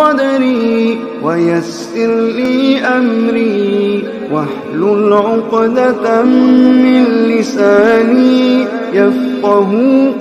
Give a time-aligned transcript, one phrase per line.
[0.00, 9.70] صدري ويسر لي أمري واحلل عقدة من لساني يفقه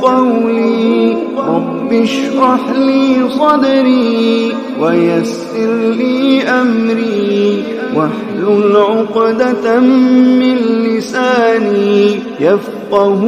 [0.02, 7.64] قولي رب اشرح لي صدري ويسر لي أمري
[7.96, 13.22] واحلل عقدة من لساني يفقه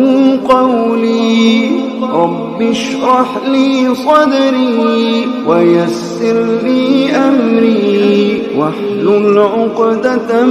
[0.49, 10.45] قولي رب اشرح لي صدري ويسر لي أمري واحلل عقدة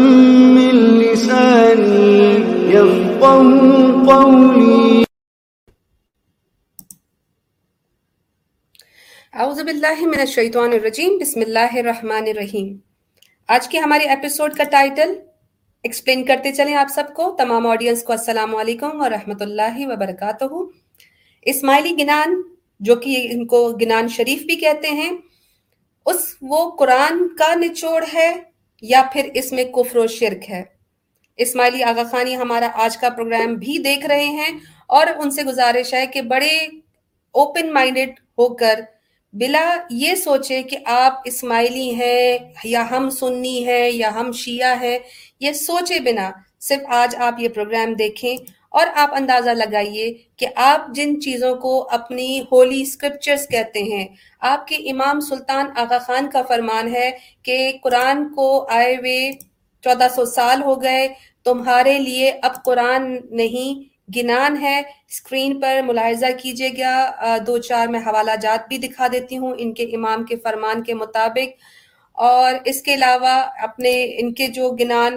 [0.57, 2.35] من لساني
[2.75, 3.41] يفقه
[4.07, 5.03] قولي.
[9.35, 12.77] اعوذ باللہ من الشیطان الرجیم، بسم اللہ الرحمن الرحیم۔
[13.49, 15.15] آج کے ہمارے ایپیسوڈ کا ٹائٹل
[15.83, 20.45] ایکسپلین کرتے چلیں آپ سب کو، تمام آڈینس کو السلام علیکم ورحمۃ اللہ وبرکاتہ۔
[21.47, 22.41] اسماعیلی گنان،
[22.81, 25.11] جو کہ ان کو گنان شریف بھی کہتے ہیں،
[26.07, 28.31] اس وہ قرآن کا نچوڑ ہے
[28.83, 30.63] یا پھر اس میں کفر و شرک ہے؟
[31.39, 34.51] اسماعیلی آغا خانی ہمارا آج کا پروگرام بھی دیکھ رہے ہیں
[34.89, 36.55] اور ان سے گزارش ہے کہ بڑے
[37.35, 38.81] اوپن مائنڈڈ ہو کر
[39.35, 44.99] بلا یہ سوچے کہ آپ اسماعیلی ہیں یا ہم سنی ہیں یا ہم شیعہ ہیں،
[45.41, 48.37] یہ سوچے بنا صرف آج آپ یہ پروگرام دیکھیں
[48.73, 54.07] اور آپ اندازہ لگائیے کہ آپ جن چیزوں کو اپنی ہولی اسکرپچرز کہتے ہیں،
[54.41, 57.11] آپ کے امام سلطان آغا خان کا فرمان ہے
[57.43, 59.31] کہ قرآن کو آئے ہوئے
[59.85, 61.09] چودہ سو سال ہو گئے،
[61.45, 68.01] تمہارے لیے اب قرآن نہیں، گنان ہے۔ اسکرین پر ملاحظہ کیجیے گا۔ دو چار میں
[68.01, 71.49] حوالہ جات بھی دکھا دیتی ہوں۔ ان کے امام کے فرمان کے مطابق
[72.21, 75.17] اور اس کے علاوہ اپنے ان کے جو گنان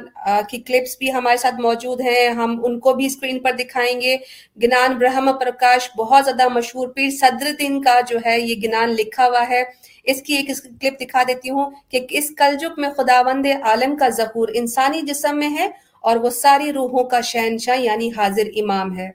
[0.50, 4.18] کی کلپس بھی ہمارے ساتھ موجود ہیں، ہم ان کو بھی اسکرین پر دکھائیں گے۔
[4.64, 9.26] گنان برہم پرکاش بہت زیادہ مشہور پیر صدر دن کا جو ہے یہ گنان لکھا
[9.28, 9.64] ہوا ہے۔
[10.04, 10.48] اس کی ایک
[10.82, 15.50] کلپ دکھا دیتی ہوں کہ اس کلجک میں خداوند عالم کا ظہور انسانی جسم میں
[15.50, 15.67] ہے
[16.02, 19.10] اور وہ ساری روحوں کا شہنشاہ یعنی حاضر امام ہے۔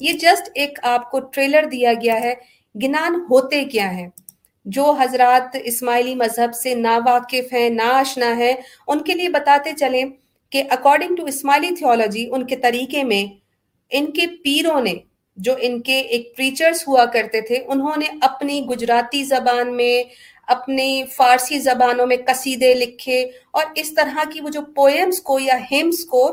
[0.00, 2.34] یہ جسٹ ایک آپ کو ٹریلر دیا گیا ہے۔
[2.82, 4.08] گنان ہوتے کیا ہیں؟
[4.74, 8.54] جو حضرات اسماعیلی مذہب سے نا واقف ہیں، نا آشنا ہیں،
[8.86, 10.04] ان کے لیے بتاتے چلیں
[10.52, 13.24] کہ اکارڈنگ ٹو اسماعیلی تھیولوجی ان کے طریقے میں
[13.92, 14.94] ان کے پیروں نے،
[15.36, 20.02] جو ان کے ایک پریچرز ہوا کرتے تھے، انہوں نے اپنی گجراتی زبان میں،
[20.48, 25.56] اپنی فارسی زبانوں میں قصیدے لکھے اور اس طرح کی وہ جو پوئمز کو یا
[25.70, 26.26] ہمس کو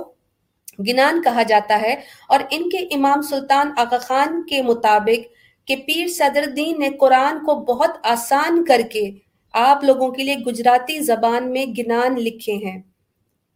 [0.79, 1.95] گنان کہا جاتا ہے
[2.29, 5.27] اور ان کے امام سلطان آغا خان کے مطابق
[5.65, 9.11] کہ پیر صدر دین نے قرآن کو بہت آسان کر کے
[9.53, 12.81] آپ لوگوں کے لیے گجراتی زبان میں گنان لکھے ہیں۔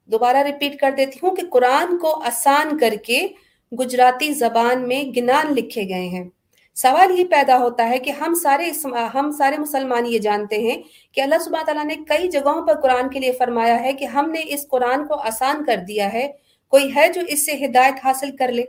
[0.06, 3.28] دوبارہ ریپیٹ کر دیتی ہوں کہ قرآن کو آسان کر کے
[3.80, 6.30] گجراتی زبان میں گنان لکھے گئے ہیں۔
[6.76, 8.72] سوال یہ پیدا ہوتا ہے کہ ہم سارے
[9.14, 10.82] ہم سارے مسلمان یہ جانتے ہیں
[11.12, 14.32] کہ اللہ سبحانہ تعالیٰ نے کئی جگہوں پر قرآن کے لیے فرمایا ہے کہ ہم
[14.32, 16.32] نے اس قرآن کو آسان کر دیا ہے۔
[16.68, 18.64] کوئی ہے جو اس سے ہدایت حاصل کر لے؟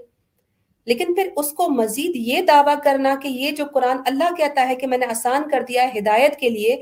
[0.87, 4.77] لیکن پھر اس کو مزید یہ دعویٰ کرنا کہ یہ جو قرآن اللہ کہتا ہے
[4.77, 6.77] کہ میں نے آسان کر دیا ہے ہدایت کے لیے،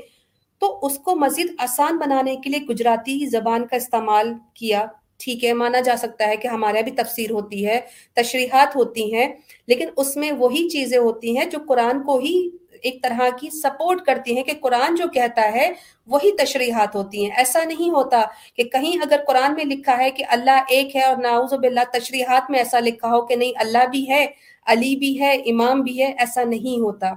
[0.61, 4.85] تو اس کو مزید آسان بنانے کے لیے گجراتی زبان کا استعمال کیا۔
[5.17, 7.79] ٹھیک ہے، مانا جا سکتا ہے کہ ہمارے بھی تفسیر ہوتی ہے،
[8.13, 9.27] تشریحات ہوتی ہیں،
[9.67, 12.49] لیکن اس میں وہی چیزیں ہوتی ہیں جو قرآن کو ہی
[12.83, 15.71] ایک طرح کی سپورٹ کرتی ہیں کہ قرآن جو کہتا ہے
[16.07, 18.21] وہی تشریحات ہوتی ہیں۔ ایسا نہیں ہوتا
[18.55, 22.49] کہ کہیں اگر قرآن میں لکھا ہے کہ اللہ ایک ہے اور ناؤز باللہ تشریحات
[22.51, 24.25] میں ایسا لکھا ہو کہ نہیں، اللہ بھی ہے،
[24.65, 27.11] علی بھی ہے، امام بھی ہے، ایسا نہیں ہوتا۔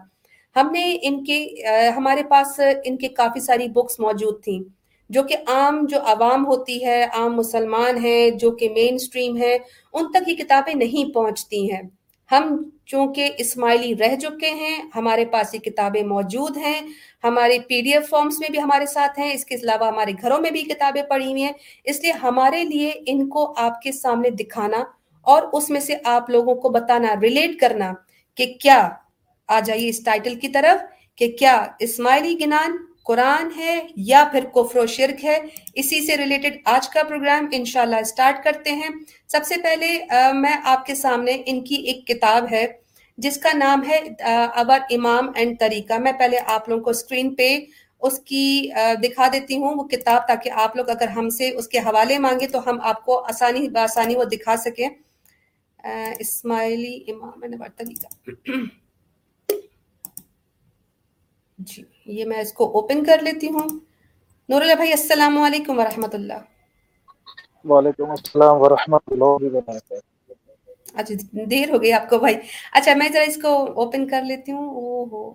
[0.57, 1.47] ہم نے ان کے،
[1.97, 4.61] ہمارے پاس ان کے کافی ساری بکس موجود تھیں۔
[5.11, 9.59] جو کہ عام جو عوام ہوتی ہے، عام مسلمان ہیں، جو کہ مین سٹریم ہے
[9.93, 11.83] ان تک یہ کتابیں نہیں پہنچتی ہیں۔
[12.33, 16.81] ہم چونکہ اسماعیلی رہ چکے ہیں، ہمارے پاس یہ کتابیں موجود ہیں،
[17.25, 20.39] ہمارے پی ڈی ایف فارمز میں بھی ہمارے ساتھ ہیں، اس کے علاوہ ہمارے گھروں
[20.39, 21.53] میں بھی کتابیں پڑھی ہوئی ہیں۔
[21.85, 24.83] اس لیے ہمارے لیے ان کو آپ کے سامنے دکھانا
[25.27, 27.93] اور اس میں سے آپ لوگوں کو بتانا ریلیٹ کرنا
[28.39, 28.89] کہ کیا،
[29.49, 30.85] آ جائیے اس ٹائٹل کی طرف،
[31.19, 35.39] کہ کیا اسماعیلی گنان قرآن ہے یا پھر کفر و شرک ہے۔
[35.75, 38.89] اسی سے ریلیٹڈ آج کا پروگرام انشاءاللہ اسٹارٹ کرتے ہیں۔
[39.29, 39.99] سب سے پہلے
[40.35, 42.67] میں آپ کے سامنے ان کی ایک کتاب ہے۔
[43.23, 43.99] جس کا نام ہے
[44.61, 47.49] ابر امام اینڈ طریقہ۔ میں پہلے آپ لوگوں کو اسکرین پہ
[48.03, 48.47] اس کی
[49.03, 52.47] دکھا دیتی ہوں، وہ کتاب، تاکہ آپ لوگ اگر ہم سے اس کے حوالے مانگے
[52.47, 54.89] تو ہم آپ کو آسانی، بآسانی وہ دکھا سکیں۔
[56.19, 57.41] اسماعیلی امام
[57.77, 58.09] طریقہ
[61.59, 63.69] جی یہ میں اس کو اوپن کر لیتی ہوں۔
[64.49, 66.41] نور اللہ بھائی، السلام علیکم ورحمۃ اللہ۔
[67.65, 69.95] وعلیکم السلام ورحمۃ اللہ وبرکاتہ۔
[70.95, 71.15] اچھا
[71.51, 72.35] دیر ہو گئی آپ کو بھائی۔
[72.73, 75.33] اچھا میں ذرا اس کو اوپن کر لیتی ہوں۔ او ہو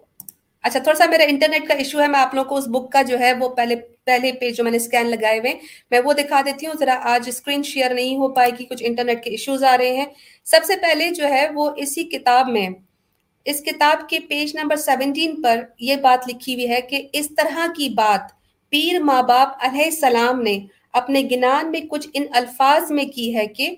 [0.64, 3.02] اچھا تھوڑا سا میرا انٹرنیٹ کا ایشو ہے، میں آپ لوگوں کو اس بک کا
[3.02, 5.54] جو ہے، وہ پہلے پہلے پیج جو میں نے اسکین لگائے ہوئے،
[5.92, 9.24] میں وہ دکھا دیتی ہوں۔ ذرا آج اسکرین شیئر نہیں ہو پائے گی کچھ انٹرنیٹ
[9.24, 10.06] کے ایشوز آ رہے ہیں۔
[10.46, 12.68] سب سے پہلے جو ہے، وہ اسی کتاب میں،
[13.46, 17.68] اس کتاب کے پیج نمبر سیونٹین پر یہ بات لکھی ہوئی ہے کہ اس طرح
[17.78, 18.32] کی بات
[18.70, 20.60] پیر ماں باپ علیہ السلام نے
[20.94, 23.76] اپنے گنان میں کچھ ان الفاظ میں کی ہے کہ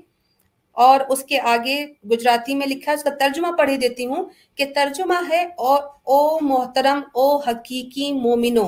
[0.80, 4.66] اور اس کے آگے گجراتی میں لکھا ہے، اس کا ترجمہ پڑھی دیتی ہوں کہ
[4.76, 8.68] ترجمہ ہے، اور او محترم، او حقیقی مومنو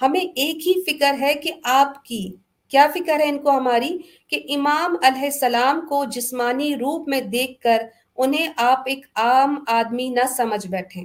[0.00, 2.22] ہمیں ایک ہی فکر ہے کہ آپ کی،
[2.68, 3.96] کیا فکر ہے ان کو ہماری؟
[4.28, 7.82] کہ امام علیہ السلام کو جسمانی روپ میں دیکھ کر
[8.16, 11.04] انہیں آپ ایک عام آدمی نہ سمجھ بیٹھیں۔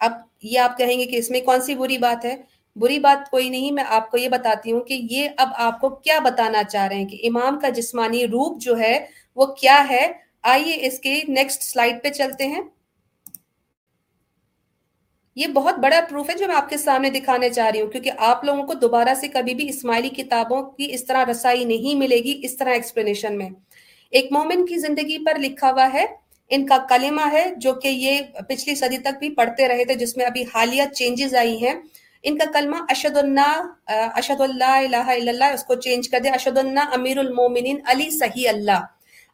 [0.00, 0.12] اب
[0.42, 2.36] یہ آپ کہیں گے کہ اس میں کون سی بری بات ہے؟
[2.76, 5.88] بری بات کوئی نہیں، میں آپ کو یہ بتاتی ہوں کہ یہ اب آپ کو
[5.88, 8.98] کیا بتانا چاہ رہے ہیں کہ امام کا جسمانی روپ جو ہے
[9.36, 12.62] وہ کیا ہے؟ آئیے اس کے نیکسٹ سلائڈ پہ چلتے ہیں۔
[15.36, 18.10] یہ بہت بڑا پروف ہے جو میں آپ کے سامنے دکھانے چاہ رہی ہوں، کیونکہ
[18.18, 22.16] آپ لوگوں کو دوبارہ سے کبھی بھی اسماعیلی کتابوں کی اس طرح رسائی نہیں ملے
[22.16, 23.48] گی اس طرح ایکسپلینیشن میں۔
[24.10, 26.04] ایک مومن کی زندگی پر لکھا ہوا ہے،
[26.50, 30.16] ان کا کلمہ ہے جو کہ یہ پچھلی صدی تک بھی پڑھتے رہے تھے، جس
[30.16, 31.74] میں ابھی حالیہ چینجز آئی ہیں۔
[32.22, 36.28] ان کا کلمہ اشد اللہ اشد اللہ الہ الا اللہ، اس کو چینج کر دے
[36.28, 38.84] اشد اللہ امیر المومنین علی صحیح اللہ۔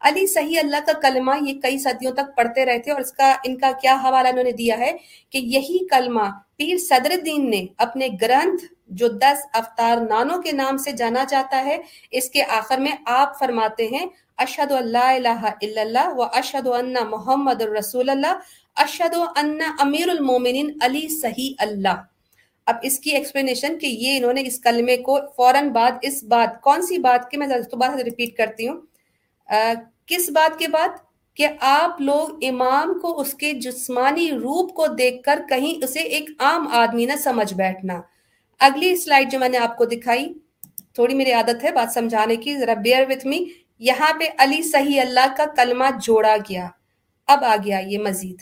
[0.04, 3.56] علی، صحیح اللہ کا کلمہ یہ کئی صدیوں تک پڑھتے رہتے اور اس کا، ان
[3.58, 4.92] کا کیا حوالہ انہوں نے دیا ہے
[5.30, 10.76] کہ یہی کلمہ پیر صدر الدین نے اپنے گرنتھ جو دس افطار نانوں کے نام
[10.76, 11.78] سے جانا جاتا ہے،
[12.10, 14.06] اس کے آخر میں آپ فرماتے ہیں
[14.38, 18.38] اشد اللہ الہ الا اللہ و اشد ان محمد الرسول اللہ
[18.76, 22.02] اشد ان امیر المومنین علی صحیح اللہ۔
[22.66, 26.60] اب اس کی ایکسپلینیشن کہ یہ انہوں نے اس کلمے کو فوراً بعد، اس بات
[26.60, 28.80] کون سی بات کی؟ میں دوبارہ ریپیٹ کرتی ہوں۔
[30.06, 30.88] کس بات کے بعد؟
[31.34, 36.30] کہ آپ لوگ امام کو، اس کے جسمانی روپ کو دیکھ کر کہیں اسے ایک
[36.38, 38.00] عام آدمی نہ سمجھ بیٹھنا۔
[38.58, 40.34] اگلی سلائڈ جو میں نے آپ کو دکھائی،
[40.92, 43.44] تھوڑی میری عادت ہے بات سمجھانے کی، ذرا بیئر وتھ می
[43.78, 46.68] یہاں پہ علی صحیح اللہ کا کلمہ جوڑا گیا۔
[47.26, 48.36] اب آ گیا یہ مزید۔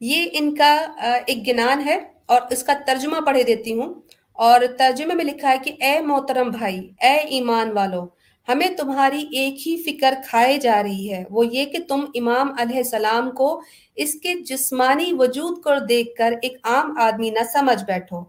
[0.00, 0.86] یہ ان کا
[1.26, 3.94] ایک گنان ہے اور اس کا ترجمہ پڑھے دیتی ہوں۔
[4.38, 8.06] اور ترجمے میں لکھا ہے کہ اے محترم بھائی، اے ایمان والو،
[8.48, 12.76] ہمیں تمہاری ایک ہی فکر کھائے جا رہی ہے، وہ یہ کہ تم امام علیہ
[12.76, 13.62] السلام کو
[13.96, 18.20] اس کے جسمانی وجود کو دیکھ کر ایک عام آدمی نہ سمجھ بیٹھو۔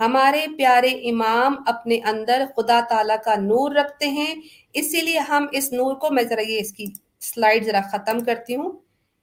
[0.00, 4.34] ہمارے پیارے امام اپنے اندر خدا تعالیٰ کا نور رکھتے ہیں،
[4.72, 6.84] اسی لیے ہم اس نور کو میں ذرا یہ اس کی
[7.20, 8.72] سلائڈ ذرا ختم کرتی ہوں۔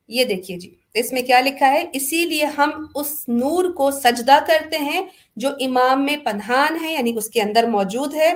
[0.07, 4.39] یہ دیکھیے جی۔ اس میں کیا لکھا ہے؟ اسی لیے ہم اس نور کو سجدہ
[4.47, 5.01] کرتے ہیں
[5.35, 8.33] جو امام میں پنہان ہے یعنی اس کے اندر موجود ہے۔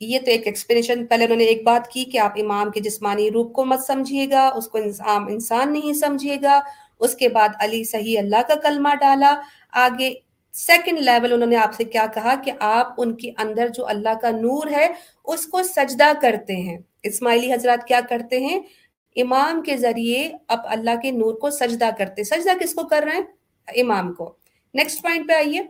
[0.00, 3.30] یہ تو ایک ایکسپلینیشن پہلے انہوں نے ایک بات کی کہ آپ امام کے جسمانی
[3.30, 6.60] روپ کو مت سمجھیے گا، اس کو عام انسان نہیں سمجھیے گا۔
[7.00, 9.40] اس کے بعد علی صحیح اللہ کا کلمہ ڈالا۔
[9.72, 10.14] آگے
[10.52, 14.14] سیکنڈ لیول انہوں نے آپ سے کیا کہا کہ آپ ان کے اندر جو اللہ
[14.22, 14.88] کا نور ہے،
[15.24, 18.60] اس کو سجدہ کرتے ہیں۔ اسماعیلی حضرات کیا کرتے ہیں؟
[19.16, 23.12] امام کے ذریعے اب اللہ کے نور کو سجدہ کرتے سجدہ کس کو کر رہے
[23.12, 24.36] ہیں؟ امام کو۔
[24.74, 25.60] نیکسٹ پوائنٹ پہ آئیے۔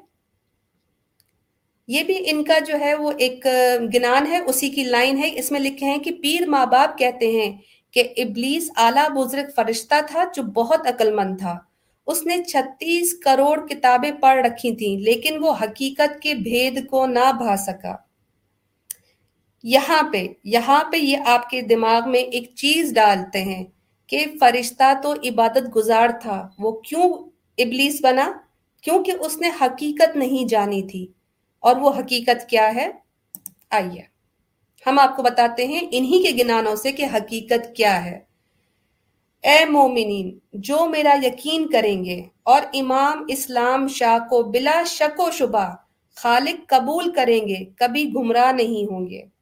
[1.89, 3.47] یہ بھی ان کا جو ہے وہ ایک
[3.95, 7.27] گنان ہے، اسی کی لائن ہے۔ اس میں لکھے ہیں کہ پیر ماں باپ کہتے
[7.27, 7.57] ہیں
[7.91, 11.59] کہ ابلیس اعلیٰ بزرگ فرشتہ تھا جو بہت عقل مند تھا۔
[12.07, 17.33] اس نے چھتیس کروڑ کتابیں پڑھ رکھی تھیں، لیکن وہ حقیقت کے بھید کو نہ
[17.39, 18.06] بھا سکا۔
[19.69, 23.65] یہاں پہ یہاں پہ یہ آپ کے دماغ میں ایک چیز ڈالتے ہیں
[24.07, 27.15] کہ فرشتہ تو عبادت گزار تھا، وہ کیوں
[27.59, 28.33] ابلیس بنا؟
[28.83, 31.07] کیونکہ اس نے حقیقت نہیں جانی تھی۔
[31.61, 32.91] اور وہ حقیقت کیا ہے؟
[33.71, 34.03] آئیے،
[34.87, 38.21] ہم آپ کو بتاتے ہیں انہی کے گنانوں سے کہ حقیقت کیا ہے۔
[39.43, 45.31] اے مومنین، جو میرا یقین کریں گے اور امام اسلام شاہ کو بلا شک و
[45.31, 45.75] شبہ
[46.17, 49.36] خالق قبول کریں گے، کبھی گمراہ نہیں ہوں گے۔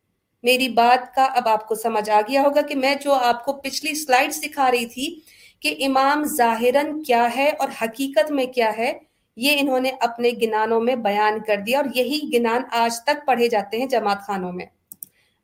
[0.45, 3.53] میری بات کا اب آپ کو سمجھ آ گیا ہوگا کہ میں جو آپ کو
[3.53, 5.21] پچھلی سلائڈ سکھا رہی تھی
[5.61, 8.93] کہ امام ظاہراً کیا ہے اور حقیقت میں کیا ہے،
[9.37, 13.49] یہ انہوں نے اپنے گنانوں میں بیان کر دیا اور یہی گنان آج تک پڑھے
[13.49, 14.67] جاتے ہیں جماعت خانوں میں۔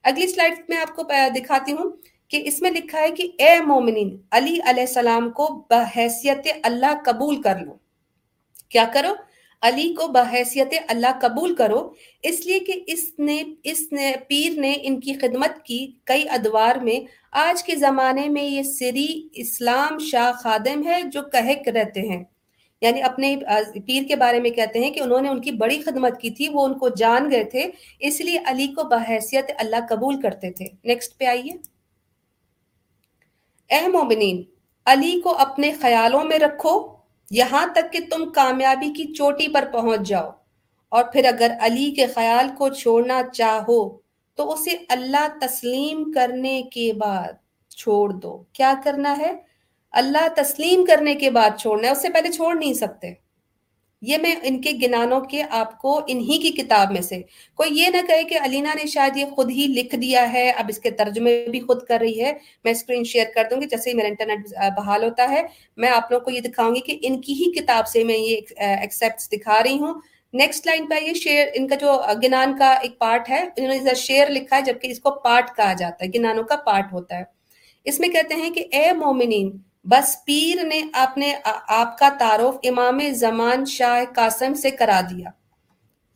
[0.05, 1.03] اگلی سلائڈ میں آپ کو
[1.37, 1.91] دکھاتی ہوں
[2.29, 7.43] کہ اس میں لکھا ہے کہ اے مومنین، علی علیہ السلام کو بحیثیت اللہ قبول
[7.43, 7.75] کر لو۔
[8.69, 9.15] کیا کرو؟
[9.63, 11.91] علی کو بحیثیت اللہ قبول کرو،
[12.23, 16.77] اس لیے کہ اس نے اس نے، پیر نے ان کی خدمت کی کئی ادوار
[16.77, 22.25] میں۔ آج کے زمانے میں یہ سری اسلام شاہ خادم ہے جو کہک رہتے ہیں۔
[22.81, 23.37] یعنی اپنے
[23.87, 26.49] پیر کے بارے میں کہتے ہیں کہ انہوں نے ان کی بڑی خدمت کی تھی،
[26.49, 30.67] وہ ان کو جان گئے تھے، اس لیے علی کو بحیثیت اللہ قبول کرتے تھے۔
[30.85, 31.53] نیکسٹ پہ آئیے۔
[33.69, 34.43] اے مومنین،
[34.87, 37.00] علی کو اپنے خیالوں میں رکھو۔
[37.31, 40.31] یہاں تک کہ تم کامیابی کی چوٹی پر پہنچ جاؤ۔
[40.89, 43.99] اور پھر اگر علی کے خیال کو چھوڑنا چاہو،
[44.35, 47.33] تو اسے اللہ تسلیم کرنے کے بعد
[47.69, 49.37] چھوڑ دو۔ کیا کرنا ہے؟
[49.91, 53.30] اللہ تسلیم کرنے کے بعد چھوڑنا ہے، اس سے پہلے چھوڑ نہیں سکتے۔
[54.03, 57.21] یہ میں ان کے گنانوں کے آپ کو انہی کی کتاب میں سے۔
[57.55, 60.67] کوئی یہ نہ کہے کہ علینا نے شاید یہ خود ہی لکھ دیا ہے، اب
[60.69, 62.33] اس کے ترجمے بھی خود کر رہی ہے۔
[62.65, 64.39] میں اسکرین شیئر کر دوں گی۔ جیسے ہی میرا انٹرنیٹ
[64.77, 65.43] بحال ہوتا ہے،
[65.77, 68.41] میں آپ لوگوں کو یہ دکھاؤں گی کہ ان کی ہی کتاب سے میں یہ
[68.57, 70.01] ایکسیپٹ دکھا رہی ہوں۔
[70.33, 73.95] نیکسٹ لائن پہ یہ شیئر ان کا جو گنان کا ایک پارٹ ہے، انہوں نے
[73.95, 77.25] شیئر لکھا ہے جبکہ اس کو پارٹ کہا جاتا ہے، گنانوں کا پارٹ ہوتا ہے۔
[77.85, 79.51] اس میں کہتے ہیں کہ اے مومنین
[79.85, 81.35] بس پیر نے اپنے
[81.69, 85.31] آپ کا تعارف امام زمان شاہ قاسم سے کرا دیا۔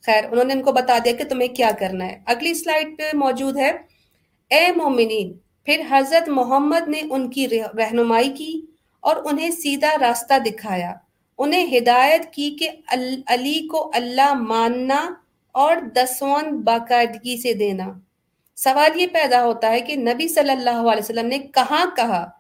[0.07, 3.17] خیر، انہوں نے ان کو بتا دیا کہ تمہیں کیا کرنا ہے۔ اگلی سلائڈ پہ
[3.17, 3.73] موجود ہے۔
[4.49, 5.33] اے مومنین،
[5.65, 8.67] پھر حضرت محمد نے ان کی رہنمائی کی
[9.01, 10.95] اور انہیں سیدھا راستہ دکھایا۔
[11.39, 12.71] انہیں ہدایت کی کہ
[13.27, 15.15] علی کو اللہ ماننا
[15.53, 17.85] اور دسون باقاعدگی سے دینا۔
[18.57, 22.31] سوال یہ پیدا ہوتا ہے کہ نبی صلی اللہ علیہ وسلم نے کہاں کہا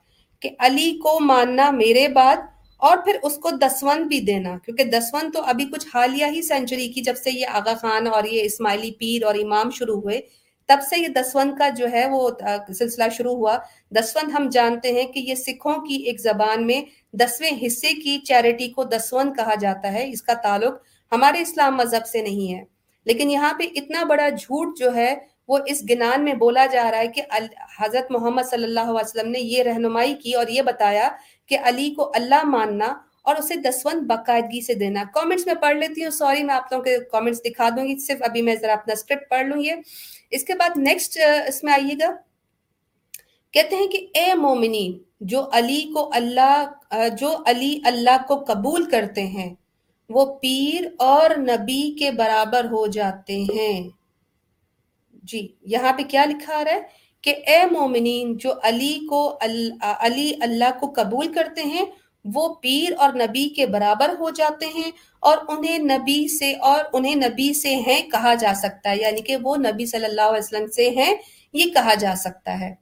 [0.44, 2.36] کہ علی کو ماننا میرے بعد
[2.82, 6.88] اور پھر اس کو دسون بھی دینا، کیونکہ دسون تو ابھی کچھ حالیہ ہی سینچری
[6.88, 10.20] کی جب سے یہ آغا خان اور یہ اسماعیلی پیر اور امام شروع ہوئے،
[10.68, 12.28] تب سے یہ دسون کا جو ہے وہ
[12.78, 13.56] سلسلہ شروع ہوا۔
[13.90, 16.80] دسون ہم جانتے ہیں کہ یہ سکھوں کی ایک زبان میں
[17.12, 20.74] دسویں حصے کی چیریٹی کو دسون کہا جاتا ہے، اس کا تعلق
[21.12, 22.64] ہمارے اسلام مذہب سے نہیں ہے۔
[23.06, 25.14] لیکن یہاں پہ اتنا بڑا جھوٹ جو ہے
[25.48, 27.22] وہ اس گنان میں بولا جا رہا ہے کہ
[27.78, 31.08] حضرت محمد صلی اللہ علیہ وسلم نے یہ رہنمائی کی اور یہ بتایا
[31.46, 36.04] کہ علی کو اللہ ماننا اور اسے دسون باقاعدگی سے دینا۔ کامنٹس میں پڑھ لیتی
[36.04, 38.92] ہوں سوری میں آپ لوگوں کے کامنٹس دکھا دوں گی، صرف ابھی میں ذرا اپنا
[38.92, 39.72] اسکرپٹ پڑھ لوں یہ۔
[40.30, 42.14] اس کے بعد نیکسٹ اس میں آئیے گا۔
[43.52, 46.64] کہتے ہیں کہ اے مومنی، جو علی کو اللہ
[47.18, 49.54] جو علی اللہ کو قبول کرتے ہیں،
[50.08, 53.88] وہ پیر اور نبی کے برابر ہو جاتے ہیں۔
[55.24, 59.20] جی یہاں پہ کیا لکھا رہا ہے کہ اے مومنین، جو علی کو،
[60.00, 61.84] علی اللہ کو قبول کرتے ہیں،
[62.24, 64.90] وہ پیر اور نبی کے برابر ہو جاتے ہیں
[65.22, 69.36] اور انہیں نبی سے، اور انہیں نبی سے ہیں کہا جا سکتا ہے یعنی کہ
[69.42, 71.14] وہ نبی صلی اللہ علیہ وسلم سے ہیں،
[71.54, 72.72] یہ کہا جا سکتا ہے۔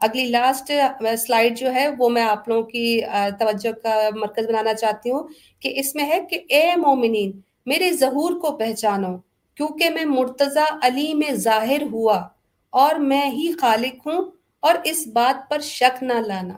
[0.00, 0.72] اگلی لاسٹ
[1.18, 3.00] سلائیڈ جو ہے، وہ میں آپ لوگوں کی
[3.38, 5.28] توجہ کا مرکز بنانا چاہتی ہوں
[5.62, 7.30] کہ اس میں ہے کہ اے مومنین،
[7.66, 9.16] میرے ظہور کو پہچانو۔
[9.56, 12.28] کیونکہ میں مرتضی علی میں ظاہر ہوا
[12.70, 14.30] اور میں ہی خالق ہوں
[14.60, 16.54] اور اس بات پر شک نہ لانا۔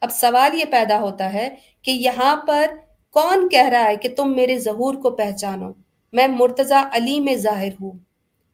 [0.00, 2.66] اب سوال یہ پیدا ہوتا ہے کہ یہاں پر
[3.10, 5.72] کون کہہ رہا ہے کہ تم میرے ظہور کو پہچانو؟
[6.12, 7.90] میں مرتضی علی میں ظاہر ہوں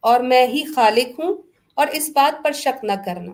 [0.01, 1.43] اور میں ہی خالق ہوں
[1.75, 3.33] اور اس بات پر شک نہ کرنا۔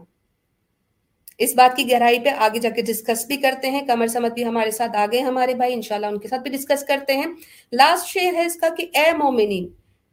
[1.38, 4.44] اس بات کی گہرائی پہ آگے جا کے ڈسکس بھی کرتے ہیں۔ کمر سمت بھی
[4.44, 7.26] ہمارے ساتھ آگے ہمارے بھائی انشاءاللہ ان کے ساتھ بھی ڈسکس کرتے ہیں۔
[7.72, 9.68] لاسٹ شیئر ہے اس کا کہ اے مومنین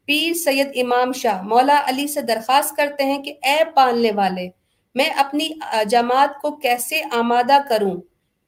[0.08, 4.48] پیر سید امام شاہ، مولا علی سے درخواست کرتے ہیں کہ اے پالنے والے،
[4.96, 5.50] میں اپنی
[5.90, 7.96] جماعت کو کیسے آمادہ کروں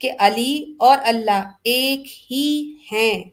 [0.02, 3.24] کہ علی اور اللہ ایک ہی ہیں؟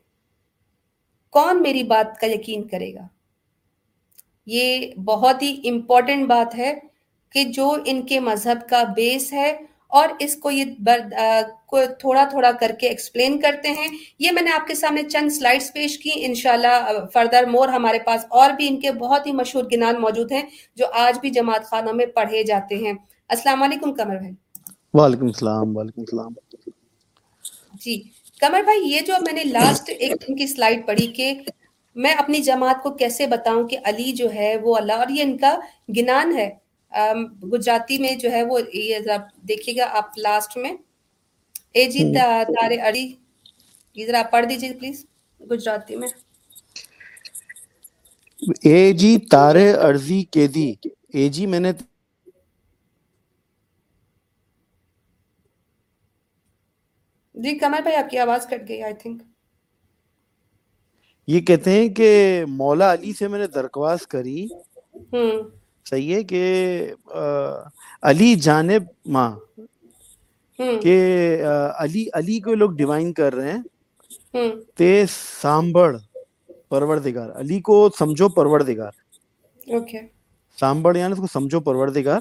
[1.34, 3.06] کون میری بات کا یقین کرے گا؟
[4.46, 6.72] یہ بہت ہی امپورٹنٹ بات ہے
[7.32, 9.56] کہ جو ان کے مذہب کا بیس ہے
[9.88, 10.64] اور اس کو یہ
[12.00, 13.88] تھوڑا تھوڑا کر کے ایکسپلین کرتے ہیں۔
[14.18, 18.24] یہ میں نے آپ کے سامنے چند سلائڈز پیش کی۔ انشاءاللہ فردر مور ہمارے پاس
[18.30, 20.42] اور بھی ان کے بہت ہی مشہور گنان موجود ہیں
[20.76, 22.92] جو آج بھی جماعت خانوں میں پڑھے جاتے ہیں۔
[23.28, 24.32] السلام علیکم کمر بھائی۔
[24.94, 26.32] وعلیکم السلام وعلیکم السلام۔
[27.80, 28.02] جی
[28.40, 31.32] کمر بھائی یہ جو میں نے لاسٹ ایک دن کی سلائڈ پڑھی کہ
[31.94, 35.36] میں اپنی جماعت کو کیسے بتاؤں کہ علی جو ہے وہ اللہ اور یہ ان
[35.36, 35.58] کا
[35.96, 36.50] گنان ہے۔
[37.44, 38.58] گجراتی میں جو ہے وہ
[39.44, 40.72] دیکھیے گا آپ لاسٹ میں۔
[41.74, 42.02] اے جی
[42.48, 43.06] تارے اڑی۔
[43.96, 45.04] یہ ذرا پڑھ دیجیے پلیز
[45.40, 46.08] گجراتی میں۔
[48.64, 50.68] اے جی تارے ارضی کے دی
[51.14, 51.70] اے جی میں نے
[57.34, 59.22] جی کمر بھائی آپ کی آواز کٹ گئی آئی تھنک
[61.28, 62.08] یہ کہتے ہیں کہ
[62.50, 64.46] مولا علی سے میں نے درخواست کری
[65.12, 65.50] ہوں۔
[65.86, 66.42] صحیح ہے کہ
[68.02, 68.82] علی جانب
[69.14, 69.30] ماں
[70.82, 70.96] کہ
[71.78, 73.62] علی علی کو لوگ ڈیوائن کر رہے ہیں۔
[74.76, 74.90] تے
[75.40, 75.90] سامبڑ
[76.70, 78.92] پروردگار۔ علی کو سمجھو پروردگار۔
[80.58, 82.20] سامبڑ یعنی اس کو سمجھو پروردگار۔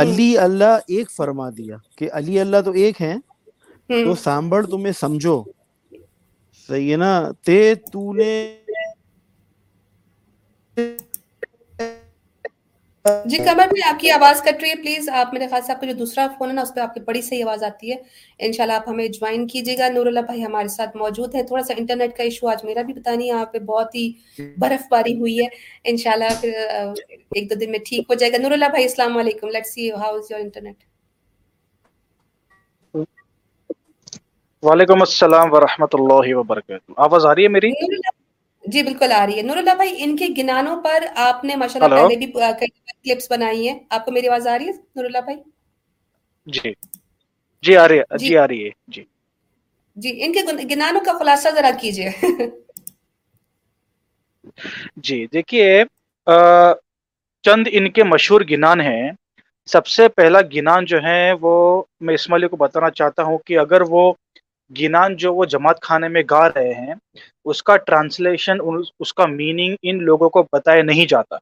[0.00, 3.16] علی اللہ ایک فرما دیا کہ علی اللہ تو ایک ہیں۔
[4.04, 5.42] تو سامبڑ تمہیں سمجھو۔
[6.68, 7.12] صحیح ہے نا؟
[7.44, 7.58] تے
[7.92, 8.30] تو نے
[13.04, 15.80] جی کمر میں آپ کی آواز کٹ رہی ہے پلیز آپ میرے خیال سے آپ
[15.80, 17.96] کا جو دوسرا فون ہے نا اس پہ آپ کی بڑی صحیح آواز آتی ہے۔
[18.38, 21.74] انشاءاللہ آپ ہمیں جوائن کیجیے گا۔ نور اللہ بھائی ہمارے ساتھ موجود ہے تھوڑا سا
[21.78, 24.10] انٹرنیٹ کا ایشو آج میرا بھی پتا نہیں یہاں پہ بہت ہی
[24.58, 25.46] برف باری ہوئی ہے۔
[25.84, 26.52] انشاءاللہ پھر
[27.34, 29.90] ایک دو دن میں ٹھیک ہو جائے گا۔ نور اللہ بھائی السلام علیکم۔ Let see
[29.92, 30.84] how is your internet
[34.62, 37.70] وعلیکم السلام ورحمۃ اللہ وبرکاتہ۔ آواز آ رہی ہے میری؟
[38.64, 41.80] جی بالکل آ رہی ہے۔ نور اللہ بھائی ان کے گنانوں پر آپ نے ماشاء
[41.80, 42.26] اللہ پہلے بھی
[42.58, 42.68] کئی
[43.04, 45.36] کلپس بنائی ہیں۔ آپ کو میری آواز آ رہی ہے نور اللہ بھائی؟
[46.46, 46.72] جی۔
[47.64, 49.04] جی آ رہی ہے جی۔ آ رہی ہے جی۔
[49.96, 50.40] جی ان کے
[50.70, 52.10] گنانوں کا خلاصہ ذرا کیجیے
[54.96, 55.82] جی دیکھیے
[57.44, 59.10] چند ان کے مشہور گنان ہیں۔
[59.68, 61.52] سب سے پہلا گنان جو ہے وہ
[62.00, 64.12] میں اسماعیلی کو بتانا چاہتا ہوں کہ اگر وہ
[64.70, 66.94] گنان جو وہ جماعت خانے میں گا رہے ہیں
[67.44, 68.56] اس کا ٹرانسلیشن
[69.00, 71.36] اس کا میننگ ان لوگوں کو بتایا نہیں جاتا۔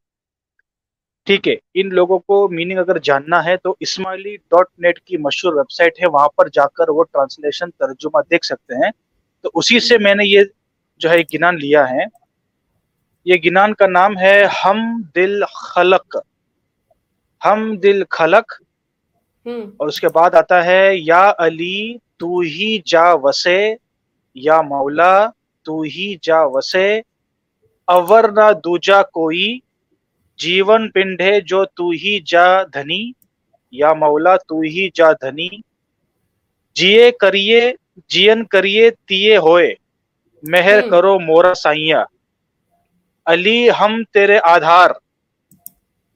[1.27, 5.55] ٹھیک ہے ان لوگوں کو میننگ اگر جاننا ہے تو اسماعیلی ڈاٹ نیٹ کی مشہور
[5.55, 8.91] ویب سائٹ ہے وہاں پر جا کر وہ ٹرانسلیشن ترجمہ دیکھ سکتے ہیں۔
[9.41, 10.43] تو اسی سے میں نے یہ
[10.97, 12.05] جو ہے گنان لیا ہے۔
[13.25, 16.17] یہ گنان کا نام ہے ہم دل خلق۔
[17.45, 18.53] ہم دل خلق۔
[19.47, 23.75] اور اس کے بعد آتا ہے یا علی تو ہی جا وسے
[24.37, 25.29] یا مولا
[25.67, 27.01] تو ہی جا وسے
[27.89, 29.59] اور نہ دوجا کوئی
[30.39, 33.13] جیون پنڈ ہے جو تو ہی جا دھنی
[33.73, 35.49] یا مولا تو ہی جا دھنی
[36.77, 37.73] جیے کریے
[38.09, 39.75] جین کریے تیے ہوئے
[40.43, 42.05] مہر کرو مورا سائیا
[43.27, 44.91] علی ہم تیرے آدھار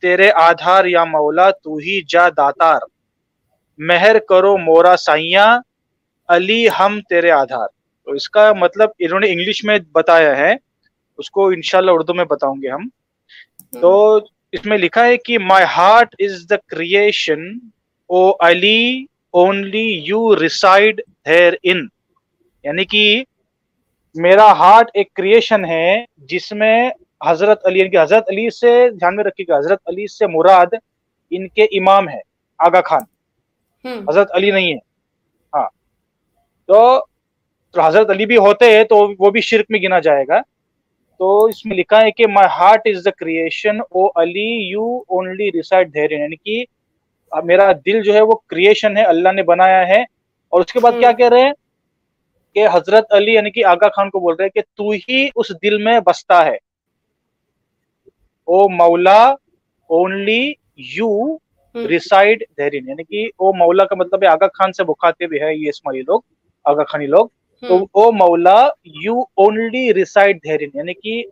[0.02, 2.80] تیرے آدھار یا مولا تو ہی جا داتار۔
[3.78, 5.48] مہر کرو مورا سائیاں
[6.28, 7.68] علی ہم تیرے آدھار۔
[8.04, 10.54] تو اس کا مطلب انہوں نے انگلش میں بتایا ہے
[11.18, 12.88] اس کو انشاءاللہ اردو میں بتاؤں گے ہم۔
[13.80, 14.20] تو
[14.52, 17.40] اس میں لکھا ہے کہ my heart is the creation
[18.06, 21.86] O Ali only you reside there in
[22.64, 23.24] یعنی کہ
[24.14, 26.90] میرا ہارٹ ایک کریشن ہے جس میں
[27.26, 30.74] حضرت علی یعنی کہ حضرت علی سے دھیان میں رکھیے گا حضرت علی سے مراد
[31.30, 32.20] ان کے امام ہے
[32.58, 33.02] آگا خان۔
[34.08, 34.91] حضرت علی نہیں ہے۔
[36.66, 37.04] تو
[37.82, 40.40] حضرت علی بھی ہوتے ہیں تو وہ بھی شرک میں گنا جائے گا۔
[41.18, 45.48] تو اس میں لکھا ہے کہ my heart is the creation O Ali you only
[45.48, 46.64] reside there یعنی کہ
[47.44, 50.02] میرا دل جو ہے وہ کریشن ہے اللہ نے بنایا ہے۔
[50.52, 51.52] اور اس کے بعد کیا کہہ رہے ہیں
[52.54, 55.50] کہ حضرت علی یعنی کہ آگا خان کو بول رہے ہیں کہ تو ہی اس
[55.62, 56.56] دل میں بستا ہے۔
[58.44, 59.28] او مولا
[59.90, 61.36] اونلی یو
[61.74, 65.54] ریسائڈ دہرین یعنی کہ او مولا کا مطلب ہے آگا خان سے بخاتے بھی ہے
[65.54, 66.20] یہ اسماعیلی لوگ۔
[66.64, 67.28] آگا خانی لوگ
[67.60, 71.30] تو او مولا یو اونلی ریسائڈ دہرین یعنی کہ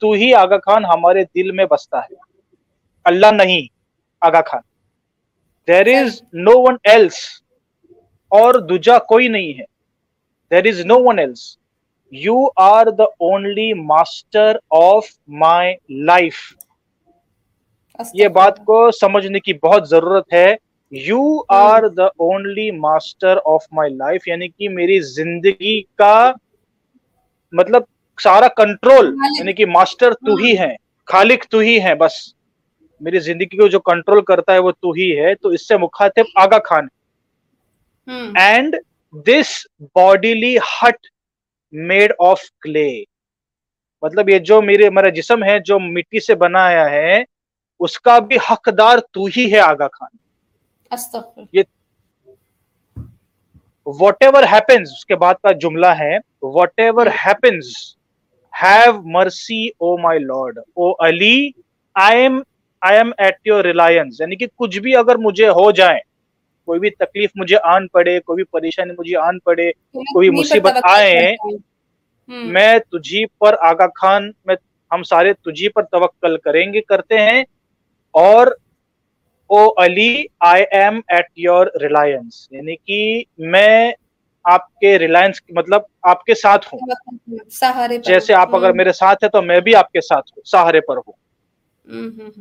[0.00, 2.14] تو ہی آگا خان ہمارے دل میں بستا ہے۔
[3.04, 3.66] اللہ نہیں
[4.20, 4.60] Aga Khan.
[5.68, 7.14] There is no one else
[8.28, 9.64] اور دوجا کوئی نہیں ہے۔
[10.50, 11.58] There is no one else
[12.10, 16.34] you are the only master of my life
[18.14, 20.54] یہ بات کو سمجھنے کی بہت ضرورت ہے۔
[20.90, 26.32] You are the only master of my life یعنی کہ میری زندگی کا
[27.52, 27.82] مطلب
[28.22, 32.12] سارا کنٹرول یعنی کہ ماسٹر تو ہی ہے خالق تو ہی ہے بس۔
[33.00, 36.24] میری زندگی کو جو کنٹرول کرتا ہے وہ تو ہی ہے تو اس سے مخاطب
[36.34, 36.86] Aga Khan.
[38.38, 38.76] And
[39.26, 41.06] this bodily hut
[41.72, 43.04] made of clay
[44.02, 47.24] مطلب یہ جو میرے میرا جسم ہے جو مٹی سے بنایا ہے
[47.80, 50.25] اس کا بھی حقدار تو ہی ہے آگا خان۔
[51.52, 51.62] یہ
[53.86, 57.74] واٹ ایور ہیپنس اس کے بعد کا جملہ ہے what ever happiness
[58.54, 61.50] have mercy O my lord O Ali
[61.96, 62.40] I am
[62.82, 65.98] I am at your reliance یعنی کہ کچھ بھی اگر مجھے ہو جائے
[66.68, 71.34] کوئی بھی تکلیف مجھے آن پڑے کوئی بھی پریشانی مجھے آن پڑے کوئی مصیبت آئے
[72.28, 74.54] میں تجھی پر آگا خان میں
[74.90, 77.42] ہم سارے تجھی پر توکل کریں گے کرتے ہیں
[78.14, 78.46] اور
[79.46, 83.92] O Ali I am at your reliance یعنی کہ میں
[84.44, 86.78] آپ کے ریلائنس مطلب آپ کے ساتھ ہوں۔
[87.98, 90.96] جیسے آپ اگر میرے ساتھ ہے تو میں بھی آپ کے ساتھ ہوں سہارے پر
[90.96, 91.12] ہوں۔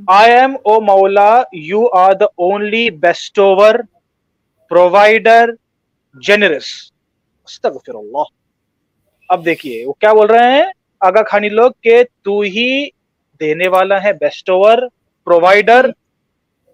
[0.07, 3.75] آئی ایم او مولا you are the only best over
[4.71, 5.49] provider
[6.15, 6.65] generous
[7.47, 8.23] استغفر اللہ
[9.29, 10.65] اب دیکھیے وہ کیا بول رہے ہیں؟
[10.99, 12.87] آگا خانی لوگ کہ تو ہی
[13.41, 14.77] دینے والا ہے بیسٹ اوور
[15.27, 15.89] پرووائڈر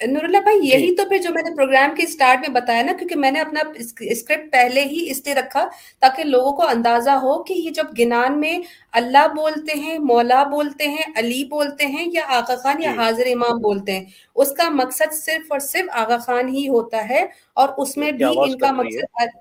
[0.00, 2.82] نور اللہ بھائی یہی جی۔ تو پھر جو میں نے پروگرام کے اسٹارٹ میں بتایا
[2.82, 5.66] نا کیونکہ میں نے اپنا اسکرپٹ پہلے ہی اس لیے رکھا
[6.02, 8.56] تاکہ لوگوں کو اندازہ ہو کہ یہ جب گنان میں
[8.92, 13.26] اللہ بولتے ہیں مولا بولتے ہیں علی بولتے ہیں یا آغا خان یا جی۔ حاضر
[13.26, 14.04] امام بولتے ہیں
[14.36, 17.24] اس کا مقصد صرف اور صرف آغا خان ہی ہوتا ہے
[17.56, 19.36] اور اس میں بھی ان کا مقصد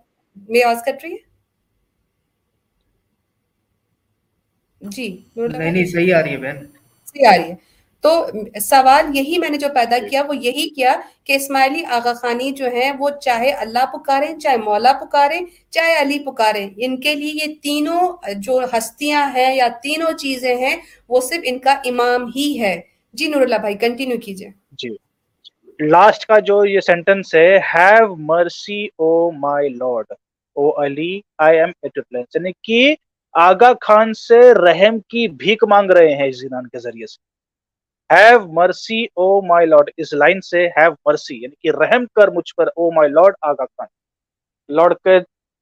[0.49, 1.27] میں آواز کٹ رہی ہے؟
[4.81, 6.65] جی نہیں نہیں صحیح آ رہی ہے بہن۔
[7.07, 7.55] صحیح آ رہی ہے۔
[8.03, 8.11] تو
[8.61, 10.93] سوال یہی میں نے جو پیدا جی۔ کیا وہ یہی کیا
[11.25, 16.19] کہ اسماعیلی آغا خانی جو ہیں وہ چاہے اللہ پکاریں چاہے مولا پکاریں چاہے علی
[16.19, 20.75] پکاریں ان کے لیے یہ تینوں جو ہستیاں ہیں یا تینوں چیزیں ہیں
[21.09, 22.79] وہ صرف ان کا امام ہی ہے۔
[23.13, 24.89] جی نور اللہ بھائی کنٹینیو کیجیے۔ جی۔
[25.79, 30.11] لاسٹ کا جو یہ سینٹنس ہے have mercy O my lord
[30.57, 32.95] O Ali I M یعنی کہ
[33.81, 37.28] خان سے رحم کی بھیک مانگ رہے ہیں اس زینان کے ذریعے سے۔
[38.09, 42.53] Have mercy O my lord us line سے ہیو مرسی یعنی کہ رحم کر مجھ
[42.57, 43.87] پر او مائی لارڈ آگا خان
[44.69, 45.17] لارڈ کے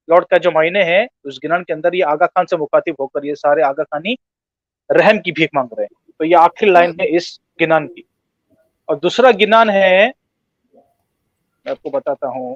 [0.08, 3.08] لارڈ کا جو معنی ہے، اس گنان کے اندر یہ آگا خان سے مخاطب ہو
[3.08, 4.14] کر یہ سارے آگا خانی
[4.90, 6.12] رحم کی بھیک مانگ رہے ہیں.
[6.20, 7.28] تو یہ آخری لائن ہے اس
[7.62, 8.02] گنان کی.
[8.90, 10.08] اور دوسرا گنان ہے،
[11.66, 12.56] میں آپ کو بتاتا ہوں.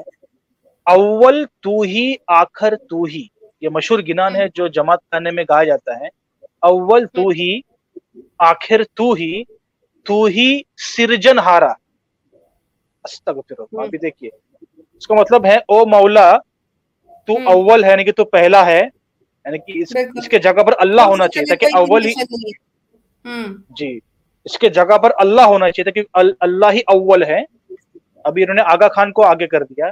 [0.88, 3.26] اول تو ہی، آخر تو ہی.
[3.62, 6.08] یہ مشہور گنان ہے جو جماعت خانے میں گایا جاتا ہے.
[6.64, 7.60] اول تو ہی،
[8.40, 9.44] آخر تو ہی
[10.06, 10.62] تو ہی
[10.98, 11.72] سرجن ہارا۔
[13.04, 13.64] استغفر
[14.02, 14.30] دیکھیے۔
[14.94, 16.38] اس کا مطلب ہے او مولا
[17.28, 18.82] تو اول ہے یعنی کہ تو پہلا ہے۔
[19.46, 22.14] یعنی کہ اس, اس کے جگہ پر اللہ ہونا چاہیے تاکہ اول ہی
[23.70, 24.00] جی۔
[24.46, 27.40] اس کے جگہ پر اللہ ہونا چاہیے تاکہ اللہ ہی اول ہے۔
[28.24, 29.86] ابھی انہوں نے آگا خان کو آگے کر دیا۔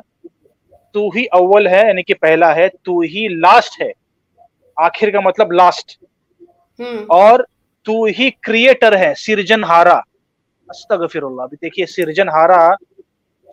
[0.93, 3.91] تو ہی اول ہے یعنی کہ پہلا ہے تو ہی لاسٹ ہے۔
[4.75, 6.03] آخر کا مطلب لاسٹ
[7.07, 7.39] اور
[7.89, 9.99] تو ہی کریٹر ہے سرجن ہارا۔
[10.69, 12.57] استغفر اللہ بھی دیکھیے سرجن ہارا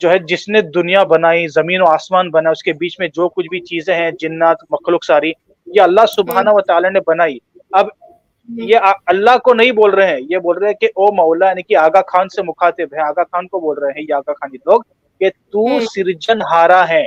[0.01, 3.29] جو ہے جس نے دنیا بنائی زمین و آسمان بنا اس کے بیچ میں جو
[3.29, 5.33] کچھ بھی چیزیں ہیں جنات مخلوق ساری
[5.67, 7.39] یہ اللہ سبحانہ ہاں۔ و تعالی نے بنائی۔
[7.73, 11.13] اب ہاں۔ یہ اللہ کو نہیں بول رہے ہیں۔ یہ بول رہے ہیں کہ او
[11.15, 14.15] مولا یعنی کہ آگا خان سے مخاطب ہے آگا خان کو بول رہے ہیں یہ
[14.15, 14.83] آگا خان جی لوگ
[15.21, 17.05] کہ تو ہاں۔ سرجن ہارا ہے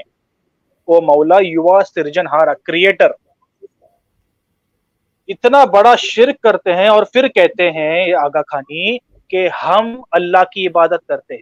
[0.88, 3.12] او مولا یو آر سرجن ہارا کریٹر
[5.30, 10.68] اتنا بڑا شرک کرتے ہیں اور پھر کہتے ہیں آگا خانی کہ ہم اللہ کی
[10.68, 11.42] عبادت کرتے ہیں۔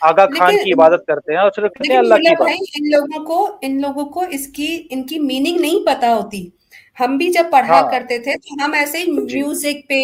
[0.00, 3.80] آگا خان کی عبادت کرتے ہیں اور صرف اللہ کی عبادت۔ ان لوگوں کو ان
[3.80, 6.48] لوگوں کو اس کی ان کی میننگ نہیں پتا ہوتی۔
[6.96, 10.00] ہم بھی جب پڑھا ہاں۔ کرتے تھے تو ہم ایسے میوزک جی۔ پہ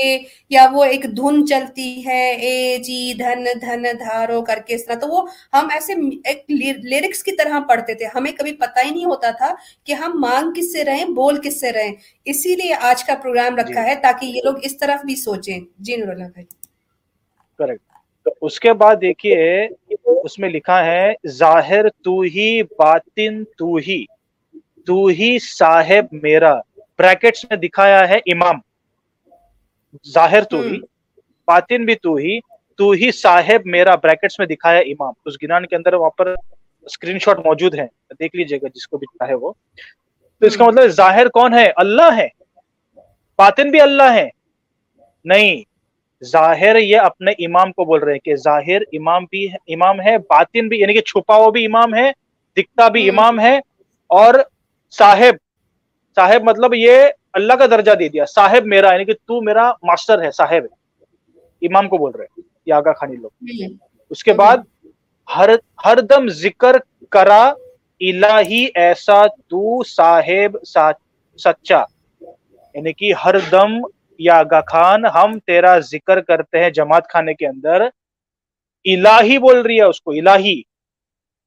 [0.51, 4.95] یا وہ ایک دھن چلتی ہے اے جی دھن دھن دھارو کر کے اس طرح
[4.95, 5.21] تو وہ
[5.53, 5.93] ہم ایسے
[6.25, 6.45] ایک
[6.85, 10.53] لیرکس کی طرح پڑھتے تھے۔ ہمیں کبھی پتہ ہی نہیں ہوتا تھا کہ ہم مانگ
[10.53, 11.93] کس سے رہیں بول کس سے رہیں۔
[12.27, 15.59] اسی لیے آج کا پروگرام جی۔ رکھا ہے تاکہ یہ لوگ اس طرف بھی سوچیں۔
[15.79, 16.47] جی نور اللہ بھائی۔
[17.61, 17.83] کریکٹ
[18.43, 19.37] اس کے بعد دیکھیے
[20.23, 22.49] اس میں لکھا ہے ظاہر تو ہی
[22.79, 24.05] باطن تو ہی
[24.87, 26.55] تو ہی صاحب میرا۔
[26.99, 28.55] بریکٹس میں دکھایا ہے امام۔
[30.15, 30.79] ظاہر تو ہی
[31.47, 32.39] باطن بھی تو ہی
[32.77, 36.35] تو ہی صاحب میرا بریکٹس میں دکھایا امام۔ اس گنان کے اندر وہاں پر
[36.83, 37.87] اسکرین شاٹ موجود ہیں۔
[38.21, 39.53] دیکھ لیجیے گا جس کو بھی چاہے وہ۔
[40.41, 42.29] تو اس کا مطلب ظاہر کون ہے؟ اللہ ہے۔
[43.39, 44.29] باطن بھی اللہ ہے۔
[45.25, 45.63] نہیں
[46.25, 50.69] ظاہر یہ اپنے امام کو بول رہے ہیں کہ ظاہر امام بھی امام ہے باطن
[50.69, 52.13] بھی یعنی کہ چھپا ہوا بھی امام ہے
[52.57, 53.57] دکھتا بھی امام ہے
[54.07, 54.35] اور
[54.91, 55.48] صاحب
[56.19, 57.03] صاحب مطلب یہ
[57.33, 60.79] اللہ کا درجہ دے دیا۔ صاحب میرا یعنی کہ تو میرا ماسٹر ہے صاحب ہے۔
[61.67, 63.31] امام کو بول رہے ہیں یہ آگا خانی لوگ۔
[64.11, 64.57] اس کے بعد
[65.37, 65.51] ہر
[65.85, 66.77] ہر دم ذکر
[67.11, 67.53] کرا
[68.01, 70.57] الہی ایسا تو صاحب
[71.37, 71.83] سچا۔
[72.75, 73.69] یعنی کہ ہر دم
[74.19, 77.81] یا آگا خان ہم تیرا ذکر کرتے ہیں جماعت خانے کے اندر۔
[78.85, 80.63] الہی بول رہی ہے اس کو الہی۔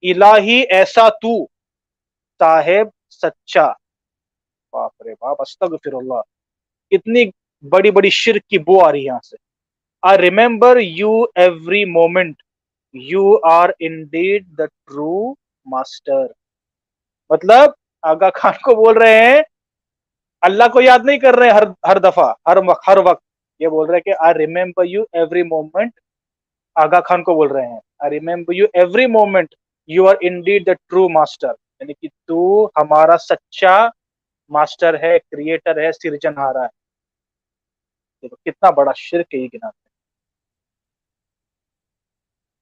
[0.02, 1.46] الہی ایسا تو
[2.40, 3.81] صاحب سچا۔
[4.74, 6.22] باپ رے باپ استغفر اللہ
[6.92, 7.26] اتنی
[7.64, 9.36] بڑی بڑی شرک کی بو آ رہی یہاں سے۔
[10.04, 12.42] I remember you every moment
[12.96, 15.34] you are indeed the true master
[15.66, 16.26] master
[17.30, 17.70] مطلب
[18.04, 19.42] آگا خان کو بول رہے ہیں،
[20.44, 23.24] اللہ کو یاد نہیں کر رہے ہر ہر دفعہ، ہر وقت ہر وقت۔
[23.62, 25.92] یہ بول رہے کہ I remember you every moment
[26.76, 29.56] Aga Khan کو بول رہے ہیں I remember you every moment
[29.90, 33.76] you are indeed the true master master یعنی کہ تو ہمارا سچا
[34.52, 36.80] ماسٹر ہے کریٹر ہے سرجن ہارا ہے
[38.28, 39.90] کتنا بڑا شرک یہ گناتا ہے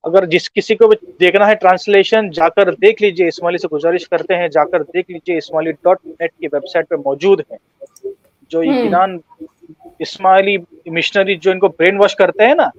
[0.04, 4.36] اگر جس کسی کو دیکھنا ہے ٹرانسلیشن جا کر دیکھ لیجیے اسمالی سے گزارش کرتے
[4.36, 7.58] ہیں جا کر دیکھ لیجیے اسمالی ڈاٹ نیٹ کی ویب سائٹ پہ موجود ہے
[8.52, 9.17] جو یہ گنان
[9.99, 10.56] اسماعیلی
[10.91, 12.69] مشنری جو ان کو برین واش کرتے ہیں نا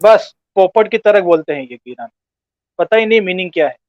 [0.00, 2.08] بس پوپٹ کی طرح بولتے ہیں یہ گنان
[2.78, 3.84] پتہ ہی نہیں میننگ کیا ہے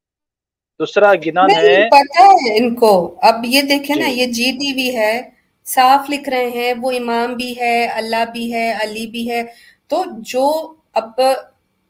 [0.79, 4.73] دوسرا گنان ہے۔ پتا ہے ان کو۔ اب یہ دیکھیں نا جی۔ یہ جی ڈی
[4.73, 5.21] بھی ہے
[5.65, 9.43] صاف لکھ رہے ہیں وہ امام بھی ہے اللہ بھی ہے علی بھی ہے۔
[9.87, 10.45] تو جو
[10.93, 11.21] اب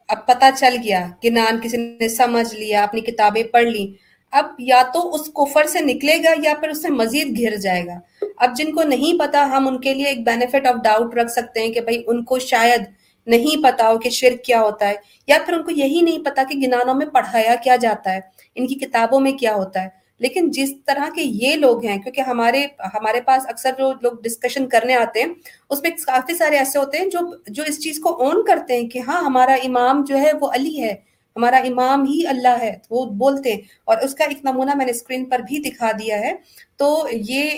[0.09, 3.85] اب پتا چل گیا گنان کسی نے سمجھ لیا اپنی کتابیں پڑھ لی
[4.33, 7.85] اب یا تو اس کفر سے نکلے گا یا پھر اس سے مزید گھر جائے
[7.85, 7.99] گا۔
[8.37, 11.59] اب جن کو نہیں پتا ہم ان کے لیے ایک بینیفٹ آف ڈاؤٹ رکھ سکتے
[11.59, 12.81] ہیں کہ بھائی ان کو شاید
[13.27, 14.93] نہیں پتا ہو کہ شرک کیا ہوتا ہے۔
[15.27, 18.19] یا پھر ان کو یہی نہیں پتا کہ گنانوں میں پڑھایا کیا جاتا ہے۔
[18.57, 22.21] ان کی کتابوں میں کیا ہوتا ہے۔ لیکن جس طرح کے یہ لوگ ہیں، کیونکہ
[22.21, 25.27] ہمارے ہمارے پاس اکثر جو لوگ ڈسکشن کرنے آتے ہیں،
[25.69, 28.89] اس میں کافی سارے ایسے ہوتے ہیں جو جو اس چیز کو اون کرتے ہیں
[28.89, 30.95] کہ ہاں ہمارا امام جو ہے وہ علی ہے،
[31.35, 34.91] ہمارا امام ہی اللہ ہے، وہ بولتے ہیں۔ اور اس کا ایک نمونہ میں نے
[34.91, 36.33] اسکرین پر بھی دکھا دیا ہے۔
[36.77, 37.51] تو یہ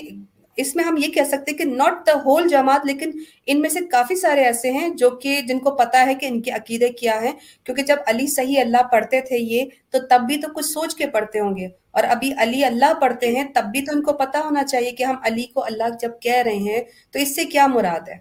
[0.61, 3.11] اس میں ہم یہ کہہ سکتے کہ ناٹ دا ہول جماعت، لیکن
[3.45, 6.41] ان میں سے کافی سارے ایسے ہیں جو کہ جن کو پتا ہے کہ ان
[6.41, 7.31] کے عقیدے کیا ہیں۔
[7.63, 11.07] کیونکہ جب علی صحیح اللہ پڑھتے تھے یہ، تو تب بھی تو کچھ سوچ کے
[11.07, 14.39] پڑھتے ہوں گے۔ اور ابھی علی اللہ پڑھتے ہیں، تب بھی تو ان کو پتا
[14.39, 17.67] ہونا چاہیے کہ ہم علی کو اللہ جب کہہ رہے ہیں، تو اس سے کیا
[17.67, 18.17] مراد ہے؟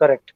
[0.00, 0.30] کریکٹ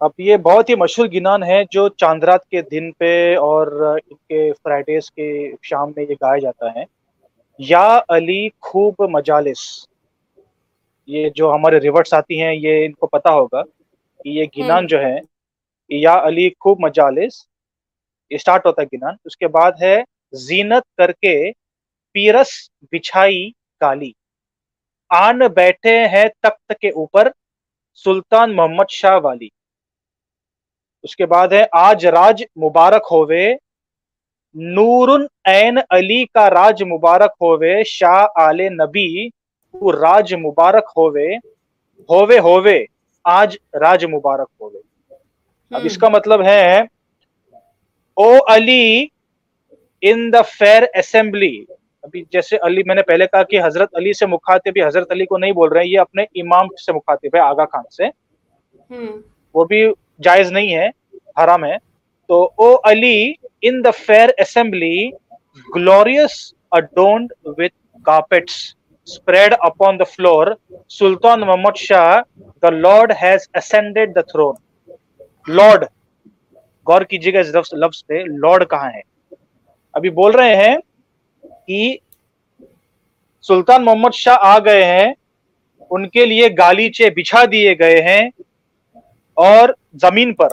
[0.00, 4.52] اب یہ بہت ہی مشہور گنان ہے جو چاندرات کے دن پہ اور ان کے
[4.62, 6.84] فرائیڈیز کے شام میں یہ گایا جاتا ہے۔
[7.58, 9.88] یا علی خوب مجالس۔
[11.08, 13.62] یہ جو ہمارے ریورٹس آتی ہیں یہ ان کو پتا ہوگا
[14.24, 15.16] کہ یہ گنان ہاں۔ جو ہے
[15.88, 17.46] یا علی خوب مجالس
[18.30, 19.96] اسٹارٹ ہوتا ہے گنان اس کے بعد ہے
[20.32, 21.52] زینت کر کے
[22.14, 24.12] پیرس بچھائی کالی۔
[25.10, 27.28] آن بیٹھے ہیں تخت کے اوپر
[28.04, 29.48] سلطان محمد شاہ والی۔
[31.02, 33.54] اس کے بعد ہے آج راج مبارک ہوئے
[34.54, 41.36] نورن این علی کا راج مبارک ہووے شاہ آل نبی تو راج مبارک ہووے
[42.08, 42.84] ہووے ہووے
[43.24, 44.78] آج راج مبارک ہووے۔
[45.70, 46.80] اب اس کا مطلب ہے
[48.16, 49.06] او علی
[50.00, 51.64] ان دا فیر اسمبلی۔
[52.02, 55.38] ابھی جیسے علی میں نے پہلے کہا کہ حضرت علی سے مخاطب حضرت علی کو
[55.38, 58.04] نہیں بول رہے ہیں یہ اپنے امام سے مخاطب ہے آگا خان سے۔
[59.54, 59.86] وہ بھی
[60.22, 60.88] جائز نہیں ہے
[61.44, 61.76] حرام ہے۔
[62.28, 63.32] تو O Ali
[63.68, 65.10] in the fair assembly
[65.68, 66.36] glorious
[66.78, 67.74] adorned with
[68.06, 68.54] carpets
[69.08, 70.46] spread upon the floor
[70.98, 72.20] Sultan Muhammad Shah
[72.62, 75.84] the lord has ascended the throne lord
[76.86, 79.00] غور کیجیے گا اس لفظ پہ لارڈ کہاں ہے؟
[79.94, 80.76] ابھی بول رہے ہیں
[81.66, 81.96] کہ
[83.44, 85.12] سلطان محمد شاہ آ گئے ہیں،
[85.90, 88.28] ان کے لیے گالیچے بچھا دیے گئے ہیں
[89.36, 89.68] اور
[90.02, 90.52] زمین پر،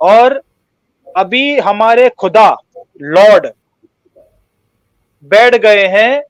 [0.00, 0.32] اور
[1.14, 2.50] ابھی ہمارے خدا
[3.00, 3.46] لارڈ
[5.22, 6.20] بیٹھ گئے ہیں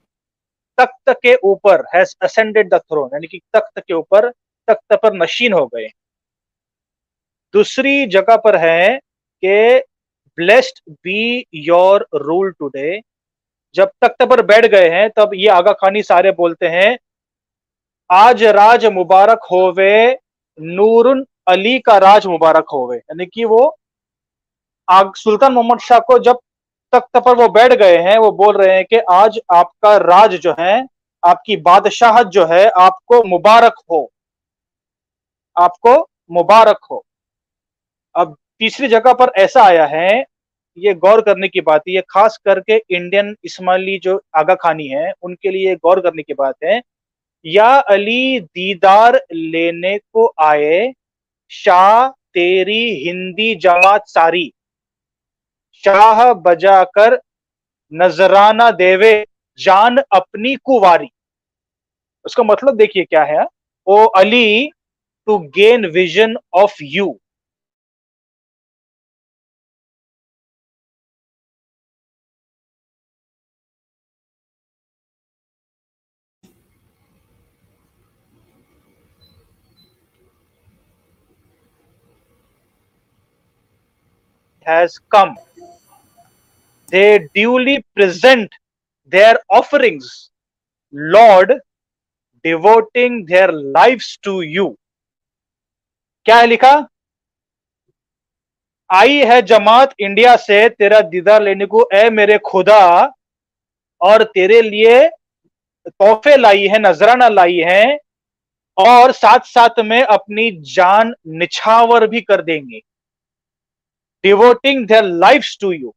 [0.77, 4.31] تخت کے اوپر ہیز اسینڈیڈ دا تھرون یعنی کہ تخت کے اوپر،
[4.67, 5.89] تخت پر نشین ہو گئے۔
[7.55, 8.99] دوسری جگہ پر ہے
[9.43, 9.81] کہ
[10.37, 12.99] blessed be your rule today
[13.73, 16.97] جب تخت پر بیٹھ گئے ہیں تب یہ آگا خانی سارے بولتے ہیں،
[18.09, 20.15] آج راج مبارک ہووے،
[20.59, 23.71] نورن علی کا راج مبارک ہووے۔ یعنی کہ وہ
[24.87, 26.35] آگ، سلطان محمد شاہ کو جب
[26.93, 30.43] تخت پر وہ بیٹھ گئے ہیں، وہ بول رہے ہیں کہ آج آپ کا راج
[30.43, 30.81] جو ہے،
[31.23, 34.07] آپ کی بادشاہت جو ہے، آپ کو مبارک ہو۔
[35.55, 36.07] آپ کو
[36.41, 37.01] مبارک ہو۔
[38.15, 40.23] اب تیسری جگہ پر ایسا آیا ہے،
[40.77, 44.95] یہ غور کرنے کی بات ہے، یہ خاص کر کے انڈین اسماعیلی جو آگا خانی
[44.95, 46.81] ہے ان کے لیے غور کرنے کی بات ہے۔
[47.43, 50.93] یا علی دیدار لینے کو آئے
[51.49, 54.51] شاہ تیری ہندی جماعت ساری۔
[55.85, 57.15] چاہ بجا کر
[57.93, 59.25] نظرانہ دیوے
[59.59, 61.07] جان اپنی کواری۔
[62.25, 63.43] اس کا مطلب دیکھیے کیا ہے۔
[63.87, 64.69] O Ali
[65.27, 67.13] to gain vision of you
[84.67, 85.35] has come
[86.93, 88.55] they duly present
[89.13, 90.31] their offerings,
[90.95, 91.53] Lord,
[92.45, 94.75] devoting their lives to you.
[96.27, 96.79] کیا ہے لکھا
[98.91, 102.85] آئی ہے جماعت انڈیا سے تیرا دیدار لینے کو اے میرے خدا
[104.01, 104.99] اور تیرے لیے
[105.91, 107.87] تحفے لائی ہیں نظرانہ لائی ہیں
[108.79, 112.81] اور ساتھ ساتھ میں اپنی جان نچھاور بھی کر دیں گے
[114.25, 115.91] devoting their life to you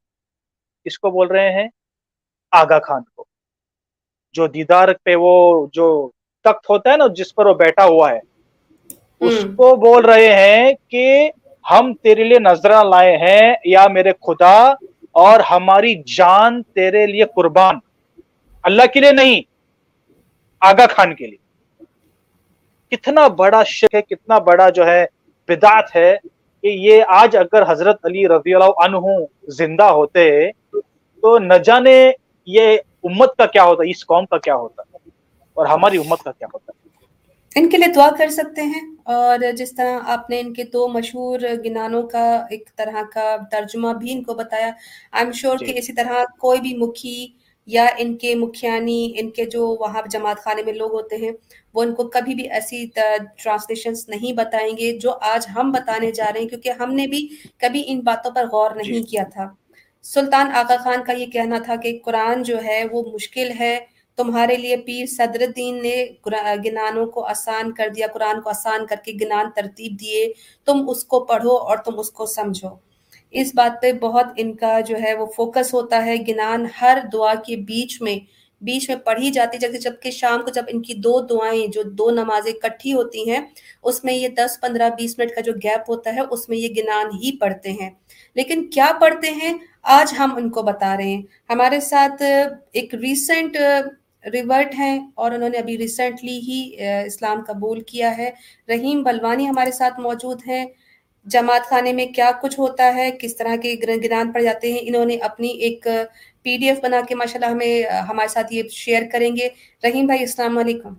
[0.88, 1.68] کس کو بول رہے ہیں؟
[2.52, 3.26] آگا خان کو۔
[4.34, 6.10] جو دیدار پہ وہ جو
[6.44, 8.20] تخت ہوتا ہے نا جس پر وہ بیٹھا ہوا ہے
[9.20, 11.32] اس کو بول رہے ہیں کہ
[11.72, 14.72] ہم تیرے لیے نظرہ لائے ہیں یا میرے خدا
[15.12, 17.80] اور ہماری جان تیرے لیے قربان۔
[18.64, 19.42] اللہ کے لیے نہیں
[20.60, 21.48] آگا خان کے لیے۔
[22.92, 25.06] کتنا بڑا شک ہے کتنا بڑا جو ہے
[25.48, 26.18] بدعت ہے
[26.62, 28.98] کہ یہ آج اگر حضرت علی رضی اللہ عنہ
[29.48, 30.52] زندہ ہوتے
[31.28, 32.12] تو نہ جانے
[32.46, 35.10] یہ امت کا کیا ہوتا ہے اس قوم کا کیا ہوتا ہے؟
[35.54, 37.06] اور ہماری امت کا کیا ہوتا ہے؟
[37.56, 40.88] ان کے لیے دعا کر سکتے ہیں۔ اور جس طرح آپ نے ان کے دو
[40.88, 44.68] مشہور گنانوں کا ایک طرح کا ترجمہ بھی ان کو بتایا
[45.12, 47.28] آئی ایم شیور کہ جی۔ اسی طرح کوئی بھی مکھی
[47.66, 51.32] یا ان کے مکھیانی ان کے جو وہاں جماعت خانے میں لوگ ہوتے ہیں
[51.74, 52.86] وہ ان کو کبھی بھی ایسی
[53.44, 57.28] ٹرانسلیشنس نہیں بتائیں گے جو آج ہم بتانے جا رہے ہیں کیونکہ ہم نے بھی
[57.58, 59.67] کبھی ان باتوں پر غور جی۔ نہیں کیا تھا۔
[60.14, 63.80] سلطان آقا خان کا یہ کہنا تھا کہ قرآن جو ہے وہ مشکل ہے۔
[64.16, 66.06] تمہارے لیے پیر صدر الدین نے
[66.66, 70.34] گنانوں کو آسان کر دیا، قرآن کو آسان کر کے گنان ترتیب دیے۔
[70.66, 72.70] تم اس کو پڑھو اور تم اس کو سمجھو۔
[73.32, 77.34] اس بات پہ بہت ان کا جو ہے وہ فوکس ہوتا ہے۔ گنان ہر دعا
[77.36, 78.18] کے بیچ میں
[78.62, 82.12] بیچ میں پڑھی جاتی جاتی جبکہ شام کو جب ان کی دو دعائیں، جو دو
[82.12, 83.40] نمازیں کٹھی ہوتی ہیں،
[83.84, 86.70] اس میں یہ دس، پندرہ، بیس منٹ کا جو گیپ ہوتا ہے، اس میں یہ
[86.78, 87.90] گنان ہی پڑھتے ہیں۔
[88.36, 92.24] لیکن کیا پڑھتے ہیں؟ آج ہم ان کو بتا رہے ہیں۔ ہمارے ساتھ
[92.72, 93.58] ایک ریسنٹ
[94.34, 98.30] ریورٹ ہیں اور انہوں نے ابھی ریسنٹلی ہی اسلام قبول کیا ہے۔
[98.70, 100.66] رحیم بلوانی ہمارے ساتھ موجود ہیں۔
[101.26, 105.06] جماعت خانے میں کیا کچھ ہوتا ہے؟ کس طرح کے گنان پڑھ جاتے ہیں؟ انہوں
[105.06, 105.88] نے اپنی ایک
[106.48, 107.74] پی ڈی ایف بنا کے ماشاء اللہ ہمیں،
[108.10, 109.48] ہمارے ساتھ یہ شیئر کریں گے۔
[109.84, 110.94] رحیم بھائی، السلام علیکم۔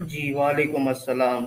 [0.00, 1.44] جی وعلیکم السلام۔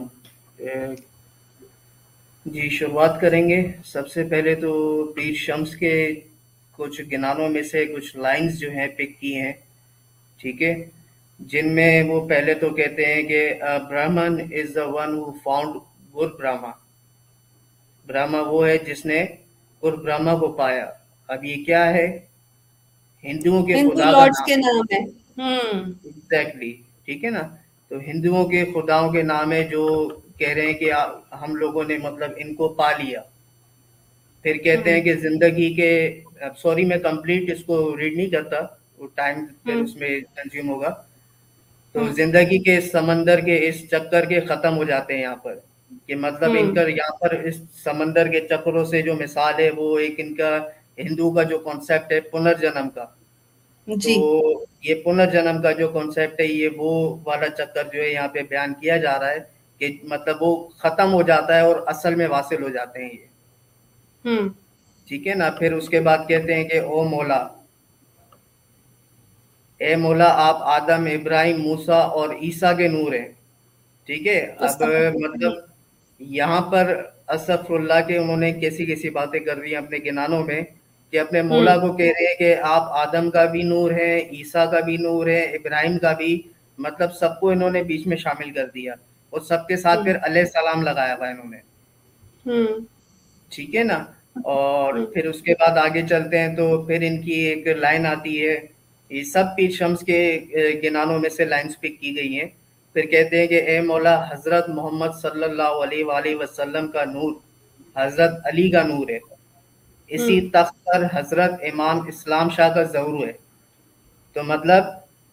[2.46, 4.72] جی شروعات کریں گے۔ سب سے پہلے تو
[5.15, 5.96] پیر شمس کے
[6.78, 9.54] کچھ گنانوں میں سے کچھ لائنز جو ہیں پک کی ہیں،
[10.39, 10.76] ٹھیک ہے؟
[11.39, 13.41] جن میں وہ پہلے تو کہتے ہیں کہ
[13.89, 15.76] برہمن از دا ون ہو فاؤنڈ
[16.15, 16.72] گر برہما
[18.08, 19.26] برہما وہ ہے جس نے
[19.84, 20.86] گر برہما کو پایا۔
[21.28, 22.20] اب یہ کیا ہے؟
[23.24, 24.12] ہندوؤں کے خدا
[24.46, 25.00] کے نام ہے۔
[26.04, 26.74] ایگزیکٹلی
[27.06, 27.42] ٹھیک ہے نا؟
[27.90, 30.92] تو ہندوؤں کے خداؤں کے نام ہے جو کہہ رہے ہیں کہ
[31.42, 33.22] ہم لوگوں نے مطلب ان کو پا لیا۔
[34.42, 36.22] پھر کہتے ہیں کہ زندگی کے
[36.58, 38.58] سوری میں کمپلیٹ اس کو ریڈ نہیں کرتا
[38.98, 39.46] وہ ٹائم
[39.82, 40.94] اس میں کنزیوم ہوگا۔
[41.92, 45.60] تو زندگی کے سمندر کے اس چکر کے ختم ہو جاتے ہیں یہاں پر۔
[46.08, 50.00] کہ مطلب ان کا یہاں پر اس سمندر کے چکروں سے جو مثال ہے وہ
[50.00, 50.60] ایک ان کا
[50.98, 53.06] ہندو کا جو کانسیپٹ ہے پنرجنم کا
[53.88, 56.92] جی۔ تو یہ پنرجنم کا جو کانسیپٹ ہے یہ وہ
[57.24, 59.40] والا چکر جو ہے یہاں پہ بیان کیا جا رہا ہے
[59.82, 63.26] کہ مطلب وہ ختم ہو جاتا ہے اور اصل میں واصل ہو جاتے ہیں یہ۔
[65.08, 67.48] ٹھیک ہے نا؟ پھر اس کے بعد کہتے ہیں کہ او مولا
[69.82, 73.28] اے مولا آپ آدم ابراہیم موسا اور عیسیٰ کے نور ہیں۔
[74.10, 74.82] ٹھیک ہے؟ اب
[75.16, 75.54] مطلب
[76.20, 76.96] یہاں پر
[77.28, 80.62] اسف اللہ کے انہوں نے کیسی کیسی باتیں کر دی اپنے گنانوں میں
[81.12, 84.72] کہ اپنے مولا کو کہہ رہے ہیں کہ آپ آدم کا بھی نور ہیں عیسیٰ
[84.72, 86.41] کا بھی نور ہے ابراہیم کا بھی
[86.78, 88.93] مطلب سب کو انہوں نے بیچ میں شامل کر دیا۔
[89.30, 91.58] اور سب کے ساتھ پھر علیہ السلام لگایا ہوا انہوں نے۔
[93.50, 94.04] ٹھیک ہے نا؟
[94.43, 98.48] اور پھر اس کے بعد آگے چلتے ہیں تو پھر ان کی ایک لائن آتی
[98.48, 98.58] ہے۔
[99.10, 100.39] یہ سب پیر شمس کے
[100.84, 102.48] گنانوں میں سے لائنز پک کی گئی ہیں۔
[102.93, 107.34] پھر کہتے ہیں کہ اے مولا حضرت محمد صلی اللہ علیہ وآلہ وسلم کا نور
[107.96, 109.37] حضرت علی کا نور ہے۔
[110.10, 113.32] اسی تخت پر حضرت امام اسلام شاہ کا ظہور ہوئے
[114.36, 114.84] تو مطلب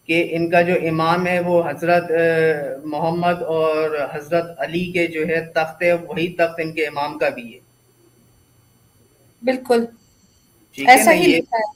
[0.09, 2.11] کہ ان کا جو امام ہے وہ حضرت
[2.83, 7.29] محمد اور حضرت علی کے جو ہے تخت ہے وہی تخت ان کے امام کا
[7.29, 7.59] بھی ہے۔
[9.41, 9.85] بالکل۔
[10.77, 11.71] ایسا ہی لکھا ہے۔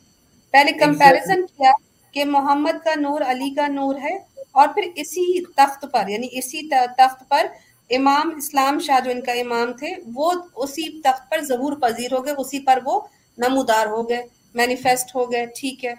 [0.53, 1.71] پہلے کمپیریزن کیا
[2.13, 4.15] کہ محمد کا نور علی کا نور ہے
[4.51, 5.25] اور پھر اسی
[5.57, 7.45] تخت پر یعنی اسی تخت پر
[7.89, 12.25] امام اسلام شاہ جو ان کا امام تھے وہ اسی تخت پر ظہور پذیر ہو
[12.25, 12.99] گئے اسی پر وہ
[13.37, 14.21] نمودار ہو گئے
[14.55, 15.93] مینیفیسٹ ہو گئے ٹھیک ہے۔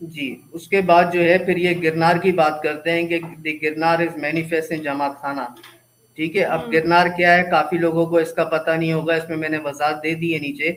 [0.00, 3.62] جی اس کے بعد جو ہے پھر یہ گرنار کی بات کرتے ہیں کہ دی
[3.62, 5.46] گرنار از مینیفیسٹ ان جماعت خانہ۔
[6.18, 9.14] ٹھیک ہے اب ہاں۔ گرنار کیا ہے؟ کافی لوگوں کو اس کا پتہ نہیں ہوگا
[9.14, 10.70] اس میں میں نے وضاحت دے دی ہے نیچے۔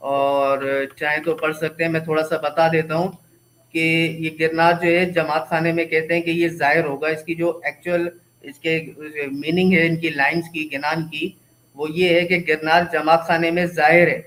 [0.00, 0.58] اور
[0.98, 3.10] چاہیں تو پڑھ سکتے ہیں میں تھوڑا سا بتا دیتا ہوں
[3.74, 3.82] کہ
[4.18, 7.34] یہ گرنار جو ہے جماعت خانے میں کہتے ہیں کہ یہ ظاہر ہوگا۔ اس کی
[7.34, 8.08] جو ایکچوئل
[8.42, 8.80] اس کے
[9.32, 11.30] میننگ ہے ان کی لائنز کی گنان کی
[11.74, 14.20] وہ یہ ہے کہ گرنار جماعت خانے میں ظاہر ہے۔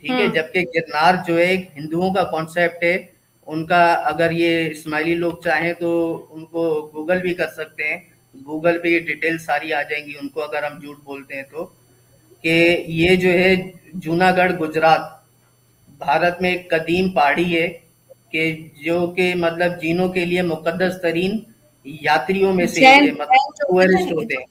[0.00, 3.06] ٹھیک ہے ہاں۔ جبکہ گرنار جو ہے ایک ہندوؤں کا کانسیپٹ ہے
[3.46, 5.90] ان کا اگر یہ اسماعیلی لوگ چاہیں تو
[6.30, 7.96] ان کو گوگل بھی کر سکتے ہیں۔
[8.34, 11.42] گوگل پہ یہ ڈیٹیل ساری آ جائیں گی۔ ان کو اگر ہم جھوٹ بولتے ہیں
[11.50, 11.66] تو۔
[12.42, 13.54] کہ یہ جو ہے
[13.94, 15.00] جوناگڑھ گجرات۔
[15.98, 17.68] بھارت میں ایک قدیم پہاڑی ہے
[18.30, 21.38] کہ جو کہ مطلب جینوں کے لیے مقدس ترین
[22.02, 22.80] یاتریوں میں سے
[23.10, 23.72] مطلب
[24.12, 24.46] ہوتے ہیں۔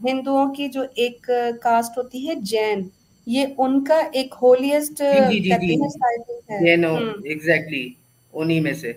[0.00, 1.30] ہندوؤں کی جو ایک
[1.60, 2.88] کاسٹ ہوتی ہے جین
[3.26, 5.00] یہ ان کا ایک ہولیسٹ
[7.24, 7.88] ایگزیکٹلی
[8.32, 8.92] انہی میں سے۔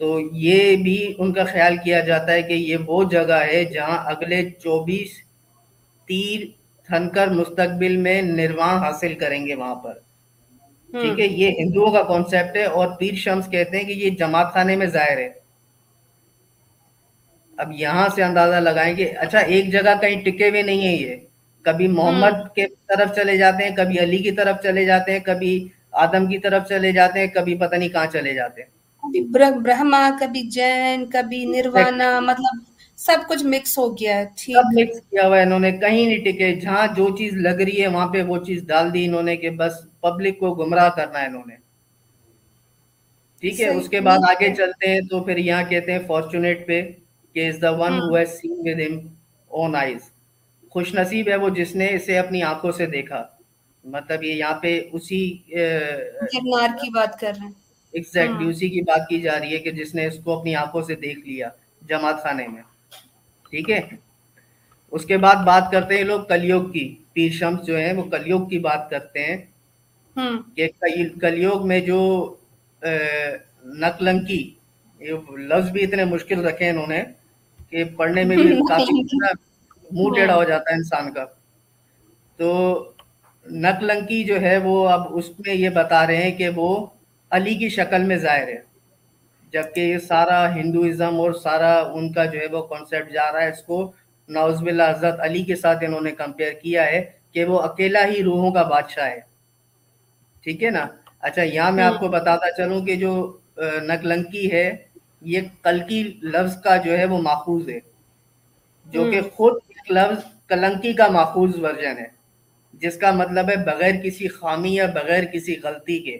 [0.00, 3.98] تو یہ بھی ان کا خیال کیا جاتا ہے کہ یہ وہ جگہ ہے جہاں
[4.06, 5.10] اگلے چوبیس
[6.08, 6.40] تیر
[6.88, 9.92] تھن کر مستقبل میں نروان حاصل کریں گے وہاں پر۔
[10.90, 14.52] ٹھیک ہے یہ ہندوؤں کا کانسیپٹ ہے اور پیر شمس کہتے ہیں کہ یہ جماعت
[14.52, 15.43] خانے میں ظاہر ہے۔
[17.58, 21.16] اب یہاں سے اندازہ لگائیں کہ اچھا ایک جگہ کہیں ٹکے ہوئے نہیں ہیں یہ۔
[21.62, 25.68] کبھی محمد کے طرف چلے جاتے ہیں کبھی علی کی طرف چلے جاتے ہیں کبھی
[25.92, 28.70] آدم کی طرف چلے جاتے ہیں کبھی پتہ نہیں کہاں چلے جاتے ہیں۔
[29.62, 32.62] برہما کبھی جین کبھی نروانا مطلب
[32.96, 36.24] سب کچھ مکس ہو گیا ہے سب مکس کیا ہوا ہے انہوں نے کہیں نہیں
[36.24, 39.36] ٹکے۔ جہاں جو چیز لگ رہی ہے وہاں پہ وہ چیز ڈال دی انہوں نے
[39.36, 41.54] کہ بس پبلک کو گمراہ کرنا ہے انہوں نے۔
[43.40, 46.90] ٹھیک ہے اس کے بعد آگے چلتے ہیں تو پھر یہاں کہتے ہیں فارچونیٹ پہ۔
[47.34, 49.08] کہ is the one who has seen with him
[49.48, 50.00] own eyes
[50.70, 53.24] خوش نصیب ہے وہ جس نے اسے اپنی آنکھوں سے دیکھا۔
[53.84, 55.20] مطلب یہ یہاں پہ اسی
[55.50, 57.52] گرنار کی بات کر رہے ہیں۔
[57.92, 60.82] ایگزیکٹلی اسی کی بات کی جا رہی ہے کہ جس نے اس کو اپنی آنکھوں
[60.82, 61.48] سے دیکھ لیا
[61.88, 62.62] جماعت خانے میں۔
[63.50, 63.80] ٹھیک ہے؟
[64.90, 68.48] اس کے بعد بات کرتے ہیں لوگ کلیوگ کی۔ پیر شمس جو ہیں وہ کلیوگ
[68.48, 69.36] کی بات کرتے ہیں۔
[70.56, 70.68] کہ
[71.20, 71.98] کلیوگ میں جو
[73.64, 74.50] نقلنکی
[75.30, 77.02] لفظ بھی اتنے مشکل رکھے انہوں نے۔
[77.74, 79.00] کہ پڑھنے میں بھی کافی
[79.90, 81.24] منہ ٹیڑھا ہو جاتا ہے انسان کا۔
[82.38, 82.48] تو
[83.46, 86.68] نقلنکی جو ہے وہ اب اس میں یہ بتا رہے ہیں کہ وہ
[87.30, 88.60] علی کی شکل میں ظاہر ہے۔
[89.52, 93.50] جبکہ یہ سارا ہندوازم اور سارا ان کا جو ہے وہ کانسیپٹ جا رہا ہے
[93.50, 93.92] اس کو
[94.28, 97.02] نوز باللہ حضرت علی کے ساتھ انہوں نے کمپیئر کیا ہے
[97.32, 99.20] کہ وہ اکیلا ہی روحوں کا بادشاہ ہے۔
[100.46, 100.86] ٹھیک ہے نا؟
[101.20, 103.12] اچھا یہاں میں آپ کو بتاتا چلوں کہ جو
[103.82, 104.66] نقلنکی ہے
[105.24, 107.78] یہ کلکی لفظ کا جو ہے وہ ماخوذ ہے
[108.86, 109.52] جو کہ خود
[109.90, 112.06] لفظ کلنکی کا ماخوذ ورژن ہے
[112.72, 116.18] جس کا مطلب ہے بغیر کسی خامی یا بغیر کسی غلطی کے۔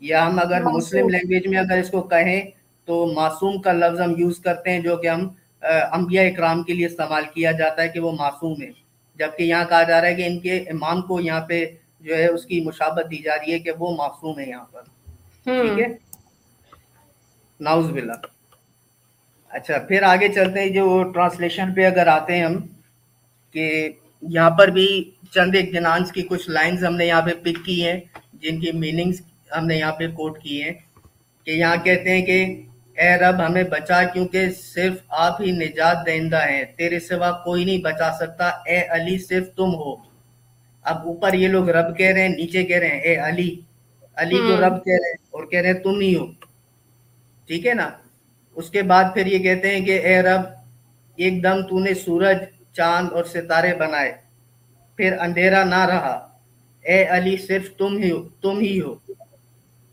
[0.00, 2.42] یا ہم اگر مسلم لینگویج میں اگر اس کو کہیں
[2.84, 5.28] تو معصوم کا لفظ ہم یوز کرتے ہیں جو کہ ہم
[5.92, 8.70] انبیاء اکرام کے لیے استعمال کیا جاتا ہے کہ وہ معصوم ہے۔
[9.16, 11.64] جبکہ یہاں کہا جا رہا ہے کہ ان کے امام کو یہاں پہ
[12.00, 14.82] جو ہے اس کی مشابت دی جا رہی ہے کہ وہ معصوم ہے یہاں پر۔
[15.44, 15.86] ٹھیک ہے؟
[17.60, 18.12] ناؤز بلا
[19.52, 20.84] اچھا پھر آگے چلتے ہیں جو
[21.14, 22.56] ٹرانسلیشن پہ اگر آتے ہیں ہم
[23.54, 23.88] کہ
[24.22, 24.86] یہاں پر بھی
[25.30, 28.00] چند ایک جنانس کی کچھ لائنز ہم نے یہاں پہ پک کی ہیں
[28.32, 29.20] جن کی میننگز
[29.56, 30.72] ہم نے یہاں پہ کوٹ کی ہیں
[31.46, 32.44] کہ یہاں کہتے ہیں کہ
[32.98, 37.82] اے رب ہمیں بچا کیونکہ صرف آپ ہی نجات دہندہ ہیں تیرے سوا کوئی نہیں
[37.82, 39.94] بچا سکتا اے علی صرف تم ہو۔
[40.84, 43.48] اب اوپر یہ لوگ رب کہہ رہے ہیں نیچے کہہ رہے ہیں اے علی
[44.16, 46.26] علی کو رب کہہ رہے ہیں اور کہہ رہے ہیں تم ہی ہو۔
[47.48, 47.88] ٹھیک ہے نا؟
[48.54, 50.40] اس کے بعد پھر یہ کہتے ہیں کہ اے رب
[51.16, 52.36] ایک دم تو نے سورج
[52.72, 54.12] چاند اور ستارے بنائے۔
[54.96, 56.28] پھر اندھیرا نہ رہا۔
[56.82, 58.94] اے علی صرف تم ہی ہو تم ہی ہو۔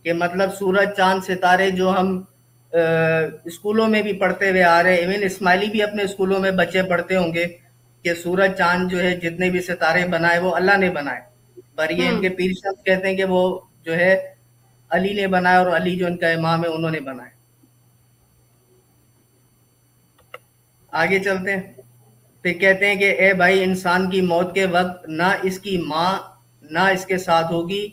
[0.03, 2.21] کہ مطلب سورج چاند ستارے جو ہم
[3.45, 6.83] اسکولوں میں بھی پڑھتے ہوئے آ رہے ہیں۔ ایون اسماعیلی بھی اپنے اسکولوں میں بچے
[6.83, 7.45] پڑھتے ہوں گے
[8.03, 11.21] کہ سورج چاند جو ہے جتنے بھی ستارے بنائے وہ اللہ نے بنائے۔
[11.75, 14.33] پر یہ ان کے پیر شخص کہتے ہیں کہ وہ جو ہے
[14.89, 17.38] علی نے بنایا اور علی جو ان کا امام ہے انہوں نے بنائے۔
[20.91, 21.61] آگے چلتے ہیں۔
[22.41, 26.11] پھر کہتے ہیں کہ اے بھائی انسان کی موت کے وقت نہ اس کی ماں
[26.61, 27.89] نہ اس کے ساتھ ہوگی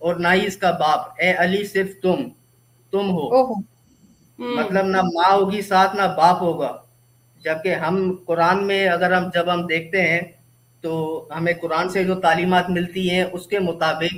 [0.00, 2.28] اور نہ ہی اس کا باپ۔ اے علی صرف تم
[2.92, 3.26] تم ہو۔
[4.38, 6.72] مطلب نہ ماں ہوگی ساتھ نہ باپ ہوگا۔
[7.44, 7.96] جبکہ ہم
[8.26, 10.20] قرآن میں اگر ہم جب ہم دیکھتے ہیں
[10.84, 10.92] تو
[11.36, 14.14] ہمیں قرآن سے جو تعلیمات ملتی ہیں اس کے مطابق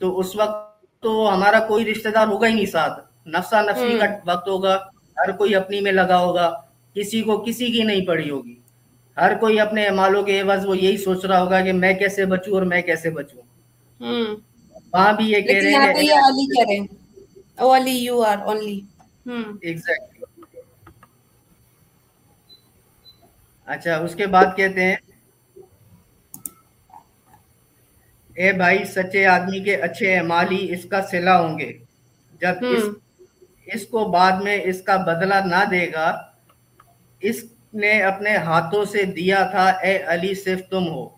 [0.00, 0.62] تو اس وقت
[1.02, 2.96] تو ہمارا کوئی رشتہ دار ہوگا ہی نہیں ساتھ۔
[3.26, 4.74] نفسا نفسی کا وقت ہوگا
[5.16, 6.48] ہر کوئی اپنی میں لگا ہوگا۔
[6.96, 8.54] کسی کو کسی کی نہیں پڑی ہوگی۔
[9.16, 12.54] ہر کوئی اپنے مالوں کے عوض وہ یہی سوچ رہا ہوگا کہ میں کیسے بچوں
[12.54, 13.42] اور میں کیسے بچوں۔
[14.92, 15.92] وہاں بھی یہ کہہ رہے ہیں
[23.68, 24.96] اچھا اس کے بعد کہتے ہیں
[28.36, 31.72] اے بھائی سچے آدمی کے اچھے اعمال ہی اس کا سلا ہوں گے۔
[32.42, 32.84] جب اس
[33.66, 36.06] اس کو بعد میں اس کا بدلہ نہ دے گا
[37.24, 37.44] اس
[37.74, 41.08] نے اپنے ہاتھوں سے دیا تھا اے علی صرف تم ہو۔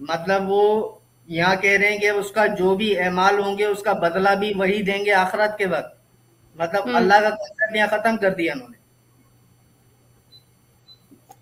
[0.00, 0.92] مطلب وہ
[1.26, 4.30] یہاں کہہ رہے ہیں کہ اس کا جو بھی اعمال ہوں گے اس کا بدلہ
[4.38, 5.96] بھی وہی دیں گے آخرت کے وقت۔
[6.54, 8.76] مطلب اللہ کا کنسپٹ یہاں ختم کر دیا انہوں نے۔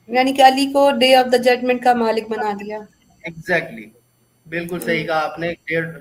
[0.08, 2.78] یعنی کہ علی کو ڈے آف دا ججمنٹ کا مالک بنا دیا۔
[3.22, 3.90] ایگزیکٹلی
[4.48, 5.52] بالکل صحیح کہا آپ نے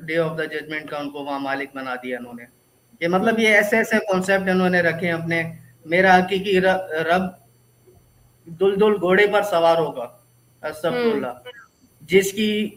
[0.01, 2.45] ڈے آف دا ججمنٹ کا ان کو وہاں مالک بنا دیا انہوں نے۔
[2.99, 5.43] کہ مطلب یہ ایسے ایسے کانسیپٹ انہوں نے رکھے اپنے۔
[5.86, 7.43] میرا حقیقی رب
[8.46, 10.08] دل دل گھوڑے پر سوار ہوگا
[10.62, 11.28] اللہ
[12.02, 12.70] جس کی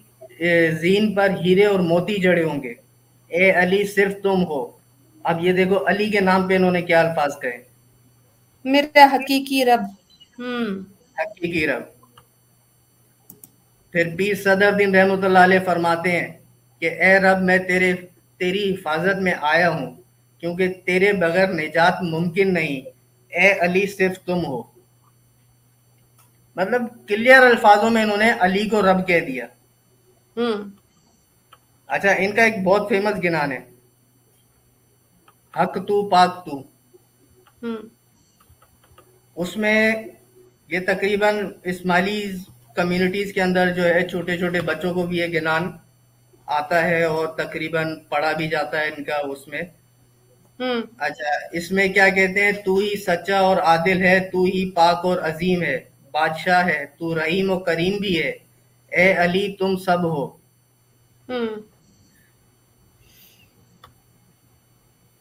[0.81, 2.75] زین پر ہیرے اور موتی جڑے ہوں گے۔
[3.29, 4.71] اے علی صرف تم ہو۔
[5.25, 7.59] اب یہ دیکھو علی کے نام پہ انہوں نے کیا الفاظ کہے۔
[8.65, 9.83] میرا حقیقی رب۔
[11.19, 11.83] حقیقی رب۔
[13.91, 16.27] پھر پیر صدر دن رحمت اللہ علیہ فرماتے ہیں
[16.81, 17.93] کہ اے رب میں تیرے
[18.39, 19.95] تیری حفاظت میں آیا ہوں
[20.41, 22.81] کیونکہ تیرے بغیر نجات ممکن نہیں۔
[23.33, 24.76] اے علی صرف تم ہو۔
[26.57, 29.47] مطلب کلیئر الفاظوں میں انہوں نے علی کو رب کہہ دیا۔
[31.87, 33.59] اچھا ان کا ایک بہت فیمس گنان ہے۔
[35.55, 36.63] حق تو پاک تو۔
[39.37, 39.93] اس میں
[40.69, 42.33] یہ تقریباً اسماعیلی
[42.75, 45.71] کمیونٹیز کے اندر جو ہے چھوٹے چھوٹے بچوں کو بھی یہ گنان
[46.47, 49.63] آتا ہے اور تقریباً پڑھا بھی جاتا ہے ان کا اس میں۔
[50.99, 55.05] اچھا اس میں کیا کہتے ہیں؟ تو ہی سچا اور عادل ہے تو ہی پاک
[55.05, 55.79] اور عظیم ہے۔
[56.17, 58.33] بادشاہ ہے تو رحیم و کریم بھی ہے۔
[58.93, 60.27] اے علی تم سب ہو۔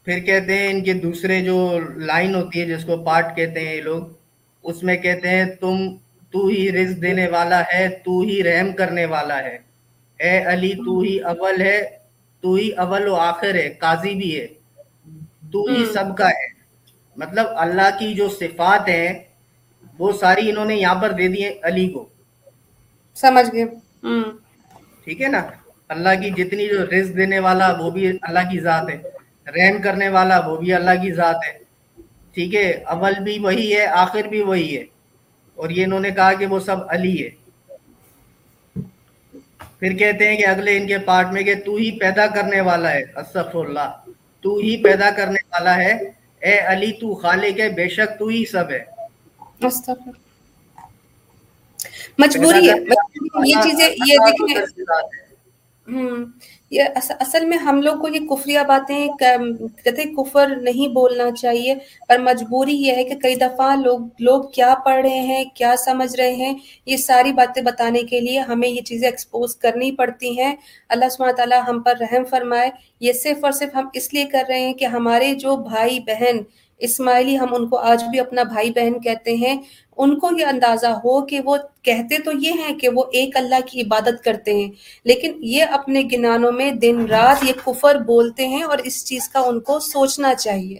[0.06, 3.76] پھر کہتے ہیں ان کے دوسرے جو لائن ہوتی ہے جس کو پارٹ کہتے ہیں
[3.76, 4.04] یہ لوگ
[4.64, 5.78] اس میں کہتے ہیں تم
[6.32, 9.58] تو ہی رزق دینے والا ہے تو ہی رحم کرنے والا ہے۔
[10.20, 11.80] اے علی تو ہی اول ہے
[12.42, 14.48] تو ہی اول و آخر ہے قاضی بھی ہے۔
[15.52, 16.48] تو ہی سب کا ہے۔
[17.16, 19.25] مطلب اللہ کی جو صفات ہیں
[20.00, 22.10] وہ ساری انہوں نے یہاں پر دے دی علی کو۔
[23.16, 23.66] سمجھ گئے۔
[25.04, 25.48] ٹھیک ہے نا؟
[25.90, 28.98] اللہ کی جتنی جو رزق دینے والا وہ بھی اللہ کی ذات ہے۔
[29.48, 31.58] رحم کرنے والا وہ بھی اللہ کی ذات ہے۔
[32.34, 34.84] ٹھیک ہے؟ اول بھی وہی ہے آخر بھی وہی ہے۔
[35.56, 37.30] اور یہ انہوں نے کہا کہ وہ سب علی ہے۔
[39.80, 42.92] پھر کہتے ہیں کہ اگلے ان کے پارٹ میں کہ تو ہی پیدا کرنے والا
[42.92, 43.98] ہے۔ اصف اللہ
[44.42, 45.94] تو ہی پیدا کرنے والا ہے۔
[46.40, 48.95] اے علی تو خالق ہے بے شک تو ہی سب ہے۔
[52.20, 52.76] مجبوری ہے
[53.46, 54.64] یہ چیزیں یہ دیکھیں
[56.72, 56.84] یہ
[57.20, 61.76] اصل میں ہم لوگ کو یہ کفریہ باتیں کہتے کفر نہیں بولنا چاہیے
[62.08, 66.16] پر مجبوری یہ ہے کہ کئی دفعہ لوگ لوگ کیا پڑھ رہے ہیں کیا سمجھ
[66.16, 66.54] رہے ہیں
[66.86, 70.56] یہ ساری باتیں بتانے کے لیے ہمیں یہ چیزیں ایکسپوز کرنی پڑتی ہیں۔
[70.90, 74.44] اللہ سبحانہ تعالیٰ ہم پر رحم فرمائے۔ یہ صرف اور صرف ہم اس لیے کر
[74.50, 76.38] رہے ہیں کہ ہمارے جو بھائی بہن
[76.82, 79.56] اسماعیلی ہم ان کو آج بھی اپنا بھائی بہن کہتے ہیں
[79.98, 83.66] ان کو یہ اندازہ ہو کہ وہ کہتے تو یہ ہیں کہ وہ ایک اللہ
[83.68, 84.70] کی عبادت کرتے ہیں
[85.06, 89.40] لیکن یہ اپنے گنانوں میں دن رات یہ کفر بولتے ہیں اور اس چیز کا
[89.40, 90.78] ان کو سوچنا چاہیے۔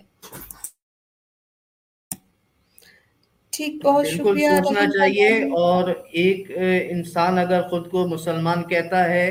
[3.54, 6.52] ٹھیک بہت شکریہ۔ سوچنا چاہیے اور ایک
[6.90, 9.28] انسان اگر خود کو مسلمان کہتا ہے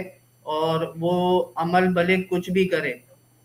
[0.47, 1.13] اور وہ
[1.57, 2.93] عمل بلے کچھ بھی کرے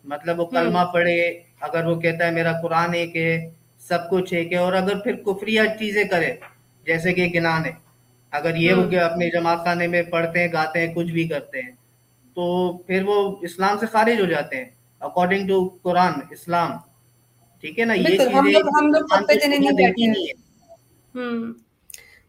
[0.06, 1.20] مطلب وہ کلمہ پڑھے
[1.62, 3.32] اگر وہ کہتا ہے میرا قرآن ایک ہے
[3.82, 6.32] سب کچھ ایک ہے اور اگر پھر کفریہ چیزیں کرے
[6.86, 7.72] جیسے کہ گنان ہے
[8.34, 11.62] اگر یہ ہو کہ اپنے جماعت خانے میں پڑھتے ہیں گاتے ہیں کچھ بھی کرتے
[11.62, 11.72] ہیں
[12.38, 12.46] تو
[12.80, 14.70] پھر وہ اسلام سے خارج ہو جاتے ہیں
[15.02, 16.72] اکارڈنگ ٹو قرآن اسلام۔
[17.64, 18.18] ٹھیک ہے نا؟ یہ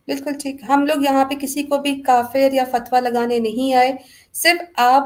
[0.08, 3.92] بالکل ٹھیک۔ ہم لوگ یہاں پہ کسی کو بھی کافر یا فتوا لگانے نہیں آئے۔
[4.34, 5.04] صرف آپ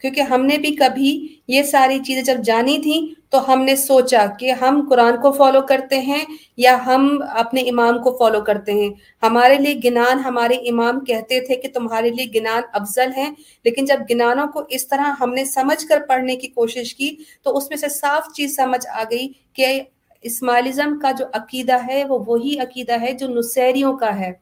[0.00, 1.10] کیونکہ ہم نے بھی کبھی
[1.48, 3.00] یہ ساری چیزیں جب جانی تھیں
[3.32, 6.24] تو ہم نے سوچا کہ ہم قرآن کو فالو کرتے ہیں
[6.56, 8.90] یا ہم اپنے امام کو فالو کرتے ہیں۔
[9.22, 13.30] ہمارے لیے گنان ہمارے امام کہتے تھے کہ تمہارے لیے گنان افضل ہیں،
[13.64, 17.56] لیکن جب گنانوں کو اس طرح ہم نے سمجھ کر پڑھنے کی کوشش کی تو
[17.56, 19.80] اس میں سے صاف چیز سمجھ آ گئی کہ
[20.24, 24.32] اسماعیلزم کا جو عقیدہ ہے وہ وہی عقیدہ ہے جو نصیریوں کا ہے۔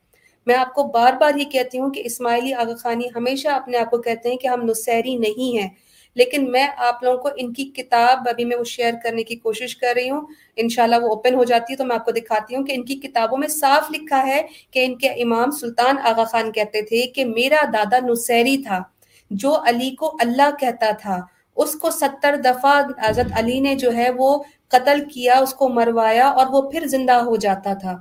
[0.47, 3.91] میں آپ کو بار بار یہ کہتی ہوں کہ اسماعیلی آغا خانی ہمیشہ اپنے آپ
[3.91, 5.68] کو کہتے ہیں کہ ہم نصیری نہیں ہیں۔
[6.14, 9.76] لیکن میں آپ لوگوں کو ان کی کتاب ابھی میں وہ شیئر کرنے کی کوشش
[9.76, 12.64] کر رہی ہوں۔ انشاءاللہ وہ اوپن ہو جاتی ہے تو میں آپ کو دکھاتی ہوں
[12.64, 16.52] کہ ان کی کتابوں میں صاف لکھا ہے کہ ان کے امام سلطان آغا خان
[16.52, 18.82] کہتے تھے کہ میرا دادا نصیری تھا،
[19.30, 21.20] جو علی کو اللہ کہتا تھا،
[21.56, 26.28] اس کو ستر دفعہ حضرت علی نے جو ہے وہ قتل کیا، اس کو مروایا
[26.28, 27.96] اور وہ پھر زندہ ہو جاتا تھا۔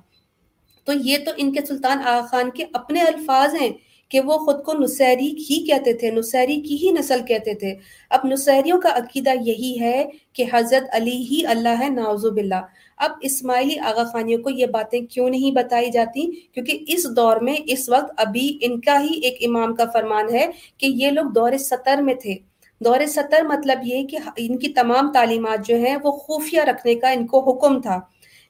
[0.86, 3.70] تو یہ تو ان کے سلطان آغا خان کے اپنے الفاظ ہیں۔
[4.10, 7.76] کہ وہ خود کو نصیری ہی کہتے تھے، نصیری کی ہی نسل کہتے تھے۔
[8.10, 12.62] اب نصیریوں کا عقیدہ یہی ہے کہ حضرت علی ہی اللہ ہے ناوزب باللہ۔
[12.98, 17.56] اب اسماعیلی آغا خانیوں کو یہ باتیں کیوں نہیں بتائی جاتی؟ کیونکہ اس دور میں،
[17.66, 20.48] اس وقت ابھی ان کا ہی ایک امام کا فرمان ہے
[20.78, 22.36] کہ یہ لوگ دور سطر میں تھے۔
[22.80, 27.10] دور سطر مطلب یہ کہ ان کی تمام تعلیمات جو ہیں، وہ خفیہ رکھنے کا
[27.10, 28.00] ان کو حکم تھا۔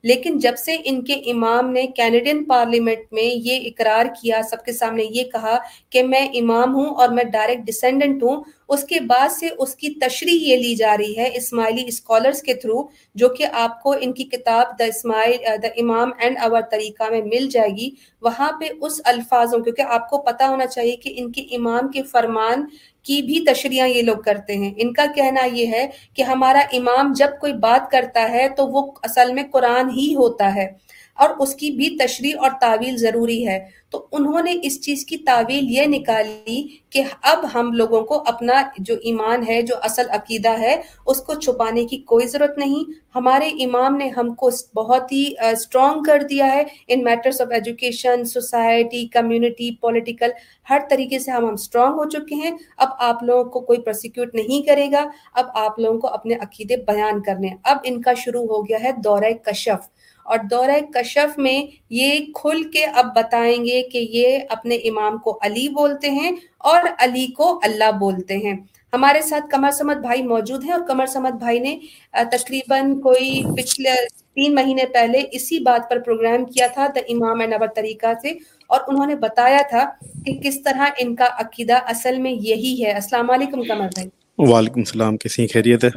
[0.04, 4.72] لیکن جب سے ان کے امام نے کینیڈین پارلیمنٹ میں یہ اقرار کیا، سب کے
[4.72, 5.58] سامنے یہ کہا
[5.90, 9.90] کہ میں امام ہوں اور میں ڈائریکٹ ڈسینڈنٹ ہوں اس کے بعد سے اس کی
[9.90, 14.14] تشریح یہ لی جا رہی ہے اسماعیلی اسکالرس کے تھرو، جو کہ آپ کو ان
[14.14, 17.90] کی کتاب دا اسماعیل دا امام اینڈ اور طریقہ میں مل جائے گی۔
[18.22, 22.04] وہاں پہ اس الفاظوں، کیونکہ آپ کو پتا ہونا چاہیے کہ ان کے امام کے
[22.04, 22.66] فرمان
[23.04, 27.14] کی بھی تشریح یہ لوگ کرتے ہیں۔ ان کا کہنا یہ ہے کہ ہمارا امام
[27.16, 30.89] جب کوئی بات کرتا ہے تو وہ اصل میں قرآن ہی ہوتا ہے۔
[31.20, 35.18] اور اس کی بھی تشریح اور تعویل ضروری ہے۔ تو انہوں نے اس چیز کی
[35.18, 40.60] تعویل یہ نکالی کہ اب ہم لوگوں کو اپنا جو ایمان ہے، جو اصل عقیدہ
[40.60, 45.34] ہے، اس کو چھپانے کی کوئی ضرورت نہیں۔ ہمارے امام نے ہم کو بہت ہی
[45.40, 50.30] اسٹرانگ کر دیا ہے۔ In matters of education society community political
[50.70, 54.36] ہر طریقے سے ہم ہم اسٹرانگ ہو چکے ہیں۔ اب آپ لوگوں کو کوئی پروسیکیوٹ
[54.36, 58.44] نہیں کرے گا۔ اب آپ لوگوں کو اپنے عقیدے بیان کرنے۔ اب ان کا شروع
[58.44, 59.99] ہو گیا ہے دورہ کشف۔
[60.30, 65.40] اور دورہ کشف میں یہ کھل کے اب بتائیں گے کہ یہ اپنے امام کو
[65.42, 68.54] علی بولتے ہیں اور علی کو اللہ بولتے ہیں۔
[68.94, 71.78] ہمارے ساتھ کمر سمت بھائی موجود ہیں اور کمر سمت بھائی نے
[72.12, 73.90] تقریباً کوئی پچھلے
[74.36, 78.30] تین مہینے پہلے اسی بات پر پروگرام کیا تھا دا امام نبر طریقہ سے
[78.68, 79.90] اور انہوں نے بتایا تھا
[80.26, 84.08] کہ کس طرح ان کا عقیدہ اصل میں یہی ہے۔ السلام علیکم کمر بھائی۔
[84.38, 85.90] وعلیکم السلام کیسی خیریت ہے؟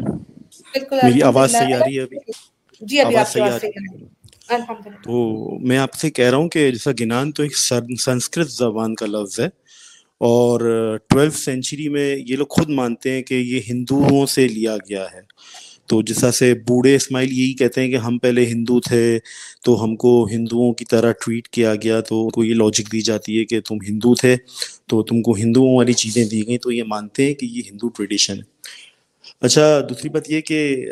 [0.74, 2.18] بالکل میری آواز صحیح آ رہی ہے ابھی؟
[2.80, 4.21] جی ابھی آپ کی آواز صحیح آ رہی ہے۔
[5.03, 5.14] تو
[5.61, 7.57] میں آپ سے کہہ رہا ہوں کہ جیسا گنان تو ایک
[7.98, 9.46] سنسکرت زبان کا لفظ ہے
[10.20, 10.61] اور
[11.09, 15.20] ٹویلتھ سینچری میں یہ لوگ خود مانتے ہیں کہ یہ ہندوؤں سے لیا گیا ہے۔
[15.86, 19.18] تو جیسا سے بوڑھے اسماعیل یہی کہتے ہیں کہ ہم پہلے ہندو تھے
[19.62, 23.38] تو ہم کو ہندوؤں کی طرح ٹریٹ کیا گیا تو کو یہ لاجک دی جاتی
[23.38, 24.36] ہے کہ تم ہندو تھے
[24.86, 27.88] تو تم کو ہندوؤں والی چیزیں دی گئیں تو یہ مانتے ہیں کہ یہ ہندو
[27.88, 28.50] ٹریڈیشن ہے۔
[29.43, 30.86] اچھا دوسری بات یہ کہ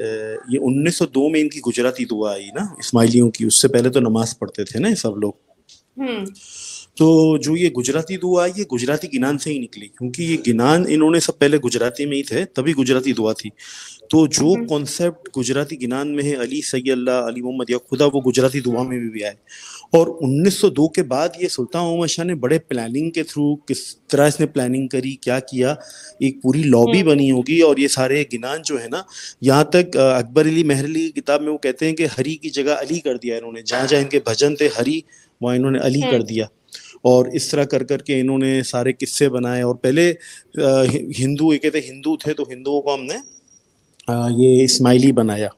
[0.49, 3.69] یہ انیس سو دو میں ان کی گجراتی دعا آئی نا اسماعیلیوں کی اس سے
[3.69, 5.33] پہلے تو نماز پڑھتے تھے نا سب لوگ۔
[6.97, 10.85] تو جو یہ گجراتی دعا آئی یہ گجراتی گنان سے ہی نکلی کیونکہ یہ گنان
[10.89, 13.51] انہوں نے سب پہلے گجراتی میں ہی تھے تبھی گجراتی دعا تھی۔
[14.11, 18.21] تو جو کانسیپٹ گجراتی گنان میں ہے علی سی اللہ علی محمد یا خدا وہ
[18.21, 19.35] گجراتی دعا میں بھی آئے۔
[19.93, 23.57] اور انیس سو دو کے بعد یہ سلطان محمد شاہ نے بڑے پلاننگ کے تھرو
[23.57, 25.75] کس طرح اس نے پلاننگ کری کیا کیا
[26.21, 29.03] ایک پوری لابی بنی ہوگی اور یہ سارے گنان جو ہے نا
[29.41, 32.51] یہاں تک اکبر علی مہر علی کی کتاب میں وہ کہتے ہیں کہ ہری کی
[32.51, 35.01] جگہ علی کر دیا انہوں نے جہاں جہاں ان کے بھجن تھے ہری
[35.41, 36.47] وہاں انہوں نے علی کر دیا۔
[37.03, 40.13] اور اس طرح کر کر کے انہوں نے سارے قصے بنائے۔ اور پہلے
[41.19, 43.17] ہندو یہ کہتے ہندو تھے تو ہندوؤں کو ہم نے
[44.37, 45.49] یہ اسماعیلی بنایا۔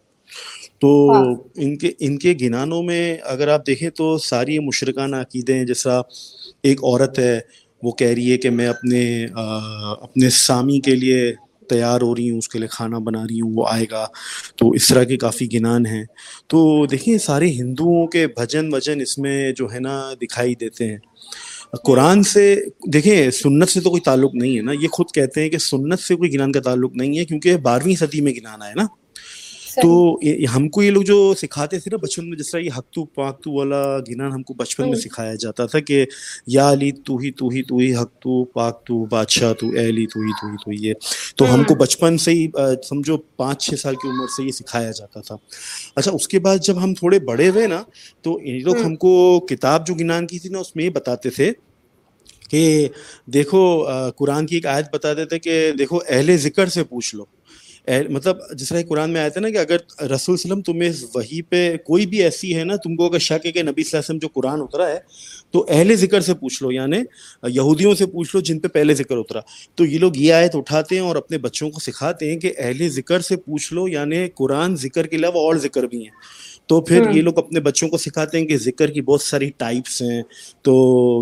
[0.83, 5.55] تو ہاں۔ ان کے ان کے گنانوں میں اگر آپ دیکھیں تو ساری مشرقانہ عقیدے
[5.55, 5.99] ہیں جیسا
[6.63, 7.41] ایک عورت ہے
[7.83, 9.27] وہ کہہ رہی ہے کہ میں اپنے
[10.01, 11.33] اپنے سامی کے لیے
[11.69, 14.07] تیار ہو رہی ہوں اس کے لیے کھانا بنا رہی ہوں وہ آئے گا۔
[14.57, 16.05] تو اس طرح کے کافی گنان ہیں۔
[16.47, 20.99] تو دیکھیں سارے ہندوؤں کے بھجن وجن اس میں جو ہے نا دکھائی دیتے ہیں۔
[21.85, 22.57] قرآن سے
[22.93, 26.01] دیکھیں سنت سے تو کوئی تعلق نہیں ہے نا۔ یہ خود کہتے ہیں کہ سنت
[26.01, 28.87] سے کوئی گنان کا تعلق نہیں ہے کیونکہ بارہویں صدی میں گنانا ہے نا۔
[29.77, 30.19] تو
[30.57, 33.53] ہم کو یہ لوگ جو سکھاتے تھے نا بچپن میں جس طرح یہ حقتو پاکتو
[33.53, 36.05] والا گنان ہم کو بچپن میں سکھایا جاتا تھا کہ
[36.47, 40.21] یا علی تو ہی تو ہی تو ہی حقتو پاکتو بادشاہ تو اے علی تو
[40.21, 40.95] ہی تو ہی تو یہ۔
[41.37, 42.47] تو ہم کو بچپن سے ہی
[42.89, 45.37] سمجھو پانچ چھ سال کی عمر سے یہ سکھایا جاتا تھا۔
[45.97, 47.83] اچھا اس کے بعد جب ہم تھوڑے بڑے ہوئے نا
[48.23, 51.31] تو ان لوگ ہم کو کتاب جو گنان کی تھی نا اس میں یہ بتاتے
[51.31, 51.53] تھے
[52.51, 52.89] کہ
[53.27, 53.63] دیکھو
[54.17, 57.25] قرآن کی ایک آیت بتاتے تھے کہ دیکھو اہل ذکر سے پوچھ لو۔
[57.89, 61.77] مطلب جس طرح قرآن میں آیا تھا نا کہ اگر رسول وسلم تمہیں وہی پہ
[61.77, 63.99] کوئی بھی ایسی ہے نا، تم کو اگر شک ہے کہ نبی صلی اللہ علیہ
[63.99, 64.99] وسلم جو قرآن اترا ہے،
[65.51, 66.99] تو اہل ذکر سے پوچھ لو یعنی
[67.43, 69.41] یہودیوں سے پوچھ لو جن پہ پہلے ذکر اترا۔
[69.75, 72.89] تو یہ لوگ یہ آیت اٹھاتے ہیں اور اپنے بچوں کو سکھاتے ہیں کہ اہل
[72.89, 76.11] ذکر سے پوچھ لو یعنی قرآن ذکر کے علاوہ اور ذکر بھی ہیں۔
[76.67, 80.03] تو پھر یہ لوگ اپنے بچوں کو سکھاتے ہیں کہ ذکر کی بہت ساری ٹائپس
[80.03, 80.23] ہیں۔
[80.63, 80.73] تو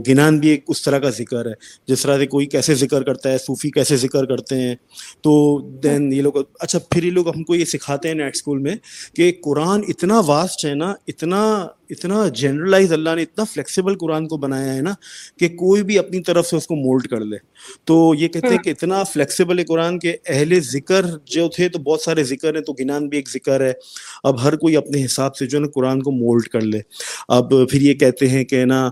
[0.09, 1.53] گنان بھی ایک اس طرح کا ذکر ہے
[1.87, 4.75] جس طرح سے کوئی کیسے ذکر کرتا ہے صوفی کیسے ذکر کرتے ہیں۔
[5.21, 8.59] تو دین یہ لوگ اچھا پھر یہ لوگ ہم کو یہ سکھاتے ہیں نیٹ اسکول
[8.59, 8.75] میں
[9.15, 14.37] کہ قرآن اتنا واسٹ ہے نا اتنا اتنا جنرلائز اللہ نے اتنا فلیکسیبل قرآن کو
[14.37, 14.95] بنایا ہے نا
[15.39, 17.37] کہ کوئی بھی اپنی طرف سے اس کو مولڈ کر لے۔
[17.85, 21.79] تو یہ کہتے ہیں کہ اتنا فلیکسیبل ہے قرآن کے اہل ذکر جو تھے تو
[21.79, 23.73] بہت سارے ذکر ہیں تو گنان بھی ایک ذکر ہے۔
[24.25, 26.81] اب ہر کوئی اپنے حساب سے جو ہے نا قرآن کو مولڈ کر لے۔
[27.29, 28.91] اب پھر یہ کہتے ہیں کہ نا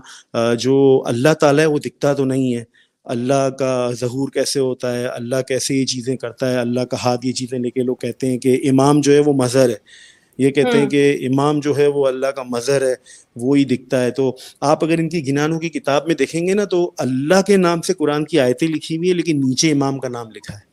[0.59, 2.63] جو اللہ تعالیٰ ہے وہ دکھتا تو نہیں ہے۔
[3.03, 7.25] اللہ کا ظہور کیسے ہوتا ہے؟ اللہ کیسے یہ چیزیں کرتا ہے؟ اللہ کا ہاتھ
[7.25, 10.08] یہ چیزیں لے کے لوگ کہتے ہیں کہ امام جو ہے وہ مظہر ہے۔
[10.39, 12.93] یہ کہتے ہیں کہ امام جو ہے وہ اللہ کا مظہر ہے
[13.35, 16.63] وہی دکھتا ہے۔ تو آپ اگر ان کی گنانوں کی کتاب میں دیکھیں گے نا
[16.63, 20.07] تو اللہ کے نام سے قرآن کی آیتیں لکھی ہوئی ہیں لیکن نیچے امام کا
[20.07, 20.69] نام لکھا ہے۔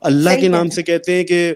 [0.00, 1.52] اللہ کے نام سے کہتے ہیں کہ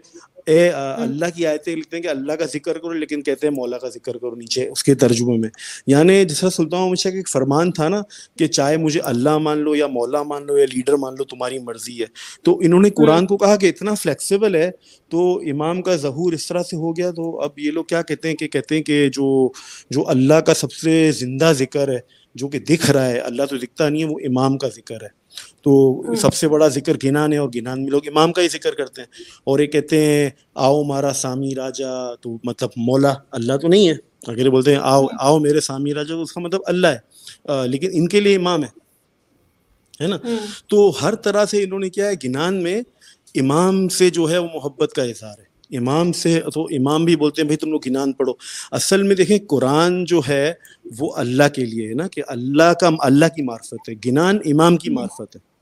[0.46, 3.78] اے اللہ کی آیتیں لکھتے ہیں کہ اللہ کا ذکر کرو لیکن کہتے ہیں مولا
[3.78, 5.48] کا ذکر کرو نیچے اس کے ترجمے میں۔
[5.86, 8.02] یعنی جیسا سلطان ہمیشہ کا ایک فرمان تھا نا
[8.38, 11.58] کہ چاہے مجھے اللہ مان لو یا مولا مان لو یا لیڈر مان لو تمہاری
[11.58, 12.06] مرضی ہے۔
[12.42, 14.70] تو انہوں نے قرآن کو کہا کہ اتنا فلیکسیبل ہے
[15.08, 18.28] تو امام کا ظہور اس طرح سے ہو گیا۔ تو اب یہ لوگ کیا کہتے
[18.28, 19.50] ہیں کہ کہتے ہیں کہ جو
[19.90, 21.98] جو اللہ کا سب سے زندہ ذکر ہے
[22.34, 25.23] جو کہ دکھ رہا ہے اللہ تو دکھتا نہیں ہے وہ امام کا ذکر ہے۔
[25.62, 28.74] تو سب سے بڑا ذکر گنان ہے اور گنان میں لوگ امام کا ہی ذکر
[28.74, 29.08] کرتے ہیں
[29.44, 33.94] اور یہ کہتے ہیں آؤ مارا سامی راجا تو مطلب مولا اللہ تو نہیں ہے۔
[34.26, 36.98] اگر بولتے ہیں آؤ آؤ میرے سامی راجا تو اس کا مطلب اللہ ہے۔
[37.68, 40.18] لیکن ان کے لیے امام ہے۔ نا؟
[40.66, 42.82] تو ہر طرح سے انہوں نے کیا ہے گنان میں
[43.34, 47.42] امام سے جو ہے وہ محبت کا اظہار ہے۔ امام سے، تو امام بھی بولتے
[47.42, 48.32] ہیں، بھائی تم لوگ گنان پڑھو۔
[48.70, 50.52] اصل میں دیکھیں، قرآن جو ہے،
[50.98, 54.76] وہ اللہ کے لیے ہے نا، کہ اللہ کا، اللہ کی معرفت ہے۔ گنان امام
[54.76, 55.54] کی معرفت ہے۔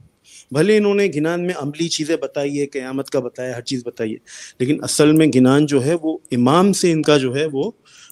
[0.50, 4.12] بھلے انہوں نے گنان میں عملی چیزیں بتائی ہے، قیامت کا بتایا ہر چیز بتائی
[4.12, 4.16] ہے۔
[4.60, 7.70] لیکن اصل میں گنان جو ہے، وہ امام سے ان کا جو ہے، وہ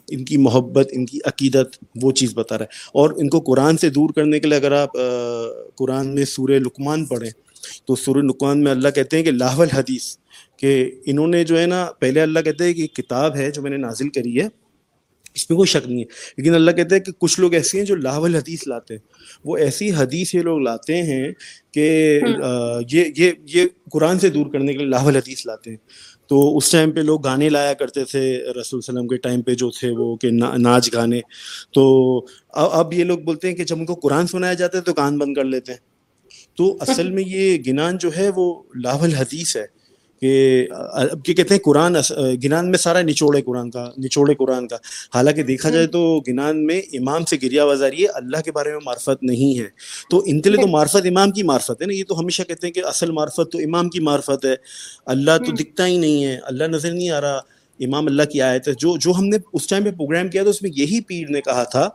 [0.08, 3.76] ان کی محبت، ان کی عقیدت، وہ چیز بتا رہا ہے۔ اور ان کو قرآن
[3.76, 4.92] سے دور کرنے کے لیے اگر آپ
[5.74, 7.30] قرآن میں سورہ لکمان پڑھیں،
[7.84, 10.16] تو سورہ لکمان میں اللہ کہتے ہیں کہ لاہول حدیث
[10.60, 13.70] کہ انہوں نے جو ہے نا پہلے اللہ کہتے ہیں کہ کتاب ہے جو میں
[13.70, 14.48] نے نازل کری ہے
[15.34, 16.04] اس میں کوئی شک نہیں ہے۔
[16.36, 19.00] لیکن اللہ کہتے ہیں کہ کچھ لوگ ایسے ہیں جو لاول حدیث لاتے ہیں۔
[19.44, 21.32] وہ ایسی حدیث یہ لوگ لاتے ہیں
[21.72, 22.20] کہ
[22.90, 25.76] یہ یہ یہ قرآن سے دور کرنے کے لیے لاول حدیث لاتے ہیں۔
[26.28, 29.70] تو اس ٹائم پہ لوگ گانے لایا کرتے تھے رسول وسلم کے ٹائم پہ جو
[29.70, 31.20] تھے وہ کہ ناچ گانے۔
[31.74, 34.94] تو اب یہ لوگ بولتے ہیں کہ جب ان کو قرآن سنایا جاتا ہے تو
[34.94, 35.78] کان بند کر لیتے ہیں۔
[36.56, 39.79] تو اصل میں یہ گنان جو ہے وہ لاول حدیث ہے۔
[40.20, 41.96] کہ اب کہتے ہیں قرآن
[42.44, 44.76] گنان میں سارا نچوڑے قرآن کا نچوڑے قرآن کا۔
[45.14, 48.80] حالانکہ دیکھا جائے تو گنان میں امام سے گریا وزاری ہے اللہ کے بارے میں
[48.84, 49.64] معرفت نہیں ہے۔
[50.10, 52.66] تو ان کے لیے تو معرفت امام کی معرفت ہے نا یہ تو ہمیشہ کہتے
[52.66, 54.54] ہیں کہ اصل معرفت تو امام کی معرفت ہے۔
[55.06, 57.40] اللہ تو دکھتا ہی نہیں ہے اللہ نظر نہیں آ رہا۔
[57.80, 60.50] امام اللہ کی آیت ہے۔ جو جو ہم نے اس ٹائم پہ پروگرام کیا تھا
[60.50, 61.88] اس میں یہی پیر نے کہا تھا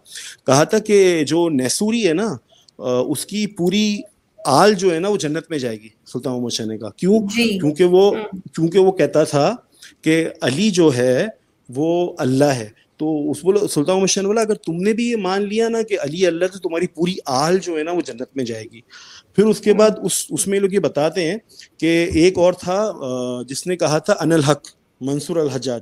[0.46, 2.36] کہا تھا کہ جو نیسوری ہے نا
[3.08, 4.02] اس کی پوری
[4.46, 7.20] آل جو ہے نا وہ جنت میں جائے گی سلطان محمد شاہ نے کہا۔ کیوں؟
[7.20, 8.12] جی۔ کیونکہ وہ
[8.54, 9.56] کیونکہ وہ کہتا تھا
[10.02, 11.28] کہ علی جو ہے
[11.76, 15.12] وہ اللہ ہے۔ تو اس بولو سلطان محمد شاہ نے بولا اگر تم نے بھی
[15.12, 18.02] یہ مان لیا نا کہ علی اللہ تو تمہاری پوری آل جو ہے نا وہ
[18.02, 18.82] جنت میں جائے گی۔
[19.36, 21.38] پھر اس کے بعد اس اس میں لوگ یہ بتاتے ہیں
[21.78, 22.92] کہ ایک اور تھا
[23.48, 24.62] جس نے کہا تھا ان الحق
[25.02, 25.82] منصور الحجاج۔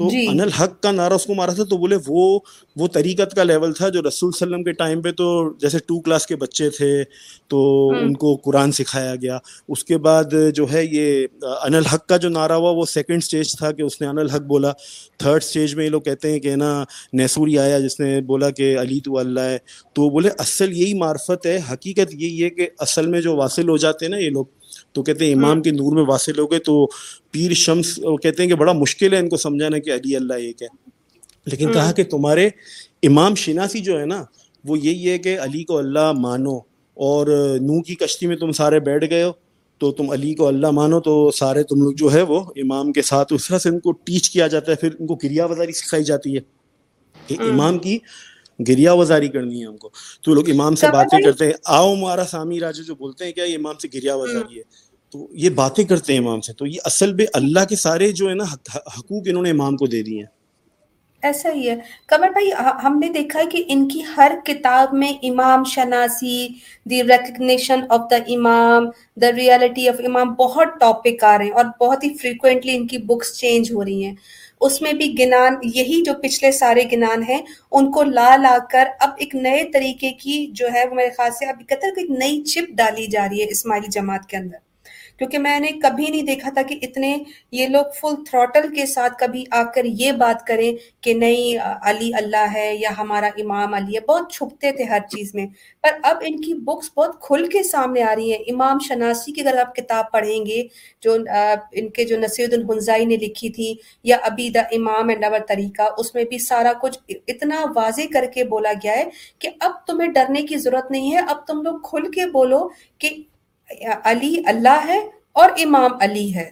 [0.00, 2.38] تو جی۔ ان الحق کا نعرہ اس کو مارا تھا تو بولے وہ
[2.76, 5.26] وہ طریقت کا لیول تھا جو رسول وسلم کے ٹائم پہ تو
[5.58, 7.04] جیسے ٹو کلاس کے بچے تھے
[7.48, 9.38] تو ان کو قرآن سکھایا گیا۔
[9.68, 13.56] اس کے بعد جو ہے یہ ان الحق کا جو نعرہ ہوا وہ سیکنڈ سٹیج
[13.58, 14.72] تھا کہ اس نے ان الحق بولا۔
[15.18, 18.78] تھرڈ سٹیج میں یہ لوگ کہتے ہیں کہ نا نیسوری آیا جس نے بولا کہ
[18.80, 19.58] علی تو اللہ ہے۔
[19.92, 23.76] تو بولے اصل یہی معرفت ہے حقیقت یہی ہے کہ اصل میں جو واصل ہو
[23.76, 24.44] جاتے ہیں نا یہ لوگ
[24.94, 26.86] تو کہتے ہیں امام کے نور میں واصل ہو گئے تو
[27.30, 30.62] پیر شمس کہتے ہیں کہ بڑا مشکل ہے ان کو سمجھانا کہ علی اللہ ایک
[30.62, 30.68] ہے
[31.46, 32.48] لیکن کہا کہ تمہارے
[33.02, 34.22] امام شناسی جو ہے نا
[34.64, 36.56] وہ یہی ہے کہ علی کو اللہ مانو۔
[36.96, 37.26] اور
[37.60, 39.32] نو کی کشتی میں تم سارے بیٹھ گئے ہو
[39.80, 43.02] تو تم علی کو اللہ مانو تو سارے تم لوگ جو ہے وہ امام کے
[43.02, 45.72] ساتھ اس طرح سے ان کو ٹیچ کیا جاتا ہے پھر ان کو کریا وزاری
[45.72, 46.40] سکھائی جاتی ہے
[47.28, 47.98] کہ امام کی
[48.68, 49.90] گریا وزاری کرنی ہے ہم کو۔
[50.22, 53.44] تو لوگ امام سے باتیں کرتے ہیں۔ آؤ مارا سامی راجا جو بولتے ہیں کیا
[53.44, 54.62] یہ امام سے گریا وزاری ہے؟
[55.10, 58.28] تو یہ باتیں کرتے ہیں امام سے۔ تو یہ اصل میں اللہ کے سارے جو
[58.28, 58.44] ہے نا
[58.98, 60.40] حقوق انہوں نے امام کو دے دیے ہیں۔
[61.22, 62.50] ایسا ہی ہے۔ کمر بھائی
[62.84, 66.48] ہم نے دیکھا ہے کہ ان کی ہر کتاب میں امام شناسی
[66.84, 68.86] دی ریکگنیشن آف دا امام
[69.16, 72.98] دا ریالٹی آف امام بہت ٹاپک آ رہے ہیں اور بہت ہی فریکوینٹلی ان کی
[72.98, 74.14] بکس چینج ہو رہی ہیں۔
[74.60, 77.40] اس میں بھی گنان، یہی جو پچھلے سارے گنان ہیں،
[77.72, 81.30] ان کو لا لا کر اب ایک نئے طریقے کی جو ہے وہ میرے خیال
[81.30, 84.69] سے اب کہتے ایک نئی چپ ڈالی جا رہی ہے اسماعیلی جماعت کے اندر۔
[85.20, 87.16] کیونکہ میں نے کبھی نہیں دیکھا تھا کہ اتنے
[87.52, 92.10] یہ لوگ فل تھروٹل کے ساتھ کبھی آ کر یہ بات کریں کہ نہیں، علی
[92.14, 95.46] اللہ ہے یا ہمارا امام علی ہے۔ بہت چھپتے تھے ہر چیز میں۔
[95.82, 99.40] پر اب ان کی بکس بہت کھل کے سامنے آ رہی ہیں۔ امام شناسی کی
[99.40, 100.62] اگر آپ کتاب پڑھیں گے،
[101.00, 101.16] جو
[101.72, 105.82] ان کے جو نصیر الحنزائی نے لکھی تھی یا ابھی دا امام اینڈ اور طریقہ،
[105.98, 109.04] اس میں بھی سارا کچھ اتنا واضح کر کے بولا گیا ہے
[109.38, 112.68] کہ اب تمہیں ڈرنے کی ضرورت نہیں ہے۔ اب تم لوگ کھل کے بولو
[112.98, 113.10] کہ
[114.04, 114.98] علی اللہ ہے
[115.32, 116.48] اور امام علی ہے۔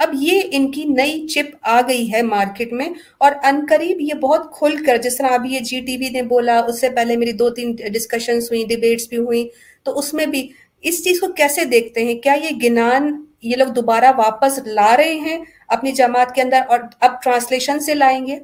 [0.00, 4.14] اب یہ ان کی نئی چپ آ گئی ہے مارکیٹ میں اور ان قریب یہ
[4.14, 7.16] بہت کھل کر، جس طرح ابھی یہ جی ٹی وی نے بولا، اس سے پہلے
[7.16, 9.48] میری دو تین ڈسکشنز ہوئی ڈیبیٹس بھی ہوئی
[9.82, 10.48] تو اس میں بھی
[10.84, 15.14] اس چیز کو کیسے دیکھتے ہیں؟ کیا یہ گنان یہ لوگ دوبارہ واپس لا رہے
[15.14, 18.38] ہیں اپنی جماعت کے اندر اور اب ٹرانسلیشن سے لائیں گے؟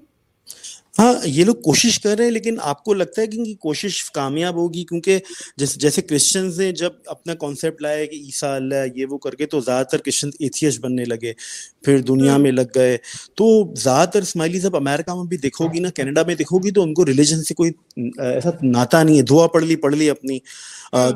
[0.98, 3.54] ہاں یہ لوگ کوشش کر رہے ہیں، لیکن آپ کو لگتا ہے کہ ان کی
[3.60, 5.18] کوشش کامیاب ہوگی؟ کیونکہ
[5.56, 9.46] جیسے جیسے کرسچنز نے جب اپنا کانسیپٹ لایا کہ عیسیٰ اللہ یہ وہ کر کے
[9.46, 11.32] تو زیادہ تر کرسچن ایتھیس بننے لگے،
[11.84, 12.96] پھر دنیا میں لگ گئے۔
[13.36, 13.46] تو
[13.82, 16.82] زیادہ تر اسماعیلی جب امیرکا میں بھی دیکھو گی نا کینیڈا میں دیکھو گی، تو
[16.82, 17.70] ان کو ریلیجن سے کوئی
[18.24, 20.38] ایسا ناتا نہیں ہے۔ دعا پڑھ لی پڑھ لی اپنی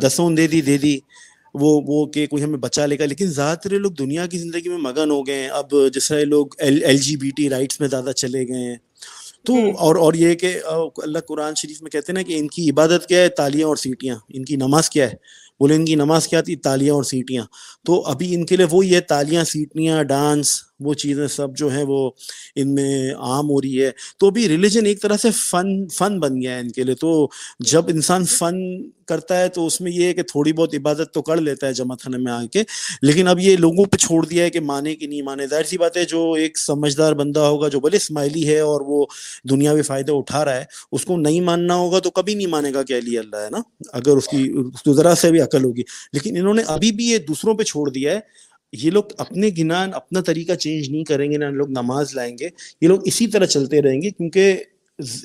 [0.03, 0.99] دسوں دے دی دے دی۔
[1.55, 4.69] وہ وہ کہ کوئی ہمیں بچا لے گا۔ لیکن زیادہ تر لوگ دنیا کی زندگی
[4.69, 7.89] میں مگن ہو گئے ہیں۔ اب جس طرح لوگ L G B T rights میں
[7.89, 8.77] زیادہ چلے گئے ہیں۔
[9.45, 10.61] تو اور اور یہ کہ
[10.97, 13.77] اللہ قرآن شریف میں کہتے ہیں نا کہ ان کی عبادت کیا ہے؟ تالیاں اور
[13.77, 15.15] سیٹیاں ان کی نماز کیا ہے؟
[15.61, 17.45] بولے ان کی نماز کیا تھی؟ تالیاں اور سیٹیاں
[17.87, 21.85] تو ابھی ان کے لیے وہی ہے تالیاں سیٹیاں ڈانس وہ چیزیں سب جو ہیں
[21.89, 22.11] وہ
[22.57, 26.43] ان میں عام ہو رہی ہے۔ تو ابھی ریلیجن ایک طرح سے فن فن بن
[26.43, 27.29] گیا ہے ان کے لیے۔ تو
[27.59, 28.55] جب انسان فن
[29.07, 31.73] کرتا ہے تو اس میں یہ ہے کہ تھوڑی بہت عبادت تو کر لیتا ہے
[31.73, 32.63] جمع خانے میں آ کے۔
[33.03, 35.79] لیکن اب یہ لوگوں پہ چھوڑ دیا ہے کہ مانے کہ نہیں مانے۔ ظاہر سی
[35.79, 39.07] بات ہے جو ایک سمجھدار بندہ ہوگا جو بھلے اسماعیلی ہے اور وہ
[39.51, 42.83] دنیاوی فائدہ اٹھا رہا ہے، اس کو نہیں ماننا ہوگا تو کبھی نہیں مانے گا
[42.83, 43.59] کہ علی اللہ ہے نا۔
[43.93, 44.53] اگر اس کی
[44.93, 48.15] ذرا سے بھی عقل ہوگی۔ لیکن انہوں نے ابھی بھی یہ دوسروں پہ چھوڑ دیا
[48.15, 48.21] ہے۔
[48.73, 52.49] یہ لوگ اپنے گنان، اپنا طریقہ چینج نہیں کریں گے، نہ لوگ نماز لائیں گے۔
[52.81, 54.57] یہ لوگ اسی طرح چلتے رہیں گے، کیونکہ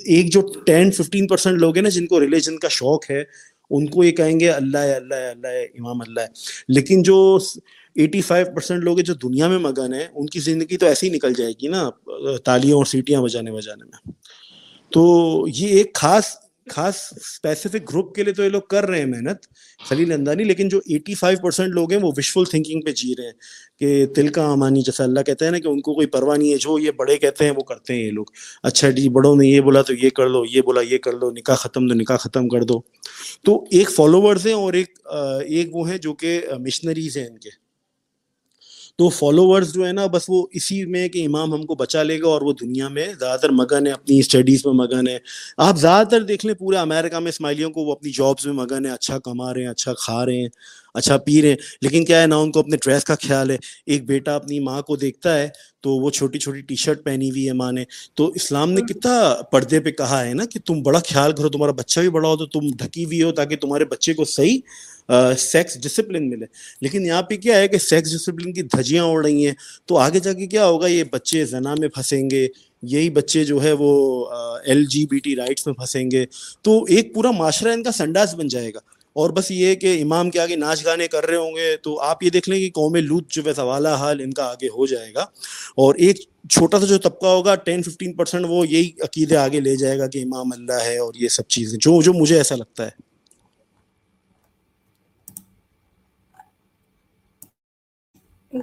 [0.05, 3.23] ایک جو ٹین ففٹین پرسینٹ لوگ ہیں نا، جن کو ریلیجن کا شوق ہے،
[3.69, 6.27] ان کو یہ کہیں گے، اللہ ہے اللہ ہے اللہ ہے، امام اللہ ہے۔
[6.67, 7.37] لیکن جو
[7.95, 11.09] ایٹی فائیو پرسینٹ لوگ ہیں جو دنیا میں مگن ہیں، ان کی زندگی تو ایسے
[11.09, 11.89] ہی نکل جائے گی نا،
[12.45, 14.11] تالیاں اور سیٹیاں بجانے بجانے میں۔
[14.91, 16.25] تو یہ ایک خاص
[16.71, 19.45] خاص اسپیسیفک گروپ کے لیے تو یہ لوگ کر رہے ہیں محنت،
[19.89, 23.25] خلیل اندانی، لیکن جو ایٹی فائیو پرسینٹ لوگ ہیں وہ وشفل تھنکنگ پہ جی رہے
[23.25, 23.33] ہیں
[23.79, 26.51] کہ تل کا امانی جیسا اللہ کہتے ہیں نا کہ ان کو کوئی پرواہ نہیں
[26.51, 28.25] ہے، جو یہ بڑے کہتے ہیں وہ کرتے ہیں یہ لوگ۔
[28.63, 31.31] اچھا جی بڑوں نے یہ بولا تو یہ کر لو، یہ بولا یہ کر لو،
[31.31, 32.79] نکاح ختم تو نکاح ختم کر دو۔
[33.43, 34.99] تو ایک فالوورز ہیں اور ایک
[35.45, 37.66] ایک وہ ہیں جو کہ مشنریز ہیں ان کے۔
[38.99, 42.19] تو فالوورز جو ہے نا بس وہ اسی میں کہ امام ہم کو بچا لے
[42.21, 45.17] گا اور وہ دنیا میں زیادہ تر مگن ہے اپنی اسٹڈیز میں مگن ہے
[45.57, 48.85] آپ زیادہ تر دیکھ لیں پورے امیرکا میں اسماعیلیوں کو وہ اپنی جابس میں مگن
[48.85, 50.49] ہے اچھا کما رہے ہیں اچھا کھا رہے ہیں
[50.95, 53.57] اچھا پی رہے ہیں۔ لیکن کیا ہے نہ ان کو اپنے ڈریس کا خیال ہے۔
[53.85, 55.47] ایک بیٹا اپنی ماں کو دیکھتا ہے
[55.81, 57.83] تو وہ چھوٹی چھوٹی ٹی شرٹ پہنی ہوئی ہے ماں نے۔
[58.15, 59.19] تو اسلام نے کتنا
[59.51, 62.37] پردے پہ کہا ہے نا کہ تم بڑا خیال کرو تمہارا بچہ بھی بڑا ہو
[62.37, 64.59] تو تم ڈھکی ہوئی ہو تاکہ تمہارے بچے کو صحیح
[65.37, 66.45] سیکس ڈسپلن ملے۔
[66.81, 69.53] لیکن یہاں پہ کیا ہے کہ سیکس ڈسپلن کی دھجیاں اڑ رہی ہیں۔
[69.85, 72.47] تو آگے جا کے کیا ہوگا؟ یہ بچے زنا میں پھنسیں گے۔
[72.81, 74.25] یہی بچے جو ہے وہ
[74.65, 76.25] L G B T rights میں پھنسیں گے۔
[76.61, 78.79] تو ایک پورا معاشرہ ان کا سنڈاس بن جائے گا۔
[79.13, 82.23] اور بس یہ کہ امام کے آگے ناچ گانے کر رہے ہوں گے تو آپ
[82.23, 85.13] یہ دیکھ لیں کہ قوم لوت جو ہے سوالہ حال ان کا آگے ہو جائے
[85.13, 85.21] گا۔
[85.75, 86.17] اور ایک
[86.49, 90.07] چھوٹا سا جو طبقہ ہوگا ٹین ففٹین پرسینٹ وہ یہی عقیدے آگے لے جائے گا
[90.07, 93.06] کہ امام اللہ ہے اور یہ سب چیزیں، جو جو مجھے ایسا لگتا ہے۔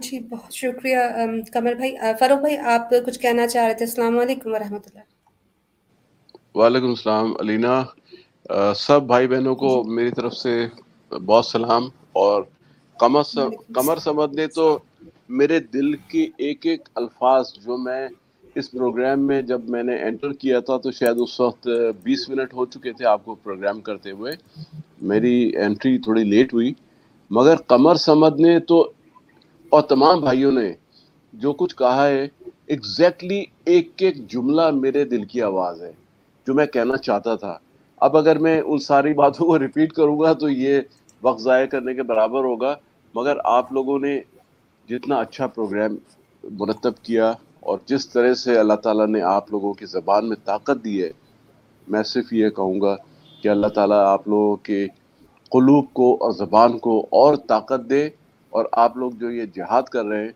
[0.03, 0.99] جی بہت شکریہ
[1.53, 5.03] کمر بھائی۔ فاروق بھائی آپ کچھ کہنا چاہ رہے تھے؟ السلام علیکم ورحمۃ اللہ۔
[6.55, 7.85] وعلیکم السلام علینا۔
[8.77, 10.67] سب بھائی بہنوں کو جی۔ میری طرف سے
[11.27, 12.43] بہت سلام۔ اور
[13.75, 14.79] کمر سمد نے تو
[15.29, 18.09] میرے دل کی ایک ایک الفاظ جو میں
[18.55, 21.69] اس پروگرام میں جب میں نے انٹر کیا تھا تو شاید اس وقت
[22.03, 24.33] بیس منٹ ہو چکے تھے آپ کو پروگرام کرتے ہوئے۔
[25.03, 26.73] میری انٹری تھوڑی لیٹ ہوئی۔
[27.31, 28.93] مگر قمر سمد نے تو
[29.75, 30.73] اور تمام بھائیوں نے
[31.33, 32.29] جو کچھ کہا ہے
[32.67, 35.91] ایگزیکٹلی ایک ایک جملہ میرے دل کی آواز ہے،
[36.47, 37.59] جو میں کہنا چاہتا تھا۔
[38.01, 40.81] اب اگر میں ان ساری باتوں کو ریپیٹ کروں گا تو یہ
[41.23, 42.75] وقت ضائع کرنے کے برابر ہوگا۔
[43.15, 44.21] مگر آپ لوگوں نے
[44.89, 45.97] جتنا اچھا پروگرام
[46.45, 50.85] مرتب کیا اور جس طرح سے اللہ تعالیٰ نے آپ لوگوں کی زبان میں طاقت
[50.85, 51.11] دی ہے،
[51.89, 52.97] میں صرف یہ کہوں گا
[53.43, 54.87] کہ اللہ تعالیٰ آپ لوگوں کے
[55.51, 58.09] قلوب کو اور زبان کو اور طاقت دے۔
[58.55, 60.29] اور آپ لوگ جو یہ جہاد کر رہے ہیں،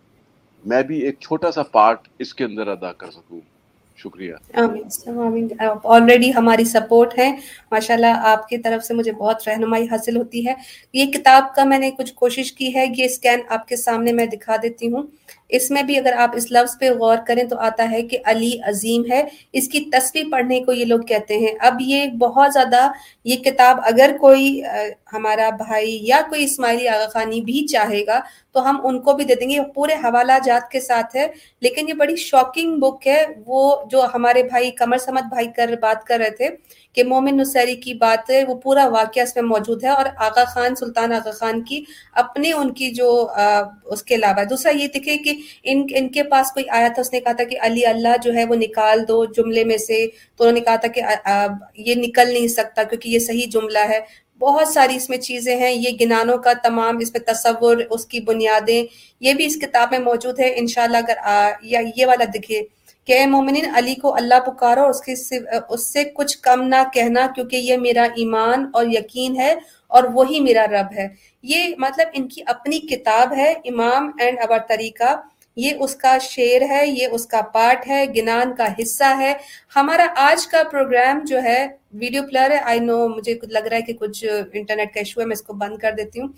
[0.64, 3.40] میں بھی ایک چھوٹا سا پارٹ اس کے اندر ادا کر سکوں۔
[3.96, 4.34] شکریہ۔
[5.84, 7.36] آلریڈی ہماری سپورٹ ہے
[7.70, 10.54] ماشاء اللہ آپ کی طرف سے مجھے بہت رہنمائی حاصل ہوتی ہے۔
[10.92, 14.26] یہ کتاب کا میں نے کچھ کوشش کی ہے، یہ اسکین آپ کے سامنے میں
[14.26, 15.02] دکھا دیتی ہوں۔
[15.48, 18.50] اس میں بھی اگر آپ اس لفظ پہ غور کریں تو آتا ہے کہ علی
[18.62, 19.22] عظیم ہے۔
[19.52, 22.86] اس کی تصویر پڑھنے کو یہ لوگ کہتے ہیں۔ اب یہ بہت زیادہ
[23.24, 24.60] یہ کتاب اگر کوئی
[25.12, 28.20] ہمارا بھائی یا کوئی اسماعیلی آغا خانی بھی چاہے گا
[28.52, 31.26] تو ہم ان کو بھی دے دیں گے۔ پورے حوالہ جات کے ساتھ ہے۔
[31.60, 36.04] لیکن یہ بڑی شاکنگ بک ہے۔ وہ جو ہمارے بھائی کمر سمت بھائی کر بات
[36.04, 36.48] کر رہے تھے
[36.92, 40.44] کہ مومن نصیری کی بات ہے، وہ پورا واقعہ اس میں موجود ہے اور آغا
[40.44, 41.82] خان، سلطان آغا خان کی
[42.12, 43.28] اپنے ان کی جو
[43.84, 45.32] اس کے علاوہ دوسرا یہ دیکھے کہ
[45.62, 48.34] ان ان کے پاس کوئی آیا تھا، اس نے کہا تھا کہ علی اللہ جو
[48.34, 51.02] ہے وہ نکال دو جملے میں سے۔ تو انہوں نے کہا تھا کہ
[51.88, 54.00] یہ نکل نہیں سکتا کیونکہ یہ صحیح جملہ ہے۔
[54.38, 58.20] بہت ساری اس میں چیزیں ہیں۔ یہ گنانوں کا تمام اس میں تصور، اس کی
[58.20, 58.82] بنیادیں،
[59.20, 61.16] یہ بھی اس کتاب میں موجود ہے۔ انشاءاللہ اگر
[61.62, 62.60] یا یہ والا دکھے
[63.08, 65.14] کہ مومنین علی کو اللہ پکارو اس کے
[65.68, 69.54] اس سے کچھ کم نہ کہنا کیونکہ یہ میرا ایمان اور یقین ہے
[69.86, 71.08] اور وہی میرا رب ہے۔
[71.42, 75.20] یہ مطلب ان کی اپنی کتاب ہے، امام اینڈ ابر طریقہ۔
[75.56, 79.34] یہ اس کا شعر ہے، یہ اس کا پارٹ ہے، گنان کا حصہ ہے۔
[79.76, 83.82] ہمارا آج کا پروگرام جو ہے، ویڈیو پلیئر ہے۔ آئی نو مجھے لگ رہا ہے
[83.82, 86.28] کہ کچھ انٹرنیٹ کا ایشو ہے، میں اس کو بند کر دیتی ہوں۔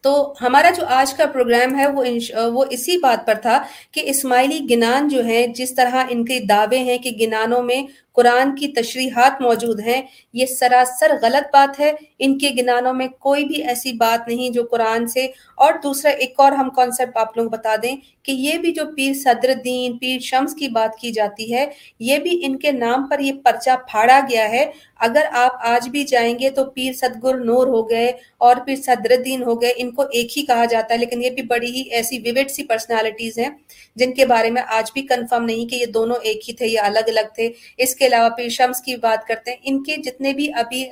[0.00, 2.04] تو ہمارا جو آج کا پروگرام ہے وہ
[2.52, 6.78] وہ اسی بات پر تھا کہ اسماعیلی گنان جو ہے جس طرح ان کے دعوے
[6.78, 7.82] ہیں کہ گنانوں میں
[8.18, 10.02] قرآن کی تشریحات موجود ہیں،
[10.32, 14.64] یہ سراسر غلط بات ہے۔ ان کے گنانوں میں کوئی بھی ایسی بات نہیں جو
[14.70, 18.72] قرآن سے۔ اور دوسرا، ایک اور ہم کانسیپٹ آپ لوگ بتا دیں کہ یہ بھی
[18.72, 21.66] جو پیر صدر دین پیر شمس کی بات کی جاتی ہے،
[22.00, 26.04] یہ بھی ان کے نام پر یہ پرچہ پھاڑا گیا ہے۔ اگر آپ آج بھی
[26.04, 29.90] جائیں گے تو پیر صدگر نور ہو گئے اور پیر صدر دین ہو گئے۔ ان
[29.90, 33.38] کو ایک ہی کہا جاتا ہے، لیکن یہ بھی بڑی ہی ایسی ویوڈ سی پرسنالٹیز
[33.38, 33.50] ہیں
[33.96, 36.80] جن کے بارے میں آج بھی کنفرم نہیں کہ یہ دونوں ایک ہی تھے یہ
[36.80, 40.32] الگ الگ تھے۔ اس کے علاوہ پیر شمس کی بات کرتے ہیں، ان کے جتنے
[40.32, 40.84] بھی ابھی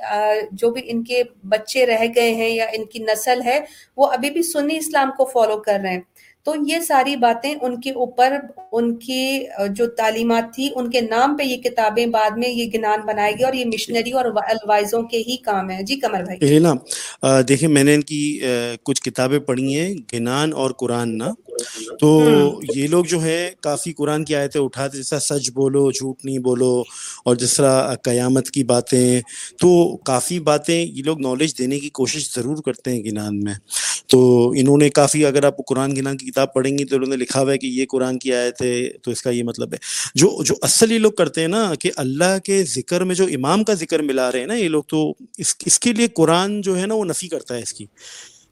[0.51, 3.59] جو بھی ان کے بچے رہ گئے ہیں یا ان کی نسل ہے،
[3.97, 6.01] وہ ابھی بھی سنی اسلام کو فالو کر رہے ہیں۔
[6.47, 8.33] تو یہ ساری باتیں ان کے اوپر
[8.71, 9.39] ان کی
[9.69, 13.43] جو تعلیمات تھی ان کے نام پہ یہ کتابیں بعد میں یہ گنان بنائے گی
[13.43, 16.73] اور یہ مشنری اور الوائزوں کے ہی کام ہے جی کمر بھائی۔ نا
[17.47, 18.21] دیکھیں میں نے ان کی
[18.83, 21.31] کچھ کتابیں پڑھی ہیں گنان اور قرآن نا۔
[21.99, 22.09] تو
[22.75, 26.83] یہ لوگ جو ہے کافی قرآن کی آیتیں اٹھاتے جیسا سچ بولو جھوٹ نہیں بولو
[27.25, 29.21] اور جس طرح قیامت کی باتیں۔
[29.59, 29.69] تو
[30.05, 33.53] کافی باتیں یہ لوگ نالج دینے کی کوشش ضرور کرتے ہیں گنان میں۔
[34.07, 37.15] تو انہوں نے کافی اگر آپ قرآن گنان کی کتاب پڑھیں گی تو انہوں نے
[37.15, 39.77] لکھا ہوا ہے کہ یہ قرآن کی آیت ہے، تو اس کا یہ مطلب ہے۔
[40.15, 43.63] جو جو اصل یہ لوگ کرتے ہیں نا کہ اللہ کے ذکر میں جو امام
[43.63, 46.77] کا ذکر ملا رہے ہیں نا یہ لوگ، تو اس اس کے لیے قرآن جو
[46.77, 47.85] ہے نا وہ نفی کرتا ہے اس کی۔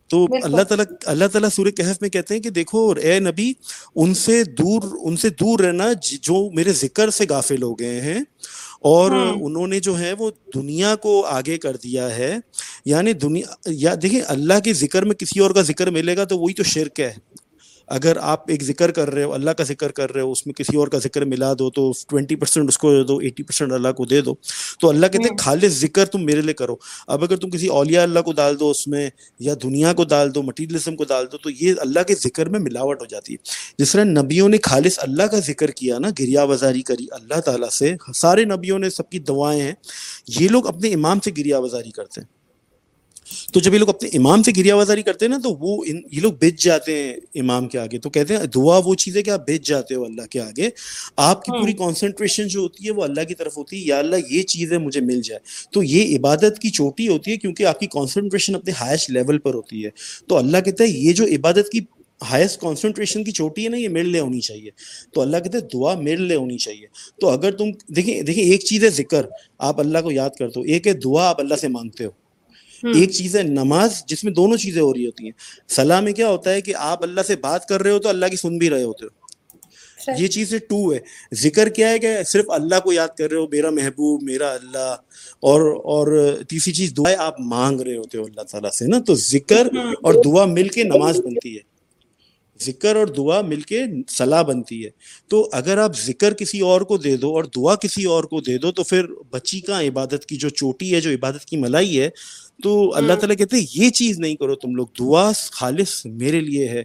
[0.08, 3.53] تو اللہ تعالیٰ اللہ تعالیٰ سورہ کہف میں کہتے ہیں کہ دیکھو اے نبی
[3.95, 8.20] ان سے دور ان سے دور رہنا جو میرے ذکر سے غافل ہو گئے ہیں
[8.82, 12.36] اور انہوں نے جو ہے وہ دنیا کو آگے کر دیا ہے۔
[12.86, 16.38] یعنی دنیا یا دیکھیں اللہ کے ذکر میں کسی اور کا ذکر ملے گا تو
[16.39, 17.14] وہی تو شرک ہے۔
[17.88, 20.54] اگر آپ ایک ذکر کر رہے ہو اللہ کا ذکر کر رہے ہو اس میں
[20.54, 23.72] کسی اور کا ذکر ملا دو تو ٹوینٹی پرسینٹ اس کو دے دو ایٹی پرسینٹ
[23.72, 24.36] اللہ کو دے دو۔
[24.80, 26.76] تو اللہ کہتے ہیں خالص ذکر تم میرے لیے کرو۔
[27.08, 29.10] اب اگر تم کسی اولیاء اللہ کو ڈال دو اس میں
[29.40, 32.60] یا دنیا کو ڈال دو مٹیریلزم کو ڈال دو تو یہ اللہ کے ذکر میں
[32.60, 33.38] ملاوٹ ہو جاتی ہے۔
[33.78, 37.70] جس طرح نبیوں نے خالص اللہ کا ذکر کیا نا گریا بازاری کری اللہ تعالیٰ
[37.70, 39.74] سے سارے نبیوں نے سب کی دعائیں ہیں۔
[40.28, 42.35] یہ لوگ اپنے امام سے گریا بازاری کرتے ہیں۔
[43.54, 46.20] تو جب یہ لوگ اپنے امام سے گریا بازاری کرتے ہیں نا تو وہ یہ
[46.20, 49.30] لوگ بیچ جاتے ہیں امام کے آگے۔ تو کہتے ہیں دعا وہ چیز ہے کہ
[49.30, 50.70] آپ بیچ جاتے ہو اللہ کے آگے۔
[51.16, 54.16] آپ کی پوری کانسنٹریشن جو ہوتی ہے وہ اللہ کی طرف ہوتی ہے یا اللہ
[54.30, 55.40] یہ چیزیں مجھے مل جائے۔
[55.72, 59.54] تو یہ عبادت کی چوٹی ہوتی ہے کیونکہ آپ کی کانسنٹریشن اپنے ہائیسٹ لیول پر
[59.54, 59.90] ہوتی ہے۔
[60.28, 61.80] تو اللہ کہتا ہے یہ جو عبادت کی
[62.32, 64.70] ہائیسٹ کانسنٹریشن کی چوٹی ہے نا یہ میرے لیے ہونی چاہیے۔
[65.14, 66.88] تو اللہ کہتے ہیں دعا میرے لیے ہونی چاہیے۔
[67.22, 69.26] تو اگر تم دیکھیں دیکھیں ایک چیز ہے ذکر۔
[69.58, 72.25] آپ اللہ کو یاد کرتے ہو ایک ہے دعا آپ اللہ سے مانگتے ہو۔
[72.84, 75.32] ایک چیز ہے نماز جس میں دونوں چیزیں ہو رہی ہوتی ہیں۔
[75.70, 78.26] صلاح میں کیا ہوتا ہے کہ آپ اللہ سے بات کر رہے ہو تو اللہ
[78.26, 79.26] کی سن بھی رہے ہوتے ہو۔
[80.18, 81.00] یہ چیز ٹو ہے۔
[81.34, 84.96] ذکر کیا ہے کہ صرف اللہ کو یاد کر رہے ہو میرا محبوب میرا اللہ۔
[85.40, 89.16] اور اور تیسری چیز دعا آپ مانگ رہے ہوتے ہو اللہ تعالیٰ سے نا۔ تو
[89.16, 89.68] ذکر
[90.04, 91.76] اور دعا مل کے نماز بنتی ہے۔
[92.64, 94.90] ذکر اور دعا مل کے صلاح بنتی ہے۔
[95.28, 98.58] تو اگر آپ ذکر کسی اور کو دے دو اور دعا کسی اور کو دے
[98.58, 102.10] دو تو پھر بچی کا عبادت کی؟ جو چوٹی ہے جو عبادت کی ملائی ہے
[102.64, 106.68] تو اللہ تعالیٰ کہتے ہیں یہ چیز نہیں کرو تم لوگ دعا خالص میرے لیے
[106.68, 106.84] ہے۔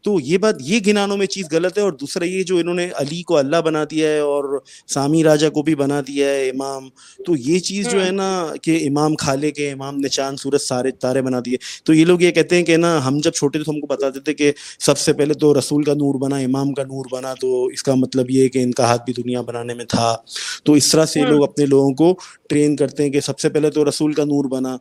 [0.00, 2.88] تو یہ بات یہ گنانوں میں چیز غلط ہے۔ اور دوسرا یہ جو انہوں نے
[2.96, 6.88] علی کو اللہ بنا دیا ہے اور سامی راجا کو بھی بنا دیا ہے امام۔
[7.26, 10.90] تو یہ چیز جو ہے نا کہ امام کھالے کے امام نے چاند سورج سارے
[10.90, 13.64] تارے بنا دیے۔ تو یہ لوگ یہ کہتے ہیں کہ نا ہم جب چھوٹے تھے
[13.64, 16.72] تو ہم کو بتاتے تھے کہ سب سے پہلے تو رسول کا نور بنا امام
[16.72, 19.74] کا نور بنا۔ تو اس کا مطلب یہ کہ ان کا ہاتھ بھی دنیا بنانے
[19.74, 20.16] میں تھا۔
[20.64, 22.16] تو اس طرح سے لوگ اپنے لوگوں کو
[22.48, 24.76] ٹرین کرتے ہیں کہ سب سے پہلے تو رسول کا نور بنا۔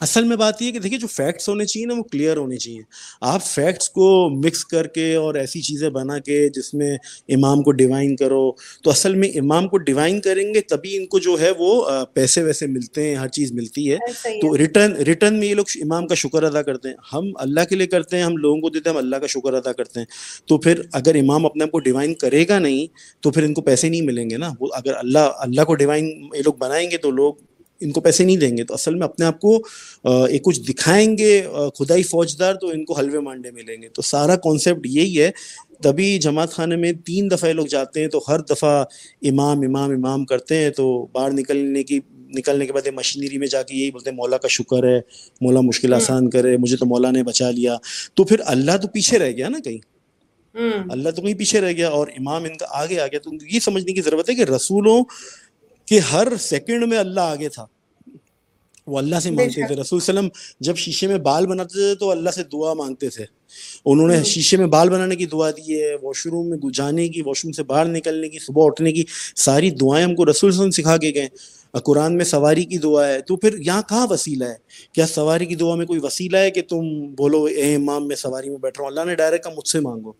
[0.00, 2.82] اصل میں بات یہ کہ دیکھیے جو فیکٹس ہونے چاہیے نا وہ کلیئر ہونے چاہیے۔
[3.20, 6.96] آپ فیکٹس کو مکس کر کے اور ایسی چیزیں بنا کے جس میں
[7.28, 8.52] امام کو ڈیوائن کرو
[8.84, 11.84] تو اصل میں امام کو ڈیوائن کریں گے تبھی ان کو جو ہے وہ
[12.14, 13.96] پیسے ویسے ملتے ہیں ہر چیز ملتی ہے۔
[14.40, 17.76] تو ریٹرن ریٹرن میں یہ لوگ امام کا شکر ادا کرتے ہیں۔ ہم اللہ کے
[17.76, 20.06] لیے کرتے ہیں ہم لوگوں کو دیتے ہیں ہم اللہ کا شکر ادا کرتے ہیں۔
[20.46, 22.86] تو پھر اگر امام اپنے آپ کو ڈیوائن کرے گا نہیں
[23.22, 26.06] تو پھر ان کو پیسے نہیں ملیں گے نا۔ وہ اگر اللہ اللہ کو ڈیوائن
[26.34, 27.34] یہ لوگ بنائیں گے تو لوگ
[27.80, 29.62] ان کو پیسے نہیں دیں گے تو اصل میں اپنے آپ کو
[30.04, 31.42] ایک کچھ دکھائیں گے
[31.78, 35.30] خدائی فوجدار تو ان کو حلوے مانڈے ملیں گے۔ تو سارا کانسیپٹ یہی ہے
[35.82, 38.84] تبھی جماعت خانے میں تین دفعہ لوگ جاتے ہیں تو ہر دفعہ
[39.22, 42.00] امام امام امام کرتے ہیں تو باہر نکلنے کی
[42.38, 45.00] نکلنے کے بعد مشینری میں جا کے یہی بولتے ہیں مولا کا شکر ہے
[45.40, 47.76] مولا مشکل آسان کرے مجھے تو مولا نے بچا لیا۔
[48.14, 49.78] تو پھر اللہ تو پیچھے رہ گیا نا کہیں۔
[50.90, 53.60] اللہ تو کہیں پیچھے رہ گیا اور امام ان کا آگے آ گیا تو یہ
[53.60, 55.04] سمجھنے کی ضرورت ہے کہ رسولوں
[55.90, 57.66] کے ہر سیکنڈ میں اللہ آگے تھا۔
[58.86, 60.28] وہ اللہ سے مانگتے تھے۔ رسول وسلم
[60.60, 63.24] جب شیشے میں بال بناتے تھے تو اللہ سے دعا مانگتے تھے۔
[63.84, 67.22] انہوں نے شیشے میں بال بنانے کی دعا دی ہے واش روم میں جانے کی
[67.22, 69.04] واش روم سے باہر نکلنے کی صبح اٹھنے کی۔
[69.36, 71.28] ساری دعائیں ہم کو رسول وسلم سکھا کے گئے۔
[71.84, 74.54] قرآن میں سواری کی دعا ہے۔ تو پھر یہاں کہاں وسیلہ ہے؟
[74.92, 78.50] کیا سواری کی دعا میں کوئی وسیلہ ہے کہ تم بولو اے امام میں سواری
[78.50, 80.12] میں بیٹھ رہا ہوں اللہ نے ڈائریکٹ کہا مجھ سے مانگو۔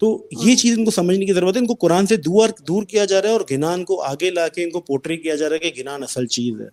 [0.00, 2.82] تو یہ چیز ان کو سمجھنے کی ضرورت ہے، ان کو قرآن سے دور دور
[2.84, 5.48] کیا جا رہا ہے اور گنان کو آگے لا کے ان کو پوٹری کیا جا
[5.48, 6.66] رہا ہے کہ گنان اصل چیز ہے۔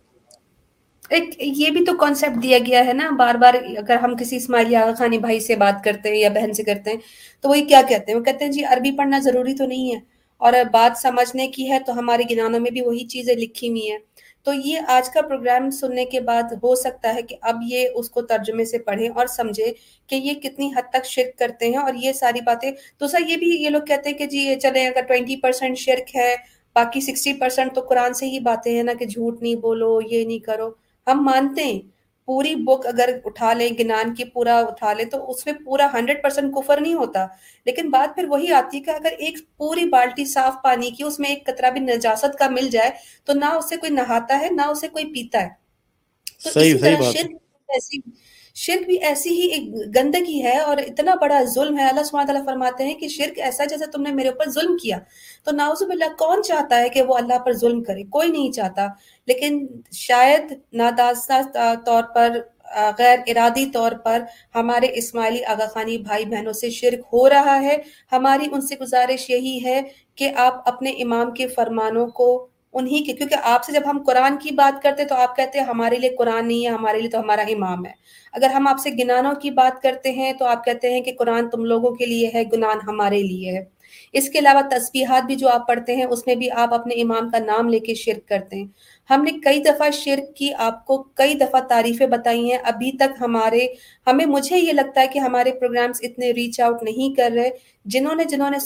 [1.12, 4.76] ایک یہ بھی تو کانسیپٹ دیا گیا ہے نا، بار بار اگر ہم کسی اسماعیلی
[4.76, 6.98] آغا خانی بھائی سے بات کرتے ہیں یا بہن سے کرتے ہیں،
[7.44, 10.00] تو وہی کیا کہتے ہیں؟ وہ کہتے ہیں جی عربی پڑھنا ضروری تو نہیں ہے،
[10.42, 13.98] اور بات سمجھنے کی ہے تو ہمارے گنانوں میں بھی وہی چیزیں لکھی ہوئی ہیں۔
[14.46, 18.10] تو یہ آج کا پروگرام سننے کے بعد ہو سکتا ہے کہ اب یہ اس
[18.10, 19.72] کو ترجمے سے پڑھیں اور سمجھے
[20.10, 23.50] کہ یہ کتنی حد تک شرک کرتے ہیں اور یہ ساری باتیں دوسرا یہ بھی
[23.64, 26.36] یہ لوگ کہتے ہیں کہ جی چلے اگر ٹوینٹی پرسینٹ شرک ہے،
[26.76, 30.26] باقی سکسٹی پرسینٹ تو قرآن سے ہی باتیں ہیں نا کہ جھوٹ نہیں بولو، یہ
[30.26, 30.70] نہیں کرو۔
[31.08, 31.80] ہم مانتے ہیں
[32.28, 36.24] پوری بک اگر اٹھا لیں گنان کی پورا اٹھا لیں تو اس میں پورا ہنڈریڈ
[36.24, 37.26] پرسینٹ کفر نہیں ہوتا۔
[37.66, 41.20] لیکن بات پھر وہی آتی ہے کہ اگر ایک پوری بالٹی صاف پانی کی اس
[41.20, 42.90] میں ایک قطرہ بھی نجاست کا مل جائے
[43.26, 45.50] تو نہ اسے کوئی نہاتا ہے نہ اسے کوئی پیتا ہے۔
[46.44, 47.32] تو اسی طرح شرک
[47.70, 48.00] ایسی
[48.56, 52.46] شرک بھی ایسی ہی ایک گندگی ہے اور اتنا بڑا ظلم ہے۔ اللہ سبحانہ تعالیٰ
[52.46, 54.98] فرماتے ہیں کہ شرک ایسا جیسے تم نے میرے اوپر ظلم کیا،
[55.44, 58.88] تو ناؤز باللہ کون چاہتا ہے کہ وہ اللہ پر ظلم کرے؟ کوئی نہیں چاہتا۔
[59.28, 62.38] لیکن شاید ناداستہ طور پر
[62.98, 64.22] غیر ارادی طور پر
[64.56, 67.78] ہمارے اسماعیلی آغا خانی بھائی بہنوں سے شرک ہو رہا ہے۔
[68.12, 69.82] ہماری ان سے گزارش یہی ہے
[70.16, 72.28] کہ آپ اپنے امام کے فرمانوں کو
[72.76, 75.66] انہی کے کیونکہ آپ سے جب ہم قرآن کی بات کرتے تو آپ کہتے ہیں
[75.66, 77.92] ہمارے لیے قرآن نہیں ہے، ہمارے لیے تو ہمارا امام ہے۔
[78.34, 81.50] اگر ہم آپ سے گنانوں کی بات کرتے ہیں تو آپ کہتے ہیں کہ قرآن
[81.50, 83.64] تم لوگوں کے لیے ہے گنان ہمارے لیے ہے۔
[84.14, 87.30] اس کے علاوہ تسبیحات بھی جو آپ پڑھتے ہیں، اس میں بھی آپ اپنے امام
[87.30, 88.68] کا نام لے کے شرک کرتے ہیں۔
[89.10, 93.22] ہم نے کئی دفعہ شرک کی، آپ کو کئی دفعہ تعریفیں بتائی ہیں۔ ابھی تک
[93.22, 93.68] ہمارے،
[94.08, 97.50] ہمیں، مجھے یہ لگتا ہے کہ ہمارے پروگرامز اتنے ریچ آؤٹ نہیں کر رہے۔
[97.86, 98.60] جنہوں نے جنہوں نے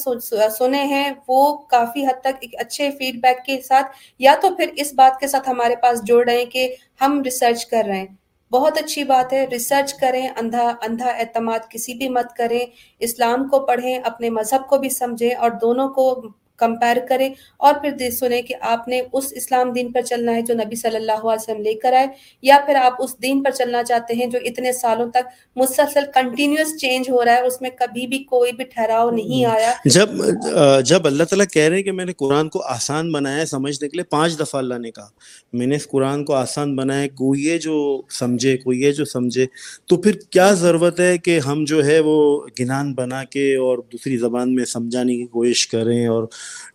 [0.49, 3.87] سنے ہیں، وہ کافی حد تک ایک اچھے فیڈ بیک کے ساتھ،
[4.19, 7.65] یا تو پھر اس بات کے ساتھ ہمارے پاس جوڑ رہے ہیں کہ ہم ریسرچ
[7.65, 8.07] کر رہے ہیں۔
[8.51, 12.65] بہت اچھی بات ہے۔ ریسرچ کریں، اندھا اندھا اعتماد کسی بھی مت کریں۔
[12.99, 16.21] اسلام کو پڑھیں، اپنے مذہب کو بھی سمجھیں اور دونوں کو
[16.59, 20.53] کمپیر کریں اور پھر سنیں کہ آپ نے اس اسلام دین پر چلنا ہے جو
[20.53, 22.07] نبی صلی اللہ علیہ وسلم لے کر آئے
[22.43, 26.75] یا پھر آپ اس دین پر چلنا چاہتے ہیں جو اتنے سالوں تک مسلسل کنٹینیوس
[26.77, 30.09] چینج ہو رہا ہے اس میں کبھی بھی کوئی بھی ٹھہراؤ نہیں آیا۔ جب
[30.85, 33.87] جب اللہ تعالیٰ کہہ رہے ہیں کہ میں نے قرآن کو آسان بنایا ہے سمجھنے
[33.89, 35.07] کے لیے پانچ دفعہ اللہ نے کہا
[35.53, 37.75] میں نے اس قرآن کو آسان بنایا کوئی یہ جو
[38.09, 39.45] سمجھے کوئی یہ جو سمجھے
[39.85, 42.17] تو پھر کیا ضرورت ہے کہ ہم جو ہے وہ
[42.59, 46.23] گنان بنا کے اور دوسری زبان میں سمجھانے کی کوشش کریں اور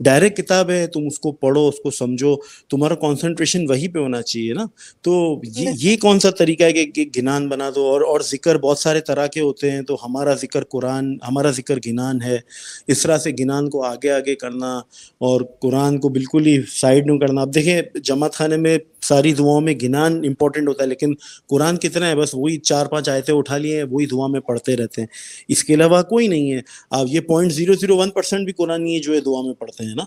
[0.01, 2.37] ڈائریکٹ کتاب ہے تم اس کو پڑھو اس کو سمجھو
[2.70, 4.64] تمہارا کانسنٹریشن وہی پہ ہونا چاہیے نا۔
[5.01, 9.01] تو یہ کون سا طریقہ ہے کہ گنان بنا دو؟ اور اور ذکر بہت سارے
[9.01, 12.39] طرح کے ہوتے ہیں۔ تو ہمارا ذکر قرآن ہمارا ذکر گنان ہے۔
[12.87, 14.77] اس طرح سے گنان کو آگے آگے کرنا
[15.18, 19.61] اور قرآن کو بالکل ہی سائڈ میں کرنا۔ اب دیکھیں جماعت خانے میں ساری دعاؤں
[19.61, 21.15] میں گنان امپورٹنٹ ہوتا ہے لیکن
[21.47, 24.77] قرآن کتنا ہے بس وہی چار پانچ آیتیں اٹھا لیے ہیں وہی دعا میں پڑھتے
[24.77, 25.09] رہتے ہیں۔
[25.49, 28.87] اس کے علاوہ کوئی نہیں ہے۔ آپ یہ point zero zero one percent بھی قرآن
[28.87, 30.05] ہے جو ہے دعا میں پڑھتے ہیں نا۔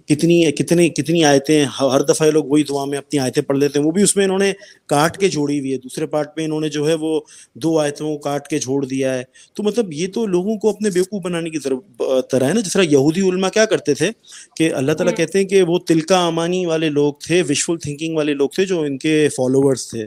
[0.00, 3.86] کتنی کتنی کتنی آیتیں ہر دفعہ لوگ وہی دعا میں اپنی آیتیں پڑھ لیتے ہیں۔
[3.86, 4.52] وہ بھی اس میں انہوں نے
[4.86, 7.20] کاٹ کے جوڑی ہوئی ہے۔ دوسرے پارٹ میں انہوں نے جو ہے وہ
[7.54, 9.22] دو آیتوں کو کاٹ کے جوڑ دیا ہے۔
[9.54, 12.82] تو مطلب یہ تو لوگوں کو اپنے بیوقوف بنانے کی طرح ہے نا۔ جس طرح
[12.82, 14.10] یہودی علماء کیا کرتے تھے
[14.56, 18.34] کہ اللہ تعالیٰ کہتے ہیں کہ وہ تلکا امانی والے لوگ تھے وشفل تھنکنگ والے
[18.38, 20.04] لوگ تھے جو ان کے فالوورس تھے۔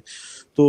[0.55, 0.63] تو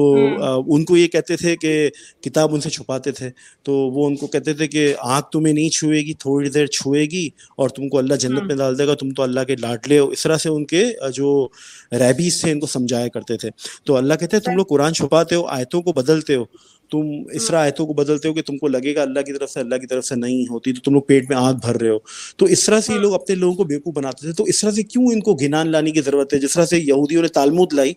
[0.66, 1.90] ان کو یہ کہتے تھے کہ
[2.20, 3.30] کتاب ان سے چھپاتے تھے۔
[3.62, 7.04] تو وہ ان کو کہتے تھے کہ آنکھ تمہیں نہیں چھوئے گی تھوڑی دیر چھوئے
[7.06, 9.98] گی اور تم کو اللہ جنت میں ڈال دے گا تم تو اللہ کے لاڈلے
[9.98, 10.84] ہو۔ اس طرح سے ان کے
[11.14, 11.48] جو
[11.92, 13.50] ریبیز تھے ان کو سمجھایا کرتے تھے۔
[13.84, 16.44] تو اللہ کہتے ہیں تم لوگ قرآن چھپاتے ہو آیتوں کو بدلتے ہو۔
[16.92, 19.50] تم اس طرح آیتوں کو بدلتے ہو کہ تم کو لگے گا اللہ کی طرف
[19.50, 21.88] سے اللہ کی طرف سے نہیں ہوتی تو تم لوگ پیٹ میں آنکھ بھر رہے
[21.88, 21.98] ہو۔
[22.36, 24.70] تو اس طرح سے یہ لوگ اپنے لوگوں کو بیوقوف بناتے تھے۔ تو اس طرح
[24.70, 27.72] سے کیوں ان کو گنان لانے کی ضرورت ہے؟ جس طرح سے یہودیوں نے تالمود
[27.72, 27.92] لائی۔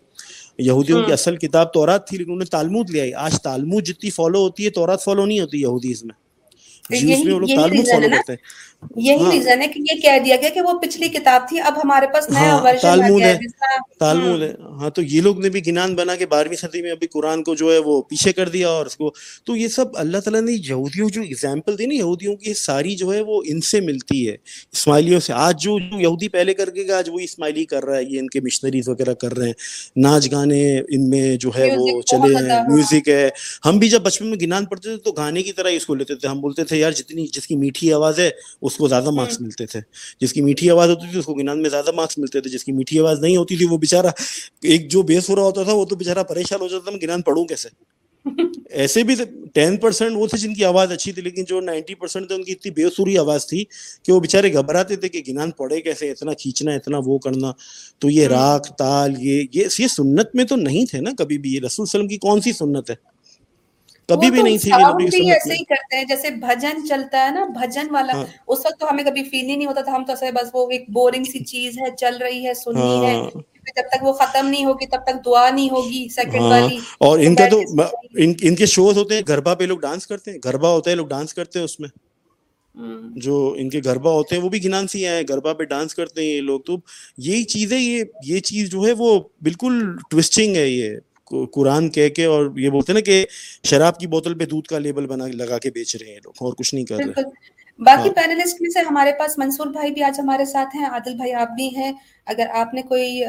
[0.58, 4.40] یہودیوں کی اصل کتاب تورات تھی لیکن انہوں نے تالمود لیا آج تالمود جتنی فالو
[4.40, 6.26] ہوتی ہے تورات فالو نہیں ہوتی یہودیز میں۔
[6.90, 8.38] میں وہ لوگ تالمود فالو کرتے ہیں۔
[8.96, 12.08] یہی ریزن ہے کہ یہ کہہ دیا گیا کہ وہ پچھلی کتاب تھی اب ہمارے
[12.14, 13.38] پاس نیا ورژن ہے
[14.00, 17.08] تالمود ہے۔ ہاں تو یہ لوگ نے بھی گنان بنا کے بارہویں صدی میں ابھی
[17.08, 19.14] قرآن کو جو ہے وہ پیچھے کر دیا اور اس کو
[19.44, 23.14] تو یہ سب اللہ تعالیٰ نے یہودیوں جو اگزامپل دی نا یہودیوں کی ساری جو
[23.14, 24.36] ہے وہ ان سے ملتی ہے۔
[24.72, 28.20] اسماعیلیوں سے۔ آج جو یہودی پہلے کر کے آج وہی اسماعیلی کر رہا ہے یہ
[28.20, 29.54] ان کے مشنریز وغیرہ کر رہے ہیں۔
[29.96, 33.30] ناچ گانے ان میں جو ہے وہ چلے ہیں میوزک ہے۔
[33.66, 36.16] ہم بھی جب بچپن میں گنان پڑھتے تھے تو گانے کی طرح اس کو لیتے
[36.16, 38.30] تھے۔ ہم بولتے تھے تھے یار جتنی جس کی میٹھی آواز ہے
[38.62, 39.80] اس کو زیادہ مارکس ملتے تھے۔
[40.22, 42.64] جس کی میٹھی آواز ہوتی تھی اس کو گنان میں زیادہ مارکس ملتے تھے۔ جس
[42.64, 44.10] کی میٹھی آواز نہیں ہوتی تھی وہ بےچارا
[44.64, 47.00] ایک جو بیس ہو رہا ہوتا تھا وہ تو بےچارا پریشان ہو جاتا تھا میں
[47.02, 47.70] گنان پڑھوں کیسے؟
[48.70, 49.16] ایسے بھی
[49.54, 52.44] ٹین پرسینٹ وہ تھے جن کی آواز اچھی تھی لیکن جو نائنٹی پرسینٹ تھے ان
[52.44, 53.64] کی اتنی بے سوری آواز تھی
[54.04, 57.52] کہ وہ بےچارے گھبراتے تھے کہ گنان پڑے کیسے اتنا کھینچنا اتنا وہ کرنا۔
[58.00, 61.60] تو یہ راگ تال یہ یہ سنت میں تو نہیں تھے نا کبھی بھی۔ یہ
[61.60, 62.96] رسول وسلم کی کون سی سنت ہے؟
[64.10, 64.72] کبھی بھی نہیں تھی
[65.32, 68.90] ایسے ہی کرتے ہیں جیسے بھجن چلتا ہے نا بھجن والا ہاں۔ اس وقت تو
[68.90, 71.78] ہمیں کبھی فیل ہی نہیں ہوتا تھا ہم تو بس وہ ایک بورنگ سی چیز
[71.78, 73.42] ہے چل رہی ہے سننی ہے۔ ہاں۔
[73.76, 77.20] جب تک وہ ختم نہیں ہوگی تب تک دعا نہیں ہوگی سیکنڈ ہاں۔ والی۔ اور
[77.20, 77.62] ان کا تو
[78.44, 81.08] ان کے شوز ہوتے ہیں گربا پہ لوگ ڈانس کرتے ہیں گربا ہوتا ہے لوگ
[81.08, 81.90] ڈانس کرتے ہیں اس میں۔
[83.16, 86.30] جو ان کے گربا ہوتے ہیں وہ بھی گنانسی ہیں گربا پہ ڈانس کرتے ہیں
[86.30, 86.78] یہ لوگ۔ تو
[87.18, 89.80] یہی چیز ہے یہ یہ چیز جو ہے وہ بالکل
[90.10, 90.96] ٹوسٹنگ ہے یہ۔
[91.26, 93.26] قرآن کہہ کے اور یہ بولتے ہیں نا کہ
[93.64, 96.54] شراب کی بوتل پہ دودھ کا لیبل بنا لگا کے بیچ رہے ہیں لوگ اور
[96.54, 97.24] کچھ نہیں کر رہے۔
[97.80, 101.34] باقی پینلسٹ میں سے ہمارے پاس منصور بھائی بھی آج ہمارے ساتھ ہیں عادل بھائی
[101.34, 101.92] آپ بھی ہیں۔
[102.26, 103.24] اگر آپ نے کوئی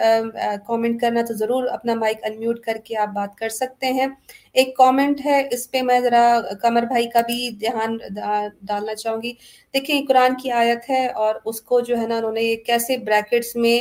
[0.67, 4.07] کامنٹ کرنا تو ضرور اپنا مائک انمیوٹ کر کے آپ بات کر سکتے ہیں۔
[4.53, 7.97] ایک کامنٹ ہے اس پہ میں ذرا قمر بھائی کا بھی دھیان
[8.63, 9.33] ڈالنا چاہوں گی۔
[9.75, 13.57] دیکھیں قرآن کی آیت ہے اور اس کو جو ہے نا انہوں نے کیسے بریکٹس
[13.57, 13.81] میں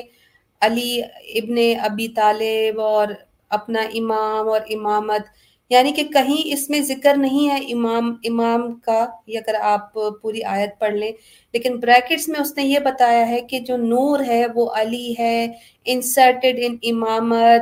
[0.61, 1.01] علی
[1.35, 3.07] ابن ابی طالب اور
[3.49, 5.21] اپنا امام اور امامت
[5.69, 10.43] یعنی کہ کہیں اس میں ذکر نہیں ہے امام امام کا، یہ اگر آپ پوری
[10.43, 11.11] آیت پڑھ لیں۔
[11.53, 15.47] لیکن بریکٹس میں اس نے یہ بتایا ہے کہ جو نور ہے، وہ علی ہے
[15.85, 17.61] انسرٹیڈ ان امامت۔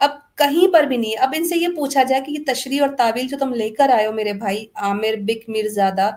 [0.00, 2.88] اب کہیں پر بھی نہیں۔ اب ان سے یہ پوچھا جائے کہ یہ تشریح اور
[2.88, 6.10] تعویل جو تم لے کر آئے ہو میرے بھائی، عامر بک میر زادہ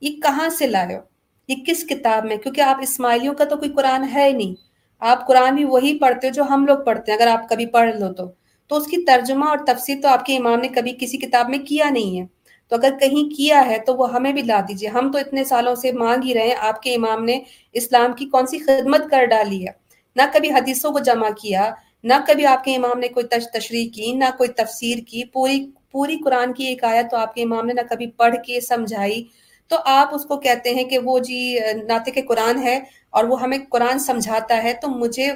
[0.00, 1.00] یہ کہاں سے لائے ہو؟
[1.48, 4.54] یہ کس کتاب میں؟ کیونکہ آپ اسماعیلیوں کا تو کوئی قرآن ہے ہی نہیں۔
[5.00, 7.96] آپ قرآن بھی وہی پڑھتے ہو جو ہم لوگ پڑھتے ہیں، اگر آپ کبھی پڑھ
[7.96, 11.18] لو تو۔ تو اس کی ترجمہ اور تفسیر تو آپ کے امام نے کبھی کسی
[11.18, 12.26] کتاب میں کیا نہیں ہے۔
[12.68, 15.74] تو اگر کہیں کیا ہے تو وہ ہمیں بھی لا دیجیے ہم تو اتنے سالوں
[15.74, 17.40] سے مانگ ہی رہے ہیں۔ آپ کے امام نے
[17.72, 19.72] اسلام کی کون سی خدمت کر ڈالی ہے؟
[20.16, 21.70] نہ کبھی حدیثوں کو جمع کیا،
[22.04, 26.16] نہ کبھی آپ کے امام نے کوئی تشریح کی، نہ کوئی تفسیر کی۔ پوری پوری
[26.24, 29.24] قرآن کی ایک آیت تو آپ کے امام نے نہ کبھی پڑھ کے سمجھائی۔
[29.70, 31.58] تو آپ اس کو کہتے ہیں کہ وہ جی
[31.88, 32.80] ناطے کے قرآن ہے
[33.10, 35.32] اور وہ ہمیں قرآن سمجھاتا ہے۔ تو مجھے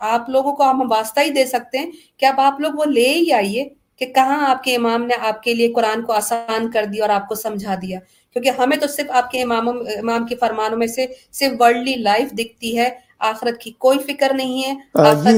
[0.00, 3.08] آپ لوگوں کو ہم واسطہ ہی دے سکتے ہیں کہ اب آپ لوگ وہ لے
[3.08, 6.84] ہی آئیے کہ کہاں آپ کے امام نے آپ کے لیے قرآن کو آسان کر
[6.84, 7.98] دیا اور آپ کو سمجھا دیا۔
[8.36, 12.32] کیونکہ ہمیں تو صرف آپ کے امام امام کے فرمانوں میں سے صرف ورلڈلی لائف
[12.32, 14.74] دکھتی ہے آخرت کی کوئی فکر نہیں ہے۔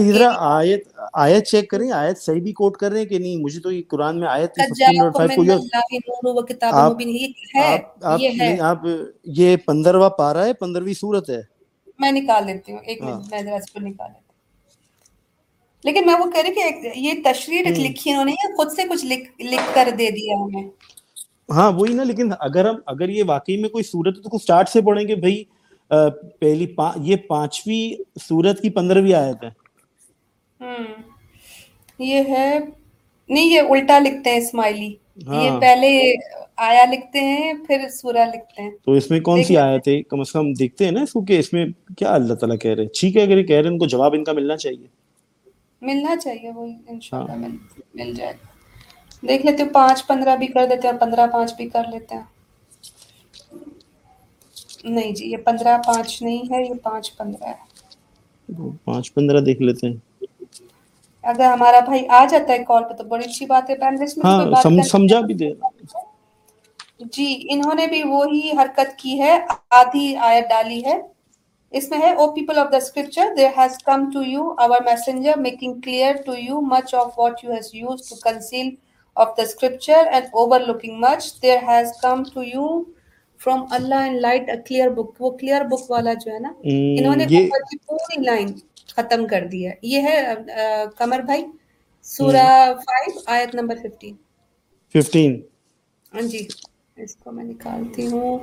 [0.09, 0.83] یہ آیت
[1.13, 3.83] آیت چیک کریں آیت صحیح بھی کوٹ کر رہے ہیں کہ نہیں؟ مجھے تو یہ
[3.89, 4.59] قرآن میں آیت
[8.61, 8.87] آپ
[9.33, 11.41] یہ پندرہواں پارا ہے پندرہویں صورت ہے۔
[11.99, 14.32] میں نکال لیتی ہوں ایک منٹ میں ذرا اس کو نکال لیتی
[15.85, 19.75] لیکن میں وہ کہہ رہی کہ یہ تشریح لکھی انہوں نے خود سے کچھ لکھ
[19.75, 20.69] کر دے دیا ہمیں؟
[21.51, 24.69] ہاں وہی نا لیکن اگر ہم اگر یہ واقعی میں کوئی صورت ہے تو سٹارٹ
[24.69, 25.45] سے پڑھیں گے بھائی
[26.41, 29.51] پہلی یہ پانچویں صورت کی پندرہویں آیت ہے۔
[31.99, 32.59] یہ ہے
[33.29, 34.95] نہیں یہ الٹا لکھتے ہیں اسماعیلی۔
[35.27, 36.13] ہاں۔ یہ پہلے
[36.57, 40.21] آیا لکھتے ہیں پھر سورہ لکھتے ہیں۔ تو اس میں کون سی آیت ہے؟ کم
[40.21, 42.83] از کم دیکھتے ہیں نا اس کو کہ اس میں کیا اللہ تعالیٰ کہہ رہے
[42.83, 45.02] ہیں۔ ٹھیک ہے اگر یہ کہہ رہے ہیں ان کو جواب ان کا ملنا چاہیے۔
[45.83, 47.57] ملنا چاہیے وہی ان شاء اللہ مل
[47.95, 48.47] مل جائے گا۔
[49.23, 52.25] دیکھ لیتے پانچ پندرہ بھی کر دیتے ہیں پندرہ پانچ بھی کر لیتے ہیں۔
[54.87, 57.61] نہیں جی یہ پندرہ پانچ نہیں ہے یہ پانچ پندرہ ہے۔
[58.85, 59.97] پانچ پندرہ دیکھ لیتے ہیں۔
[61.25, 64.27] اگر ہمارا بھائی آ جاتا ہے کال پہ تو بڑی اچھی بات ہے۔ پینلسٹ میں
[64.27, 64.41] ہاں
[64.85, 65.51] سمجھا بھی دے۔
[67.13, 69.37] جی انہوں نے بھی وہی حرکت کی ہے۔
[69.73, 70.97] آدھی آیت ڈالی ہے۔
[71.73, 75.37] اس میں ہے O people of the scripture there has come to you our messenger
[75.39, 78.71] making clear to you much of what you has use to conceal
[79.17, 80.27] of the scripture and
[80.63, 82.67] overlooking much there has come to you
[83.41, 86.53] from Allah and light a clear book وہ clear بک والا جو ہے نا
[86.97, 87.27] انہوں نے
[87.87, 88.53] پوری line
[88.97, 90.17] ختم کر دی ہے۔ یہ ہے
[90.99, 91.45] کمر بھائی
[92.05, 92.47] سورہ
[92.83, 94.15] فائیو آیت نمبر ففٹین
[94.95, 95.33] ففٹین
[96.13, 96.41] ہاں جی
[96.97, 98.39] اس کو میں نکالتی ہوں۔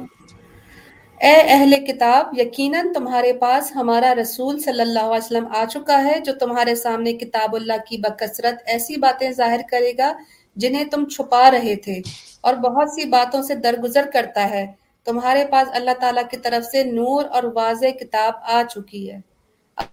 [1.22, 6.20] اے اہل کتاب یقیناً تمہارے پاس ہمارا رسول صلی اللہ علیہ وسلم آ چکا ہے
[6.20, 10.14] جو تمہارے سامنے کتاب اللہ کی بکثرت ایسی باتیں ظاہر کرے گا
[10.56, 12.02] جنہیں تم چھپا رہے تھے
[12.42, 14.66] اور بہت سی باتوں سے درگزر کرتا ہے۔
[15.06, 19.20] تمہارے پاس اللہ تعالیٰ کی طرف سے نور اور واضح کتاب آ چکی ہے۔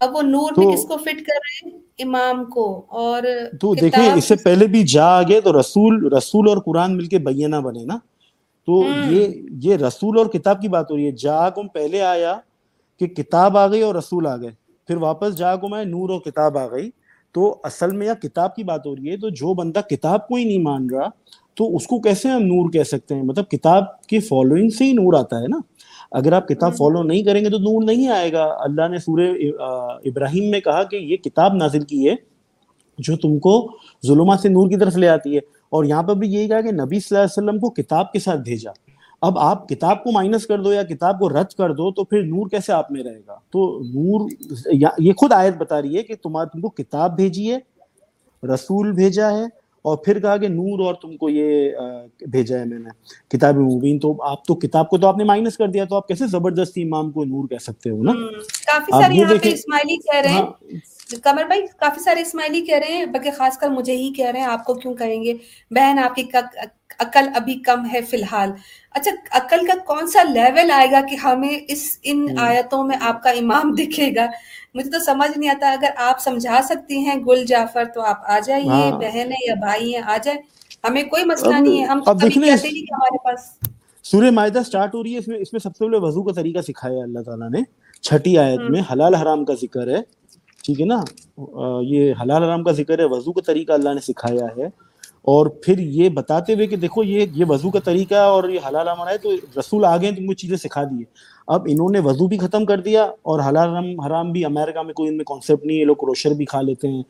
[0.01, 3.23] اب وہ نور میں کس کو فٹ کر رہے ہیں؟ امام کو اور
[3.61, 7.19] تو دیکھیں اس سے پہلے بھی جا آگے تو رسول رسول اور قرآن مل کے
[7.19, 7.99] بینہ بنے نا۔
[8.67, 9.27] تو یہ
[9.63, 12.39] یہ رسول اور کتاب کی بات ہو رہی ہے۔ جا گم پہلے آیا
[13.01, 14.51] کہ کتاب آ گئی اور رسول آ گئے۔
[14.87, 16.91] پھر واپس جا گم آئے نور اور کتاب آ گئی۔
[17.33, 20.35] تو اصل میں یا کتاب کی بات ہو رہی ہے۔ تو جو بندہ کتاب کو
[20.35, 21.09] ہی نہیں مان رہا
[21.55, 24.93] تو اس کو کیسے ہم نور کہہ سکتے ہیں؟ مطلب کتاب کی فالوئنگ سے ہی
[24.93, 25.59] نور آتا ہے نا۔
[26.11, 29.31] اگر آپ کتاب فالو نہیں کریں گے تو نور نہیں آئے گا۔ اللہ نے سورہ
[30.05, 32.15] ابراہیم میں کہا کہ یہ کتاب نازل کی ہے
[32.99, 33.77] جو تم کو
[34.07, 36.73] ظلمات سے نور کی طرف لے آتی ہے۔ اور یہاں پر بھی یہی کہا کہ
[36.73, 38.71] نبی صلی اللہ علیہ وسلم کو کتاب کے ساتھ بھیجا۔
[39.21, 42.23] اب آپ کتاب کو مائنس کر دو یا کتاب کو رد کر دو تو پھر
[42.23, 44.29] نور کیسے آپ میں رہے گا؟ تو نور
[44.99, 47.59] یہ خود آیت بتا رہی ہے کہ تم کو کتاب بھیجی ہے
[48.55, 49.45] رسول بھیجا ہے
[49.83, 51.71] اور پھر کہا کہ نور اور تم کو یہ
[52.21, 52.91] بھیجا ہے میں نے۔
[53.29, 56.09] کتاب مبین تو آپ تو کتاب کو تو آپ نے مائنس کر دیا تو آپ
[56.09, 58.13] کیسے زبردستی امام کو نور کہہ سکتے ہو نا؟
[58.67, 62.93] کافی سارے یہاں پہ اسماعیلی کہہ رہے ہیں۔ کمر بھائی کافی سارے اسماعیلی کہہ رہے
[62.93, 65.35] ہیں بلکہ خاص کر مجھے ہی کہہ رہے ہیں آپ کو کیوں کہیں گے؟
[65.71, 66.23] بہن آپ کی
[66.99, 68.51] عقل ابھی کم ہے فی الحال۔
[68.91, 73.23] اچھا عقل کا کون سا لیول آئے گا کہ ہمیں اس ان آیتوں میں آپ
[73.23, 74.27] کا امام دکھے گا؟
[74.75, 78.39] مجھے تو سمجھ نہیں آتا اگر آپ سمجھا سکتی ہیں گل جعفر تو آپ آ
[78.39, 80.41] جائیے ہاں۔ بہن ہے یا بھائی ہیں آ جائیں۔
[80.85, 83.41] ہمیں کوئی مسئلہ نہیں ہے ہم ہمارے پاس۔
[84.05, 86.33] سورہ معاہدہ سٹارٹ ہو رہی ہے اس میں اس میں سب سے پہلے وضو کا
[86.33, 87.63] طریقہ سکھایا اللہ تعالیٰ نے۔
[88.03, 90.01] چھٹی آیت میں حلال حرام کا ذکر ہے۔
[90.67, 91.01] ٹھیک ہے نا
[91.83, 94.67] یہ حلال حرام کا ذکر ہے وضو کا طریقہ اللہ نے سکھایا ہے۔
[95.23, 98.89] اور پھر یہ بتاتے ہوئے کہ دیکھو یہ یہ وضو کا طریقہ اور یہ حلال
[98.89, 101.03] حرام ہے تو رسول آگے تم کو چیزیں سکھا دی
[101.47, 104.95] اب انہوں نے وضو بھی ختم کر دیا اور حلال حرام حرام بھی امریکہ میں
[104.95, 107.03] کوئی ان میں کانسیپٹ نہیں یہ لوگ کروشر بھی کھا لیتے ہیں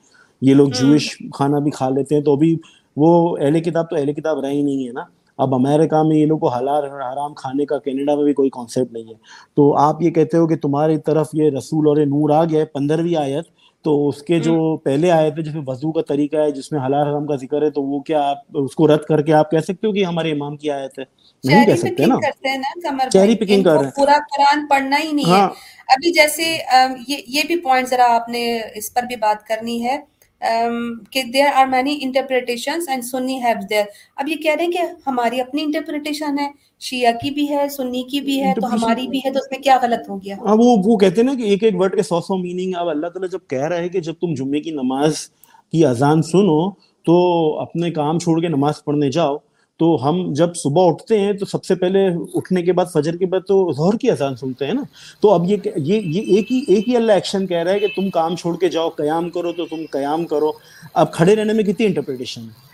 [0.43, 2.57] یہ لوگ جوش کھانا بھی کھا لیتے ہیں تو ابھی
[2.97, 5.03] وہ اہل کتاب تو اہل کتاب رہی نہیں ہے نا۔
[5.39, 8.93] اب امریکہ میں یہ لوگ کو حلال حرام کھانے کا کینیڈا میں بھی کوئی کانسیپٹ
[8.93, 9.15] نہیں ہے۔
[9.55, 12.65] تو آپ یہ کہتے ہو کہ تمہاری طرف یہ رسول اور نور آ گیا ہے
[12.65, 13.45] پندرہویں آیت۔
[13.85, 16.81] تو اس کے جو پہلے آئے تھے جس میں وضو کا طریقہ ہے جس میں
[16.87, 19.51] حلال حرام کا ذکر ہے تو وہ کیا آپ اس کو رد کر کے آپ
[19.51, 21.05] کہہ سکتے ہو کہ ہمارے امام کی آیت ہے؟
[21.45, 22.17] نہیں کہہ سکتے نا۔
[23.09, 25.49] چہری پکنگ کر رہے ہیں۔ پورا قرآن پڑھنا ہی نہیں ہے۔ ہاں۔
[25.89, 26.59] ابھی جیسے
[27.29, 30.16] یہ بھی پوائنٹ ذرا آپ نے اس پر بھی بات کرنی ہے۔
[30.47, 33.85] Um, کہ there are many interpretation and Sunni have their
[34.17, 36.49] اب یہ کہہ رہے ہیں کہ ہماری اپنی انٹرپریٹیشن ہے
[36.81, 39.63] شیعہ کی بھی ہے سنی کی بھی ہے، تو ہماری بھی ہے، تو اس میں
[39.63, 42.03] کیا غلط ہو گیا؟ ہاں وہ وہ کہتے ہیں نا کہ ایک ایک ورڈ کے
[42.03, 44.71] سو سو میننگ اب اللہ تعالیٰ جب کہہ رہا ہے کہ جب تم جمعے کی
[44.71, 45.29] نماز
[45.73, 46.71] کی اذان سنو،
[47.05, 47.15] تو
[47.61, 49.37] اپنے کام چھوڑ کے نماز پڑھنے جاؤ۔
[49.79, 53.27] تو ہم جب صبح اٹھتے ہیں تو سب سے پہلے اٹھنے کے بعد فجر کے
[53.27, 54.83] بعد تو ظہر کی اذان سنتے ہیں نا۔
[55.21, 57.87] تو اب یہ یہ یہ ایک ہی ایک ہی اللہ ایکشن کہہ رہا ہے کہ
[57.97, 60.53] تم کام چھوڑ کے جاؤ، قیام کرو تو تم قیام کرو۔
[60.95, 62.67] اب کھڑے رہنے میں کتنی انٹرپریٹیشن ہے؟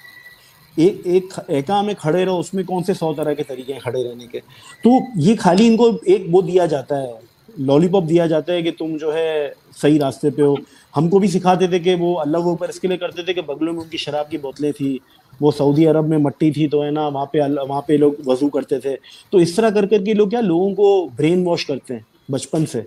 [0.77, 3.81] ایک ایک ایکا میں کھڑے رہو، اس میں کون سے سو طرح کے طریقے ہیں
[3.81, 4.41] کھڑے رہنے کے؟
[4.85, 7.13] تو یہ خالی ان کو ایک وہ دیا جاتا ہے
[7.59, 9.51] لالی پاپ دیا جاتا ہے کہ تم جو ہے
[9.83, 10.55] صحیح راستے پہ ہو۔
[10.95, 13.35] ہم کو بھی سکھاتے تھے کہ وہ اللہ کے اوپر اس کے لیے کرتے تھے
[13.35, 14.97] کہ بغلوں میں ان کی شراب کی بوتلیں تھیں
[15.41, 17.39] وہ سعودی عرب میں مٹی تھی تو ہے نا وہاں پہ
[17.69, 18.97] وہاں پہ لوگ وضو کرتے تھے۔
[19.31, 22.67] تو اس طرح کر کر کے لوگ کیا لوگوں کو برین واش کرتے ہیں بچپن
[22.67, 22.81] سے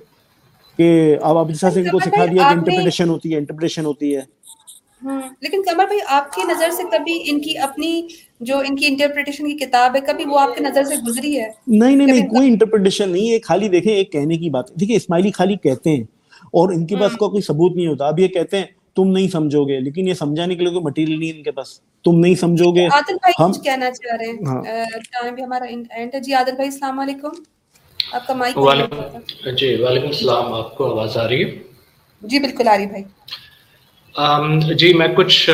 [0.79, 0.87] کہ
[1.21, 4.21] اب اب سے ان کو سکھا دیا کہ انٹرپریٹیشن ہوتی ہے انٹرپریٹیشن ہوتی ہے۔
[5.41, 8.07] لیکن کمر بھائی آپ کی نظر سے کبھی ان کی اپنی
[8.41, 11.47] جو ان کی انٹرپریٹیشن کی کتاب ہے کبھی وہ آپ کی نظر سے گزری ہے؟
[11.67, 15.31] نہیں نہیں نہیں کوئی انٹرپریٹیشن نہیں ہے خالی دیکھیں ایک کہنے کی بات دیکھیں اسماعیلی
[15.31, 16.03] خالی کہتے ہیں۔
[16.55, 18.65] اور ان کے پاس کوئی ثبوت نہیں ہوتا۔ اب یہ کہتے ہیں
[18.95, 21.79] تم نہیں سمجھو گے۔ لیکن یہ سمجھانے کے لیے کوئی مٹیریل نہیں ان کے پاس۔
[22.03, 25.65] تم نہیں سمجھو گے۔ عادل بھائی کچھ کہنا چاہ رہے ہیں۔ ٹائم ہاں۔ بھی ہمارا
[25.65, 27.41] اینڈ ہے۔ جی عادل بھائی السلام علیکم۔
[28.11, 28.55] آپ کا مائک
[29.57, 31.51] جی وعلیکم السلام۔ آپ کو آواز آ رہی ہے؟
[32.21, 33.03] جی بالکل آ رہی بھائی۔
[34.75, 35.49] جی میں کچھ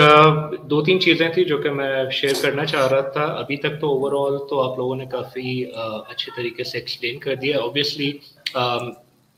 [0.70, 3.88] دو تین چیزیں تھیں جو کہ میں شیئر کرنا چاہ رہا تھا۔ ابھی تک تو
[3.90, 5.66] اوور آل تو آپ لوگوں نے کافی
[6.10, 8.12] اچھے طریقے سے ایکسپلین کر دیا۔ اوبیسلی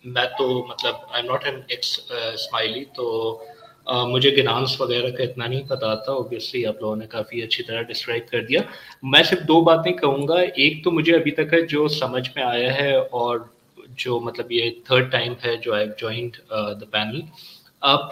[0.03, 3.05] میں تو مطلب I not an ex Ismaili تو
[3.87, 6.11] uh, مجھے گنانس وغیرہ کا اتنا نہیں پتا تھا.
[6.11, 8.61] اوبیسلی آپ لوگوں نے کافی اچھی طرح ڈسکرائب کر دیا.
[9.03, 10.39] میں صرف دو باتیں کہوں گا.
[10.41, 13.39] ایک تو مجھے ابھی تک ہے جو سمجھ میں آیا ہے اور
[13.97, 17.21] جو مطلب یہ تھرڈ ٹائم ہے جو I joined the panel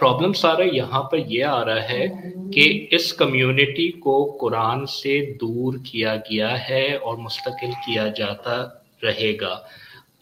[0.00, 2.06] problem سارا یہاں پر یہ آ رہا ہے
[2.54, 8.62] کہ اس کمیونٹی کو قرآن سے دور کیا گیا ہے اور مستقل کیا جاتا
[9.02, 9.54] رہے گا.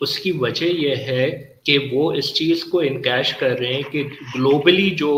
[0.01, 4.03] اس کی وجہ یہ ہے کہ وہ اس چیز کو انکیش کر رہے ہیں کہ
[4.35, 5.12] گلوبلی جو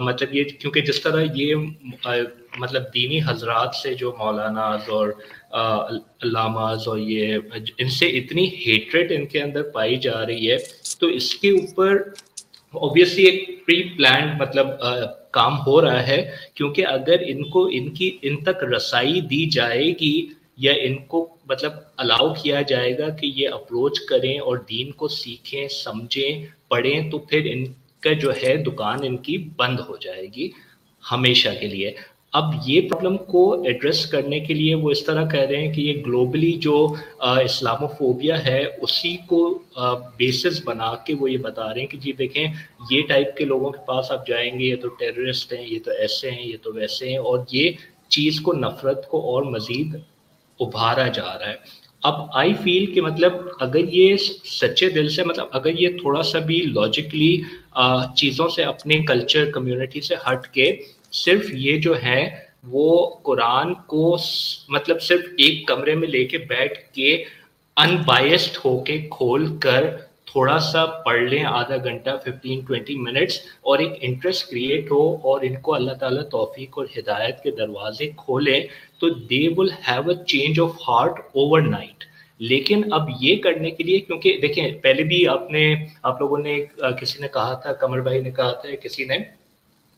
[0.00, 1.54] مطلب یہ کیونکہ جس طرح یہ
[2.58, 5.08] مطلب دینی حضرات سے جو مولانا اور
[5.52, 7.36] علاماز اور یہ،
[7.78, 10.56] ان سے اتنی ہیٹریٹ ان کے اندر پائی جا رہی ہے،
[11.00, 11.96] تو اس کے اوپر
[12.74, 14.66] اوبیسلی ایک پری پلانڈ مطلب
[15.32, 16.20] کام ہو رہا ہے،
[16.54, 20.16] کیونکہ اگر ان کو ان کی، ان تک رسائی دی جائے گی
[20.58, 25.08] یا ان کو مطلب الاؤ کیا جائے گا کہ یہ اپروچ کریں اور دین کو
[25.10, 27.64] سیکھیں، سمجھیں، پڑھیں، تو پھر ان
[28.02, 30.50] کا جو ہے دکان ان کی بند ہو جائے گی
[31.04, 31.92] ہمیشہ کے لیے۔
[32.32, 35.80] اب یہ پرابلم کو ایڈریس کرنے کے لیے وہ اس طرح کہہ رہے ہیں کہ
[35.80, 36.76] یہ گلوبلی جو
[37.20, 39.42] اسلاموفوبیا ہے، اسی کو
[40.18, 42.46] بیسس بنا کے وہ یہ بتا رہے ہیں کہ جی دیکھیں،
[42.90, 45.90] یہ ٹائپ کے لوگوں کے پاس آپ جائیں گے، یہ تو ٹیررسٹ ہیں، یہ تو
[45.90, 47.70] ایسے ہیں، یہ تو ویسے ہیں اور یہ
[48.08, 49.94] چیز کو، نفرت کو اور مزید
[50.60, 55.46] ابھارا جا رہا ہے۔ اب آئی فیل کہ مطلب اگر یہ سچے دل سے مطلب
[55.52, 57.36] اگر یہ تھوڑا سا بھی لاجکلی
[58.16, 60.70] چیزوں سے اپنے کلچر کمیونٹی سے ہٹ کے
[61.12, 62.24] صرف یہ جو ہے
[62.64, 64.16] وہ قرآن کو
[64.68, 67.12] مطلب صرف ایک کمرے میں لے کے بیٹھ کے
[67.76, 69.84] ان بائسڈ ہو کے کھول کر
[70.24, 75.40] تھوڑا سا پڑھ لیں آدھا گھنٹہ ففٹین ٹوینٹی منٹس اور ایک انٹرسٹ کریٹ ہو اور
[75.42, 78.60] ان کو اللہ تعالیٰ توفیق اور ہدایت کے دروازے کھولیں۔
[79.04, 81.18] تو they will have a change of heart
[81.60, 82.04] overnight
[82.40, 86.64] لیکن اب یہ کرنے کے لیے کیونکہ دیکھیں، پہلے بھی آپ نے، آپ لوگوں نے
[87.00, 89.16] کسی نے کہا تھا کمر بھائی نے کہا تھا، کسی نے،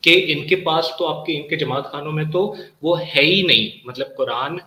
[0.00, 3.22] کہ ان کے پاس تو آپ کے، ان کے جماعت خانوں میں تو وہ ہے
[3.22, 4.58] ہی نہیں۔ مطلب قرآن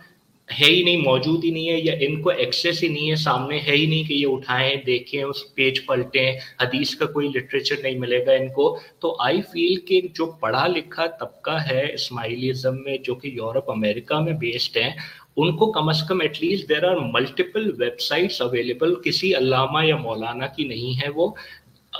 [0.60, 3.58] ہے ہی نہیں، موجود ہی نہیں ہے یا ان کو ایکسیس ہی نہیں ہے سامنے،
[3.58, 7.98] ہے ہی نہیں کہ یہ اٹھائیں، دیکھیں، اس پیج پلٹیں، حدیث کا کوئی لٹریچر نہیں
[7.98, 12.96] ملے گا ان کو۔ تو آئی فیل کہ جو پڑھا لکھا طبقہ ہے اسماعیلیزم میں،
[12.96, 14.90] جو کہ یورپ، امریکہ میں بیسڈ ہیں،
[15.36, 17.70] ان کو کم از کم at least there are multiple
[18.00, 21.30] websites available کسی علامہ یا مولانا کی نہیں ہے وہ۔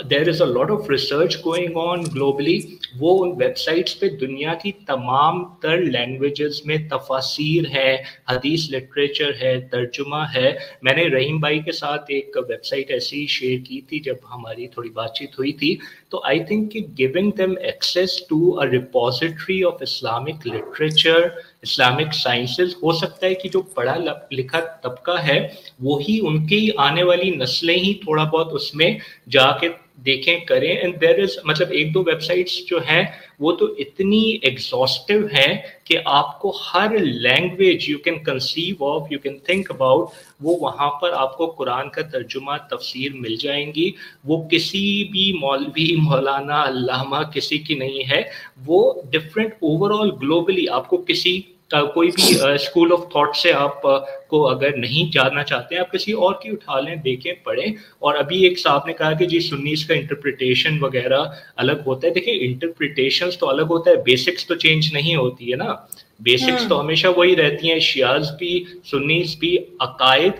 [0.00, 2.58] There is a lot of research going on globally
[3.00, 7.96] وہ ان ویب سائٹس پہ دنیا کی تمام تر لینگویجز میں تفاصیر ہے،
[8.28, 10.52] حدیث لٹریچر ہے، ترجمہ ہے۔
[10.82, 14.68] میں نے رحیم بھائی کے ساتھ ایک ویب سائٹ ایسی شیئر کی تھی جب ہماری
[14.68, 15.76] تھوڑی بات چیت ہوئی تھی۔
[16.08, 21.28] تو آئی تھنک کہ giving them access to a repository of Islamic literature
[21.62, 23.96] Islamic sciences ہو سکتا ہے کہ جو پڑھا
[24.30, 25.38] لکھا طبقہ ہے،
[25.80, 28.90] وہی ان کی آنے والی نسلیں ہی تھوڑا بہت اس میں
[29.30, 29.68] جا کے
[30.06, 33.02] دیکھیں، کریں۔ اینڈ دیر از مطلب ایک دو ویب سائٹس جو ہیں،
[33.40, 39.18] وہ تو اتنی ایگزاسٹو ہیں کہ آپ کو ہر language you can conceive of you
[39.18, 40.08] can think about
[40.40, 43.90] وہ وہاں پر آپ کو قرآن کا ترجمہ، تفسیر مل جائیں گی۔
[44.24, 48.22] وہ کسی بھی مولوی، مولانا، علامہ، کسی کی نہیں ہے۔
[48.66, 51.40] وہ ڈفرینٹ اوور آل گلوبلی آپ کو کسی
[51.72, 53.82] کوئی بھی اسکول آف تھاٹ سے آپ
[54.28, 57.66] کو اگر نہیں جاننا چاہتے ہیں آپ کسی اور کی اٹھا لیں دیکھیں پڑھیں۔
[57.98, 61.24] اور ابھی ایک صاحب نے کہا کہ جی سنیس کا انٹرپریٹیشن وغیرہ
[61.56, 65.56] الگ ہوتا ہے۔ دیکھیں انٹرپریٹیشن تو الگ ہوتا ہے بیسکس تو چینج نہیں ہوتی ہے
[65.56, 65.72] نا۔
[66.20, 70.32] بیسکس تو ہمیشہ وہی رہتی ہیں۔ شیاز بھی سنیس بھی عقائد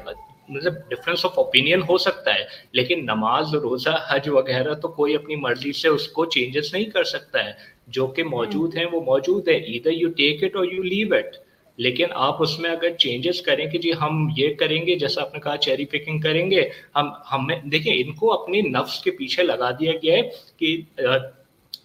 [0.49, 5.37] مطلب ڈفرینس آف اوپینین ہو سکتا ہے۔ لیکن نماز روزہ حج وغیرہ تو کوئی اپنی
[5.37, 9.49] مرضی سے اس کو چینجز نہیں کر سکتا ہے۔ جو کہ موجود ہیں وہ موجود
[9.49, 11.37] ہے ادھر یو ٹیک اٹ اور یو لیو اٹ
[11.79, 15.35] لیکن آپ اس میں اگر چینجز کریں کہ جی ہم یہ کریں گے جیسا آپ
[15.35, 19.43] نے کہا چیری پکنگ کریں گے ہم ہمیں دیکھیں ان کو اپنے نفس کے پیچھے
[19.43, 20.23] لگا دیا گیا ہے
[20.57, 20.77] کہ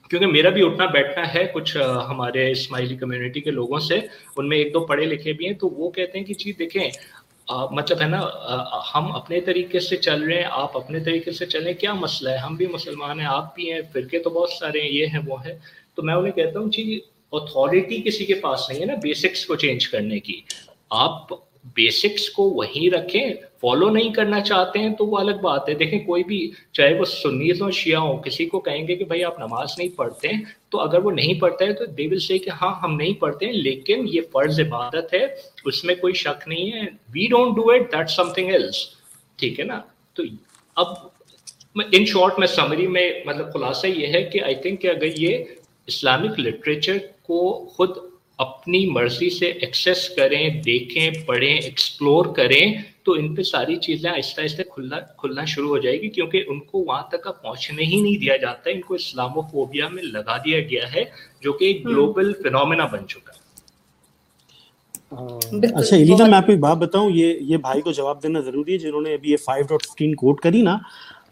[0.09, 1.77] کیونکہ میرا بھی اٹھنا بیٹھنا ہے کچھ
[2.09, 3.99] ہمارے اسماعیلی کمیونٹی کے لوگوں سے
[4.37, 6.89] ان میں ایک دو پڑھے لکھے بھی ہیں تو وہ کہتے ہیں کہ جی دیکھیں
[7.71, 8.19] مطلب ہے نا
[8.95, 12.37] ہم اپنے طریقے سے چل رہے ہیں آپ اپنے طریقے سے چلیں کیا مسئلہ ہے؟
[12.37, 15.45] ہم بھی مسلمان ہیں آپ بھی ہیں فرقے تو بہت سارے ہیں یہ ہیں وہ
[15.45, 15.53] ہیں۔
[15.95, 16.99] تو میں انہیں کہتا ہوں جی
[17.33, 20.39] اتھارٹی کسی کے پاس نہیں ہے نا بیسکس کو چینج کرنے کی۔
[20.89, 21.33] آپ
[21.75, 25.99] بیسکس کو وہیں رکھیں فالو نہیں کرنا چاہتے ہیں تو وہ الگ بات ہے۔ دیکھیں،
[25.99, 26.39] کوئی بھی،
[26.73, 29.89] چاہے وہ سنیز ہو شیعہ ہو کسی کو کہیں گے کہ بھائی آپ نماز نہیں
[29.95, 32.95] پڑھتے ہیں، تو اگر وہ نہیں پڑھتا ہے تو دے ول سے کہ ہاں ہم
[32.95, 35.25] نہیں پڑھتے ہیں، لیکن یہ فرض عبادت ہے،
[35.65, 38.85] اس میں کوئی شک نہیں ہے۔ We don't do it that something else
[39.37, 39.81] ٹھیک ہے نا؟
[40.13, 40.23] تو
[40.77, 40.93] اب
[41.91, 45.43] ان شارٹ میں سمری میں مطلب خلاصہ یہ ہے کہ آئی تھنک کہ اگر یہ
[45.87, 47.97] اسلامک لٹریچر کو خود
[48.39, 52.61] اپنی مرضی سے ایکسیس کریں دیکھیں پڑھیں ایکسپلور کریں
[53.03, 56.59] تو ان پہ ساری چیزیں آہستہ آہستہ کھلنا کھلنا شروع ہو جائے گی کیونکہ ان
[56.61, 60.03] کو وہاں تک پہنچنے ہی نہیں دیا جاتا ہے ان کو اسلام و فوبیا میں
[60.05, 61.03] لگا دیا گیا ہے
[61.41, 63.43] جو کہ ایک گلوبل فینومینا بن چکا ہے۔
[65.71, 68.73] اچھا الینا میں آپ کو ایک بات بتاؤں یہ یہ بھائی کو جواب دینا ضروری
[68.73, 70.77] ہے جنہوں نے ابھی یہ فائیو ڈاٹ ففٹین کوٹ کری نا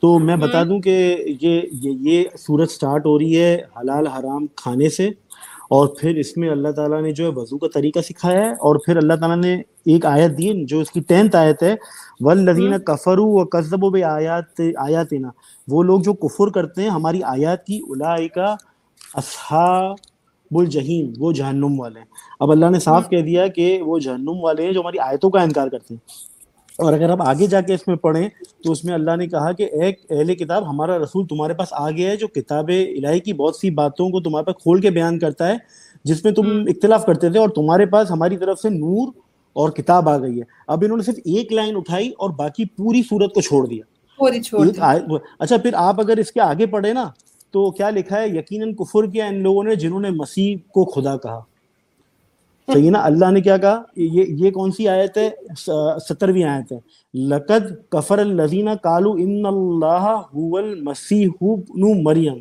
[0.04, 4.90] تو میں بتا دوں کہ یہ یہ سورج سٹارٹ ہو رہی ہے حلال حرام کھانے
[4.90, 5.08] سے
[5.70, 8.76] اور پھر اس میں اللہ تعالیٰ نے جو ہے وضو کا طریقہ سکھایا ہے اور
[8.86, 9.56] پھر اللہ تعالیٰ نے
[9.86, 11.76] ایک آیت دی جو اس کی ٹینتھ آیت ہے
[12.20, 15.30] ولدین کفرو و قصب و آیات آیات نا
[15.68, 18.56] وہ لوگ جو کفر کرتے ہیں ہماری آیات کی الائی کا
[19.14, 19.96] اصحاب
[20.58, 22.08] الجہیم وہ جہنم والے ہیں۔
[22.40, 25.42] اب اللہ نے صاف کہہ دیا کہ وہ جہنم والے ہیں جو ہماری آیتوں کا
[25.42, 26.33] انکار کرتے ہیں۔
[26.78, 28.30] اور اگر آپ آگے جا کے اس میں پڑھیں
[28.64, 31.92] تو اس میں اللہ نے کہا کہ ایک اہل کتاب ہمارا رسول تمہارے پاس آ
[31.92, 35.20] گیا ہے جو کتاب الہی کی بہت سی باتوں کو تمہارے پاس کھول کے بیان
[35.20, 35.54] کرتا ہے
[36.04, 39.08] جس میں تم اختلاف کرتے تھے اور تمہارے پاس ہماری طرف سے نور
[39.54, 43.02] اور کتاب آ گئی ہے۔ اب انہوں نے صرف ایک لائن اٹھائی اور باقی پوری
[43.04, 43.84] صورت کو چھوڑ دیا۔
[45.40, 47.10] اچھا پھر آپ اگر اس کے آگے پڑھے نا
[47.52, 51.18] تو کیا لکھا ہے؟ یقیناً کفر کیا ان لوگوں نے جنہوں نے مسیح کو خدا
[51.18, 51.42] کہا۔
[52.72, 55.30] صحیح نا؟ اللہ نے کیا کہا؟ یہ یہ کون سی آیت ہے؟
[56.10, 56.80] سترویں آیت ہے۔
[57.14, 62.40] لقد کفر الذین قالو ان اللہ هو المسیح ابن مریم۔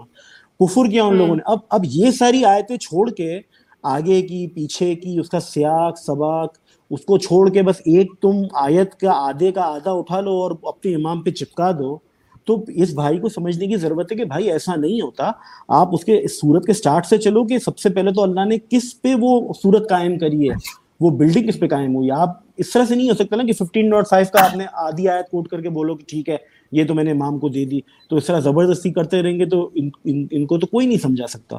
[0.61, 3.41] کفر کیا ان لوگوں نے؟ اب اب یہ ساری آیتیں چھوڑ کے
[3.83, 6.53] آگے کی، پیچھے کی، اس کا سیاق، سباق،
[6.91, 10.51] اس کو چھوڑ کے بس ایک تم آیت کا آدھے کا آدھا اٹھا لو اور
[10.63, 11.99] اپنے امام پہ چپکا دو۔
[12.45, 15.31] تو اس بھائی کو سمجھنے کی ضرورت ہے کہ بھائی ایسا نہیں ہوتا۔
[15.69, 18.57] آپ اس کے سورت کے سٹارٹ سے چلو کہ سب سے پہلے تو اللہ نے
[18.71, 20.55] کس پہ وہ صورت قائم کری ہے۔
[21.01, 23.53] وہ بلڈنگ کس پہ قائم ہوئی۔ آپ اس طرح سے نہیں ہو سکتا نا کہ
[23.53, 26.37] ففٹین ڈاٹ فائیو کا آپ نے آدھی آیت کوٹ کر کے بولو کہ ٹھیک ہے،
[26.73, 29.47] یہ تو میں نے امام کو دے دی۔ تو اس طرح زبردستی کرتے رہیں گے
[29.47, 31.57] تو ان ان کو تو کوئی نہیں سمجھا سکتا۔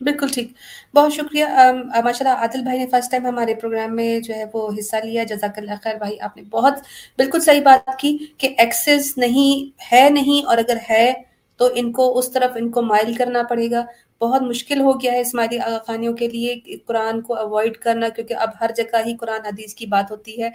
[0.00, 0.48] بالکل ٹھیک۔
[0.96, 1.44] بہت شکریہ۔
[2.04, 5.24] ماشاء اللہ عادل بھائی نے فرسٹ ٹائم ہمارے پروگرام میں جو ہے وہ حصہ لیا۔
[5.24, 6.74] جزاک اللہ خیر بھائی، آپ نے بہت
[7.18, 11.12] بالکل صحیح بات کی کہ ایکسیس نہیں، ہے نہیں اور اگر ہے
[11.60, 13.84] تو ان کو اس طرف ان کو مائل کرنا پڑے گا۔
[14.20, 16.54] بہت مشکل ہو گیا ہے اسماعیلی خانیوں کے لیے
[16.86, 20.48] قرآن کو اوائڈ کرنا کیونکہ اب ہر جگہ ہی قرآن حدیث کی بات ہوتی ہے۔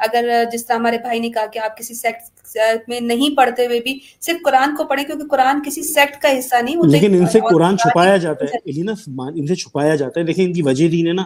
[0.00, 2.48] اگر جس طرح ہمارے بھائی نے کہا کہ آپ کسی سیکٹ
[2.88, 6.62] میں نہیں پڑھتے ہوئے بھی صرف قرآن کو پڑھیں کیونکہ قرآن کسی سیکٹ کا حصہ
[6.62, 8.92] نہیں ہوتا لیکن ان سے قرآن چھپایا جاتا ہے الینا
[9.34, 11.22] ان سے چھپایا جاتا ہے لیکن ان کی وجہ دین ہے نا۔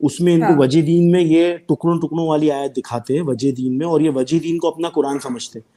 [0.00, 3.22] اس میں ان کو ہاں۔ وجہ دین میں یہ ٹکڑوں ٹکڑوں والی آیت دکھاتے ہیں
[3.22, 5.68] وجہ دین میں اور یہ وجہ دین کو اپنا قرآن سمجھتے ہیں۔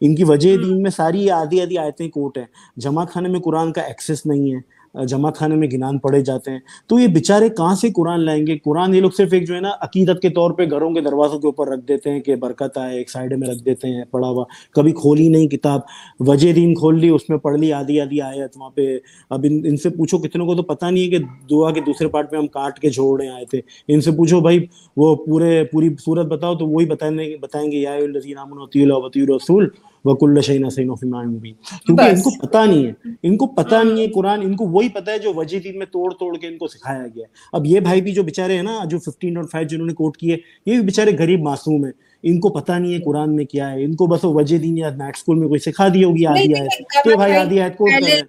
[0.00, 2.44] ان کی وجہ دین میں ساری آدھی آدھی آیتیں کوٹ ہیں۔
[2.76, 4.60] جمع خانے میں قرآن کا ایکسس نہیں ہے۔
[4.94, 8.58] جماعت خانے میں گنان پڑے جاتے ہیں۔ تو یہ بےچارے کہاں سے قرآن لائیں گے؟
[8.58, 11.38] قرآن یہ لوگ صرف ایک جو ہے نا عقیدت کے طور پہ گھروں کے دروازوں
[11.38, 14.28] کے اوپر رکھ دیتے ہیں کہ برکت آئے، ایک سائڈ میں رکھ دیتے ہیں، پڑھا
[14.28, 15.80] ہوا۔ کبھی کھولی نہیں کتاب،
[16.20, 18.98] وجہ دین کھول لی، اس میں پڑھ لی، آدھی آدھی آیت، وہاں پہ۔
[19.30, 21.18] اب ان ان سے پوچھو کتنے کو تو پتہ نہیں ہے کہ
[21.50, 24.40] دعا کے دوسرے پارٹ پہ ہم کاٹ کے جھوڑ رہے آئے تھے۔ ان سے پوچھو
[24.40, 24.66] بھائی،
[24.96, 29.91] وہ پورے، پوری صورت بتاؤ تو وہی بتائیں بتائیں گے، یا رسول وکل شعین
[30.40, 31.54] سین و فیمان مبین
[31.86, 32.92] کیونکہ ان کو پتہ نہیں ہے۔
[33.22, 35.86] ان کو پتہ نہیں ہے قرآن ان کو وہی پتہ ہے جو وجہ دین میں
[35.86, 38.62] توڑ توڑ کے ان کو سکھایا گیا ہے۔ اب یہ بھائی بھی جو بیچارے ہیں
[38.62, 41.92] نا جو ففٹین اور فائیو جنہوں نے کوٹ کیے یہ بھی بیچارے غریب معصوم ہیں۔
[42.22, 44.90] ان کو پتہ نہیں ہے قرآن میں کیا ہے۔ ان کو بس وجہ دین یا
[44.90, 46.70] نیٹ اسکول میں کوئی سکھا دی ہوگی آدھی آیت۔
[47.04, 48.22] تو بھائی آدھی آیت کوٹ کر رہے ہیں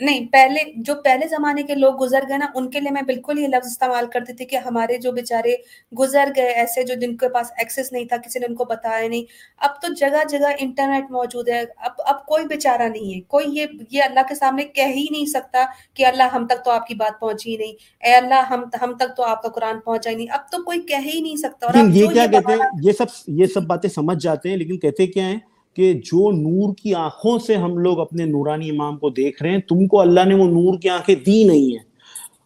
[0.00, 3.38] نہیں پہلے جو پہلے زمانے کے لوگ گزر گئے نا ان کے لیے میں بالکل
[3.38, 5.54] یہ لفظ استعمال کرتی تھی کہ ہمارے جو بیچارے
[5.98, 9.08] گزر گئے ایسے جو جن کے پاس ایکسیس نہیں تھا کسی نے ان کو بتایا
[9.08, 9.24] نہیں۔
[9.58, 13.66] اب تو جگہ جگہ انٹرنیٹ موجود ہے۔ اب اب کوئی بیچارہ نہیں ہے۔ کوئی یہ
[13.90, 15.64] یہ اللہ کے سامنے کہہ ہی نہیں سکتا
[15.94, 17.72] کہ اللہ ہم تک تو آپ کی بات پہنچی نہیں۔
[18.06, 20.80] اے اللہ ہم ہم تک تو آپ کا قرآن پہنچا ہی نہیں۔ اب تو کوئی
[20.80, 24.18] کہہ ہی نہیں سکتا۔ اور یہ کیا کہتے ہیں؟ یہ سب یہ سب باتیں سمجھ
[24.22, 28.24] جاتے ہیں لیکن کہتے کیا ہیں؟ کہ جو نور کی آنکھوں سے ہم لوگ اپنے
[28.24, 31.44] نورانی امام کو دیکھ رہے ہیں، تم کو اللہ نے وہ نور کی آنکھیں دی
[31.44, 31.96] نہیں ہیں۔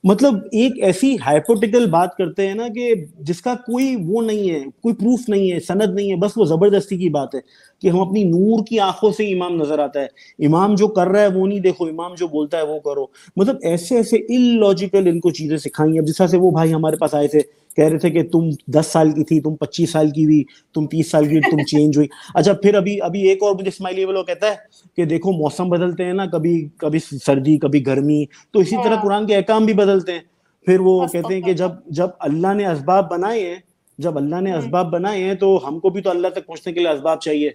[0.04, 4.60] مطلب ایک ایسی ہائپوٹیکل بات کرتے ہیں نا کہ جس کا کوئی وہ نہیں ہے،
[4.82, 7.40] کوئی پروف نہیں ہے، سند نہیں ہے، بس وہ زبردستی کی بات ہے
[7.80, 10.06] کہ ہم اپنی نور کی آنکھوں سے امام نظر آتا ہے۔
[10.46, 13.56] امام جو کر رہا ہے وہ نہیں دیکھو، امام جو بولتا ہے وہ کرو۔ مطلب
[13.62, 16.96] ایسے ایسے ان لوجیکل ان کو چیزیں سکھائیں۔ اب جس طرح سے وہ بھائی ہمارے
[16.96, 17.40] پاس آئے تھے
[17.76, 20.44] کہہ رہے تھے کہ تم دس سال کی تھی تم پچیس سال کی ہوئی
[20.74, 24.04] تم تیس سال کی تم چینج ہوئی۔ اچھا پھر ابھی ابھی ایک اور مجھے اسماعیلی
[24.04, 24.54] وہ کہتا ہے
[24.96, 29.26] کہ دیکھو موسم بدلتے ہیں نا کبھی کبھی سردی کبھی گرمی تو اسی طرح قرآن
[29.26, 30.20] کے احکام بھی بدلتے ہیں۔
[30.66, 33.56] پھر وہ کہتے ہیں کہ جب جب اللہ نے اسباب بنائے ہیں
[33.98, 36.80] جب اللہ نے اسباب بنائے ہیں تو ہم کو بھی تو اللہ تک پہنچنے کے
[36.80, 37.50] لیے اسباب چاہیے۔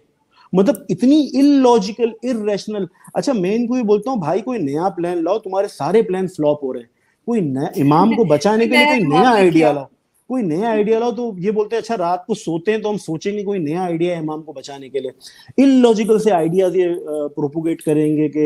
[0.54, 4.60] مطلب اتنی ان لوجیکل ان ریشنل اچھا میں ان کو بھی بولتا ہوں بھائی کوئی
[4.60, 6.88] نیا پلان لاؤ تمہارے سارے پلان فلوپ ہو رہے ہیں۔
[7.26, 9.86] کوئی نیا امام کو بچانے کے لیے کوئی نیا آئیڈیا لاؤ۔
[10.30, 12.98] کوئی نیا آئیڈیا لاؤ تو یہ بولتے ہیں اچھا رات کو سوتے ہیں تو ہم
[12.98, 15.12] سوچیں گے کوئی نیا آئیڈیا ہے امام کو بچانے کے لیے۔
[15.58, 16.94] ان لوجیکل سے آئیڈیاز یہ
[17.36, 18.46] پروپوگیٹ کریں گے کہ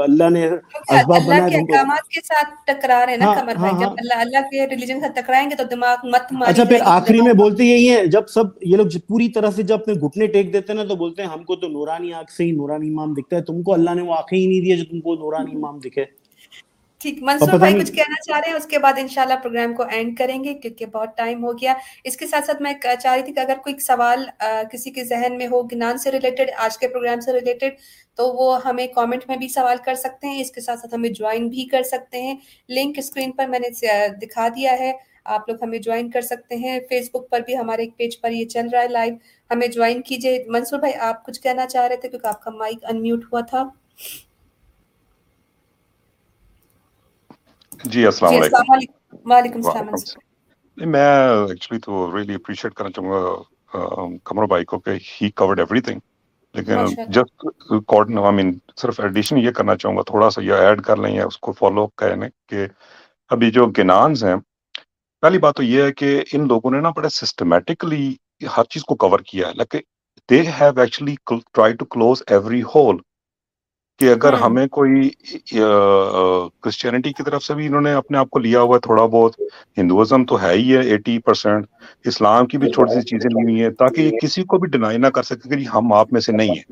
[0.00, 3.90] اللہ نے اسباب بنایا کے احکامات کے ساتھ ٹکرا رہے ہیں نا کمر بھائی۔ جب
[3.96, 7.32] اللہ اللہ کے ریلیجن سے ٹکرائیں گے تو دماغ مت ماری اچھا پھر آخری میں
[7.34, 10.72] بولتے یہی ہیں جب سب یہ لوگ پوری طرح سے جب اپنے گھٹنے ٹیک دیتے
[10.72, 13.36] ہیں نا تو بولتے ہیں ہم کو تو نورانی آنکھ سے ہی نورانی امام دکھتا
[13.36, 15.78] ہے تم کو اللہ نے وہ آنکھیں ہی نہیں دیا جو تم کو نورانی امام
[15.78, 16.04] دکھے۔
[17.00, 20.16] ٹھیک منصور بھائی کچھ کہنا چاہ رہے ہیں اس کے بعد انشاءاللہ پروگرام کو اینڈ
[20.18, 21.74] کریں گے کیونکہ بہت ٹائم ہو گیا۔
[22.04, 24.24] اس کے ساتھ ساتھ میں چاہ رہی تھی کہ اگر کوئی سوال
[24.72, 27.74] کسی کے ذہن میں ہو گنان سے ریلیٹڈ آج کے پروگرام سے ریلیٹڈ
[28.18, 31.08] تو وہ ہمیں کامنٹ میں بھی سوال کر سکتے ہیں۔ اس کے ساتھ ساتھ ہمیں
[31.10, 32.34] جوائن بھی کر سکتے ہیں۔
[32.68, 33.68] لنک اسکرین پر میں نے
[34.22, 34.92] دکھا دیا ہے۔
[35.26, 38.30] آپ لوگ ہمیں جوائن کر سکتے ہیں۔ فیس بک پر بھی ہمارے ایک پیج پر
[38.30, 39.14] یہ چل رہا ہے لائیو
[39.50, 42.84] ہمیں جوائن کیجیے منصور بھائی آپ کچھ کہنا چاہ رہے تھے کیونکہ آپ کا مائک
[42.84, 43.62] انمیوٹ ہوا تھا۔
[47.84, 48.72] جی السلام جی، علیکم۔
[49.26, 49.88] وعلیکم السلام
[50.76, 51.00] میں
[51.48, 56.00] ایکچولی تو ریئلی اپریشیٹ کرنا چاہوں گا کمر بھائی کو کہ ہی کورڈ ایوری تھنگ
[56.54, 57.44] لیکن جسٹ
[57.86, 61.14] کوڈ آئی مین صرف ایڈیشن یہ کرنا چاہوں گا تھوڑا سا یہ ایڈ کر لیں
[61.14, 62.16] یا اس کو فالو کریں
[62.48, 62.66] کہ
[63.30, 64.36] ابھی جو گنانز ہیں
[65.22, 68.14] پہلی بات تو یہ ہے کہ ان لوگوں نے نا بڑے سسٹمیٹکلی
[68.56, 69.80] ہر چیز کو کور کیا ہے۔ لیکن
[70.28, 72.96] they have actually try to close every hole
[74.00, 75.08] کہ اگر ہمیں کوئی
[76.62, 79.40] کرسچینٹی کی طرف سے بھی انہوں نے اپنے آپ کو لیا ہوا ہے تھوڑا بہت
[79.76, 81.66] ہندوازم تو ہے ہی ہے ایٹی پرسینٹ
[82.04, 84.98] اسلام کی بھی چھوٹی سی چیزیں لی ہوئی ہیں تاکہ یہ کسی کو بھی ڈینائی
[84.98, 86.64] نہ کر سکے کہ ہم آپ میں سے نہیں ہیں۔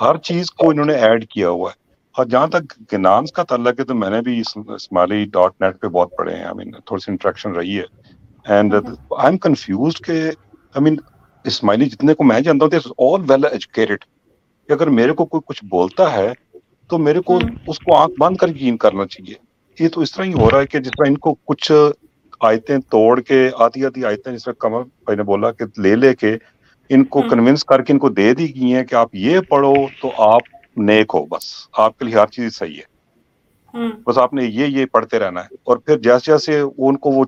[0.00, 1.78] ہر چیز کو انہوں نے ایڈ کیا ہوا ہے۔
[2.14, 2.62] اور جہاں تک
[2.92, 6.44] گنانس کا تعلق ہے تو میں نے بھی اسمالی ڈاٹ نیٹ پہ بہت پڑھے ہیں۔
[6.44, 7.84] آئی مین تھوڑی سی انٹریکشن رہی ہے۔
[8.46, 10.96] اینڈ آئی ایم کنفیوز کہ آئی مین
[11.44, 12.72] اسماعیلی جتنے کو میں جانتا ہوں
[13.06, 14.04] آل ویل ایجوکیٹڈ
[14.70, 16.32] کہ اگر میرے کو کوئی کچھ بولتا ہے
[16.88, 19.34] تو میرے کو اس کو آنکھ بند کر یقین کرنا چاہیے۔
[19.84, 21.72] یہ تو اس طرح ہی ہو رہا ہے کہ جس طرح ان کو کچھ
[22.40, 26.14] آیتیں توڑ کے آدھی آدھی آیتیں جس طرح کمر بھائی نے بولا کہ لے لے
[26.14, 26.36] کے
[26.88, 29.74] ان کو کنونس کر کے ان کو دے دی گئی ہیں کہ آپ یہ پڑھو
[30.02, 30.42] تو آپ
[30.76, 32.90] نیک ہو بس۔ آپ کے لیے ہر چیز صحیح ہے۔
[34.06, 37.24] بس آپ نے یہ یہ پڑھتے رہنا ہے۔ اور پھر جیسے جیسے ان کو وہ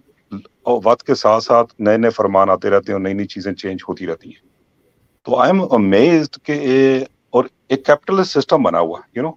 [0.85, 3.81] وقت کے ساتھ ساتھ نئے نئے فرمان آتے رہتے ہیں اور نئی نئی چیزیں چینج
[3.89, 4.53] ہوتی رہتی ہیں۔
[5.25, 7.05] تو آئی ایم امیزڈ کہ
[7.73, 9.31] ایک کیپٹلسٹ سسٹم بنا ہوا یو نو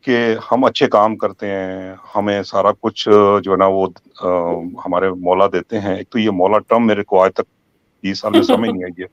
[0.00, 3.08] کہ ہم اچھے کام کرتے ہیں، ہمیں سارا کچھ
[3.42, 3.86] جو ہے نا، وہ
[4.86, 7.48] ہمارے مولا دیتے ہیں۔ ایک تو یہ مولا ٹرم میرے کو آج تک
[8.02, 9.06] بیس سال میں سمجھ نہیں آئی ہے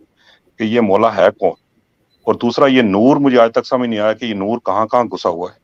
[0.58, 1.52] کہ یہ مولا ہے کون۔
[2.24, 5.04] اور دوسرا، یہ نور مجھے آج تک سمجھ نہیں آیا کہ یہ نور کہاں کہاں
[5.04, 5.58] گھسا ہوا ہے۔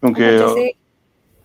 [0.00, 0.81] کیونکہ اچھا،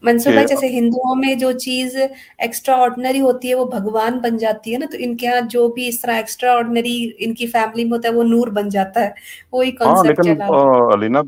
[0.04, 1.96] منصور بھائی جیسے ہندوؤں میں جو چیز
[2.38, 5.68] ایکسٹرا آرڈنری ہوتی ہے وہ بھگوان بن جاتی ہے نا تو ان کے یہاں جو
[5.68, 9.04] بھی اس طرح ایکسٹرا آرڈنری ان کی فیملی میں ہوتا ہے وہ نور بن جاتا
[9.04, 9.10] ہے۔
[9.52, 11.22] وہی کانسیپٹ چلا لینا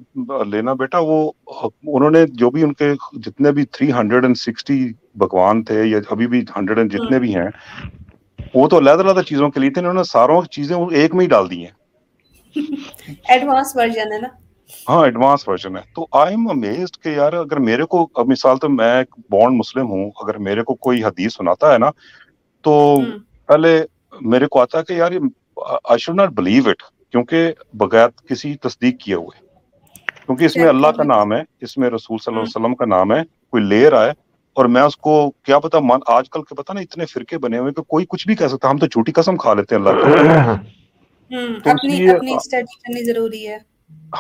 [0.44, 4.80] لینا بیٹا وہ انہوں نے جو بھی ان کے جتنے بھی 360
[5.16, 7.48] بھگوان تھے یا ابھی بھی 100 جتنے بھی ہیں
[8.54, 11.30] وہ تو علیحدہ علیحدہ چیزوں کے لیے تھے انہوں نے ساروں چیزیں ایک میں ہی
[11.30, 11.74] ڈال دی ہیں۔
[13.30, 14.28] ایڈوانس ورژن ہے نا۔
[14.88, 18.58] ہاں ایڈوانس ورژن ہے۔ تو آئی ایم امیزڈ کہ یار اگر میرے کو اب مثال
[18.58, 18.94] تو میں
[19.30, 21.90] بونڈ مسلم ہوں اگر میرے کو کوئی حدیث سناتا ہے نا
[22.66, 22.74] تو
[23.50, 23.78] پہلے
[24.22, 25.12] میرے کو آتا ہے کہ یار
[25.84, 26.82] I should not believe it
[27.14, 29.38] کیونکہ بغیر کسی تصدیق کیے ہوئے۔
[30.20, 32.86] کیونکہ اس میں اللہ کا نام ہے اس میں رسول صلی اللہ علیہ وسلم کا
[32.88, 34.12] نام ہے کوئی لے رہا ہے
[34.56, 37.58] اور میں اس کو کیا پتا من آج کل کے پتا نا اتنے فرقے بنے
[37.58, 40.56] ہوئے کہ کوئی کچھ بھی کہہ سکتا ہم تو چھوٹی قسم کھا لیتے ہیں اللہ
[43.06, 43.58] ضروری ہے۔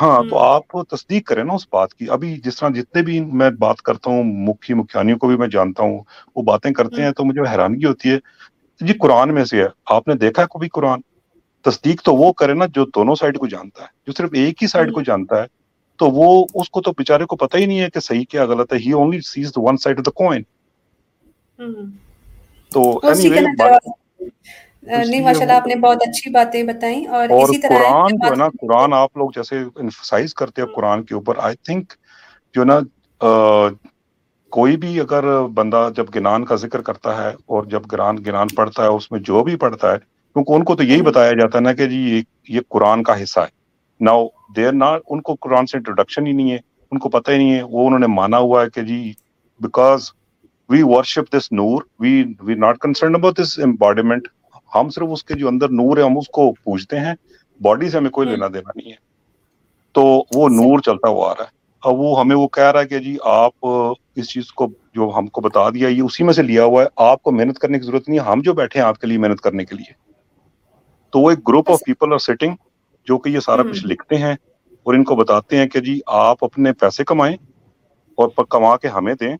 [0.01, 3.49] ہاں تو آپ تصدیق کریں نا اس بات کی۔ ابھی جس طرح جتنے بھی میں
[3.59, 5.99] بات کرتا ہوں مکھی مکھیانیوں کو بھی میں جانتا ہوں
[6.35, 8.17] وہ باتیں کرتے ہیں تو مجھے حیرانگی ہوتی ہے۔
[8.81, 10.99] جی قرآن میں سے ہے۔ آپ نے دیکھا ہے کبھی قرآن؟
[11.65, 14.67] تصدیق تو وہ کرے نا جو دونوں سائڈ کو جانتا ہے جو صرف ایک ہی
[14.67, 15.47] سائڈ کو جانتا ہے
[15.99, 18.73] تو وہ اس کو تو بےچارے کو پتہ ہی نہیں ہے کہ صحیح کیا غلط
[18.73, 20.43] ہے۔ He only sees one side of the coin
[22.71, 22.81] تو
[24.83, 28.35] نہیں ماشاء اللہ آپ نے بہت اچھی باتیں بتائیں اور اسی طرح قرآن جو ہے
[28.35, 31.93] نا قرآن آپ لوگ جیسے انفسائز کرتے ہیں قرآن کے اوپر آئی تھنک
[32.55, 32.79] جو نا
[34.51, 35.23] کوئی بھی اگر
[35.55, 39.19] بندہ جب گنان کا ذکر کرتا ہے اور جب گران گنان پڑھتا ہے اس میں
[39.21, 42.21] جو بھی پڑھتا ہے کیونکہ ان کو تو یہی بتایا جاتا ہے نا کہ جی
[42.49, 43.57] یہ قرآن کا حصہ ہے۔
[44.01, 44.25] ناؤ
[44.55, 46.57] دیر ناٹ ان کو قرآن سے انٹروڈکشن ہی نہیں ہے
[46.91, 49.01] ان کو پتہ ہی نہیں ہے۔ وہ انہوں نے مانا ہوا ہے کہ جی
[49.61, 50.09] because
[50.69, 54.27] we worship this nor we we not concern about this bombardment
[54.75, 57.13] ہم صرف اس کے جو اندر نور ہے ہم اس کو پوچھتے ہیں
[57.61, 59.09] باڈی سے ہمیں کوئی لینا دینا نہیں ہے۔
[59.91, 60.01] تو
[60.35, 62.99] وہ نور چلتا ہوا آ رہا ہے۔ اب وہ ہمیں وہ کہہ رہا ہے کہ
[62.99, 63.65] جی آپ
[64.15, 66.87] اس چیز کو جو ہم کو بتا دیا یہ اسی میں سے لیا ہوا ہے۔
[66.95, 69.17] آپ کو محنت کرنے کی ضرورت نہیں ہے۔ ہم جو بیٹھے ہیں آپ کے لیے
[69.17, 69.93] محنت کرنے کے لیے۔
[71.09, 72.55] تو وہ ایک group of people are sitting
[73.07, 74.33] جو کہ یہ سارا کچھ لکھتے ہیں
[74.83, 77.35] اور ان کو بتاتے ہیں کہ جی آپ اپنے پیسے کمائیں
[78.15, 79.37] اور کما کے ہمیں دیں۔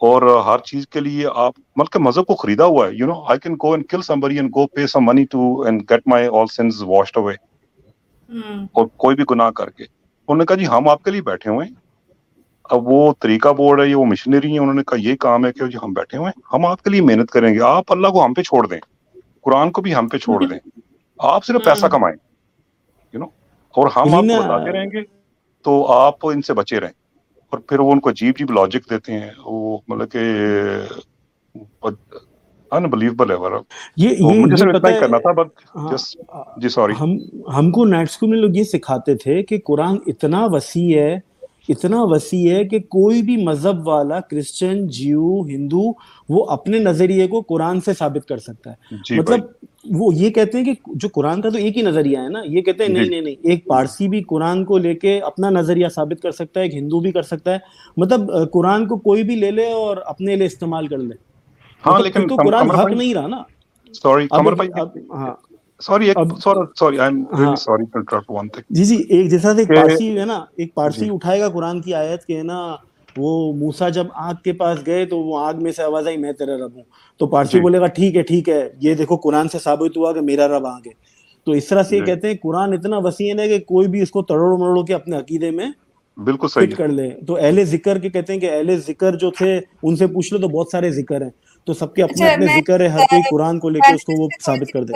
[0.00, 2.94] اور ہر چیز کے لیے آپ مطلب کہ مذہب کو خریدا ہوا ہے.
[2.94, 5.82] You know I can go and kill somebody and go pay some money to and
[5.90, 7.34] get my all sins washed away
[8.72, 9.84] اور کوئی بھی گناہ کر کے.
[9.84, 11.74] انہوں نے کہا جی ہم آپ کے لیے بیٹھے ہوئے ہیں.
[12.64, 15.52] اب وہ طریقہ بورڈ ہے یہ وہ مشنری ہیں انہوں نے کہا یہ کام ہے
[15.52, 16.42] کہ جی ہم بیٹھے ہوئے ہیں.
[16.52, 17.60] ہم آپ کے لیے محنت کریں گے.
[17.60, 18.78] آپ اللہ کو ہم پہ چھوڑ دیں.
[19.42, 20.58] قرآن کو بھی ہم پہ چھوڑ دیں.
[21.20, 22.16] آپ صرف پیسہ کمائیں.
[23.14, 23.26] یو نو
[23.74, 25.02] اور ہم آپ کو بتاتے رہیں گے
[25.64, 26.92] تو آپ ان سے بچے رہیں.
[27.52, 30.22] اور پھر وہ ان کو عجیب عجیب لاجک دیتے ہیں وہ مطلب کہ
[32.72, 33.36] انبلیویبل ہے
[33.96, 34.16] یہ
[35.76, 35.94] ہاں،
[36.60, 37.16] جی سوری ہم
[37.56, 41.14] ہم کو نیٹ اسکول میں لوگ یہ سکھاتے تھے کہ قرآن اتنا وسیع ہے
[41.68, 45.82] اتنا وسیع ہے کہ کوئی بھی مذہب والا کرسچن جیو ہندو
[46.28, 49.40] وہ اپنے نظریے کو قرآن سے ثابت کر سکتا ہے۔ جی مطلب
[49.90, 52.60] وہ یہ کہتے ہیں کہ جو قرآن کا تو ایک ہی نظریہ ہے نا یہ
[52.60, 55.88] کہتے ہیں نہیں جی۔ نہیں نہیں ایک پارسی بھی قرآن کو لے کے اپنا نظریہ
[55.88, 57.58] ثابت کر سکتا ہے ایک ہندو بھی کر سکتا ہے۔
[57.96, 61.14] مطلب قرآن کو کوئی بھی لے لے اور اپنے لیے استعمال کر لے۔
[61.86, 63.42] ہاں مطلب لیکن تو قرآن حق نہیں رہا نا۔
[63.94, 64.26] سوری
[65.12, 65.34] ہاں۔
[68.70, 71.94] جی جی ایک جیسا ایک پارسی ہے نا ایک پارسی جی۔ اٹھائے گا قرآن کی
[71.94, 72.76] آیت کے نا
[73.18, 76.32] وہ موسا جب آگ کے پاس گئے تو وہ آگ میں سے آواز آئی میں
[76.32, 76.82] تیرا رب ہوں۔
[77.18, 80.12] تو پارسی جی۔ بولے گا ٹھیک ہے ٹھیک ہے یہ دیکھو قرآن سے ثابت ہوا
[80.12, 80.90] کہ میرا رب آگے
[81.44, 84.02] تو اس طرح سے یہ جی۔ کہتے ہیں قرآن اتنا وسیع ہے کہ کوئی بھی
[84.02, 85.70] اس کو تڑوڑ مروڑ کے اپنے عقیدے میں
[86.16, 89.60] بالکل صحیح کر لے۔ تو اہل ذکر کے کہتے ہیں کہ اہل ذکر جو تھے
[89.82, 91.30] ان سے پوچھ لو تو بہت سارے ذکر ہیں۔
[91.64, 94.04] تو سب کے اپنے اچھا، اپنے ذکر ہے ہر کوئی قرآن کو لے کے اس
[94.04, 94.92] کو وہ ثابت کر دے۔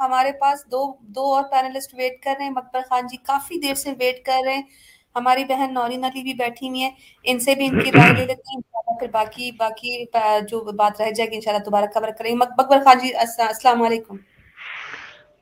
[0.00, 3.74] ہمارے پاس دو دو اور پینلسٹ ویٹ کر رہے ہیں۔ مکبر خان جی کافی دیر
[3.74, 4.62] سے ویٹ کر رہے ہیں۔
[5.16, 6.90] ہماری بہن نورین علی بھی بیٹھی ہوئی ہیں،
[7.24, 8.60] ان سے بھی ان کی رائے لے لیتے ہیں
[8.98, 10.04] پھر باقی باقی
[10.50, 14.16] جو بات رہ جائے گی، انشاءاللہ دوبارہ کور کریں گے۔ بکبر خان جی السلام علیکم۔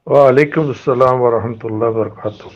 [0.07, 2.49] وعلیکم السلام ورحمۃ اللہ وبرکاتہ۔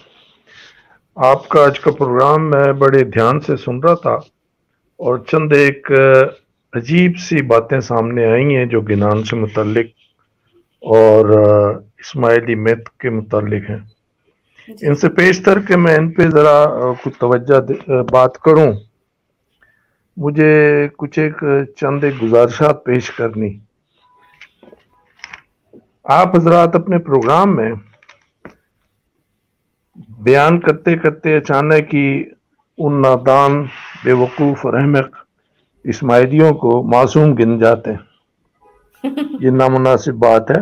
[1.16, 4.14] آپ کا آج کا پروگرام میں بڑے دھیان سے سن رہا تھا
[5.00, 5.90] اور چند ایک
[6.72, 9.86] عجیب سی باتیں سامنے آئی ہیں جو گنان سے متعلق
[10.82, 11.24] اور
[11.98, 13.78] اسماعیلی میت کے متعلق ہیں۔
[14.68, 16.56] جی۔ ان سے پیشتر کے میں ان پہ ذرا
[17.04, 17.58] کچھ توجہ
[18.10, 18.72] بات کروں۔
[20.16, 20.52] مجھے
[20.96, 21.44] کچھ ایک
[21.76, 23.58] چند ایک گزارشات پیش کرنی۔
[26.04, 27.72] آپ حضرات اپنے پروگرام میں
[30.18, 32.24] بیان کرتے کرتے اچانک ہی
[32.78, 33.62] ان نادان،
[34.04, 35.16] بے وقوف اور احمق
[35.84, 38.02] اسماعیلیوں کو معصوم گن جاتے ہیں۔
[39.40, 40.60] یہ نامناسب بات ہے۔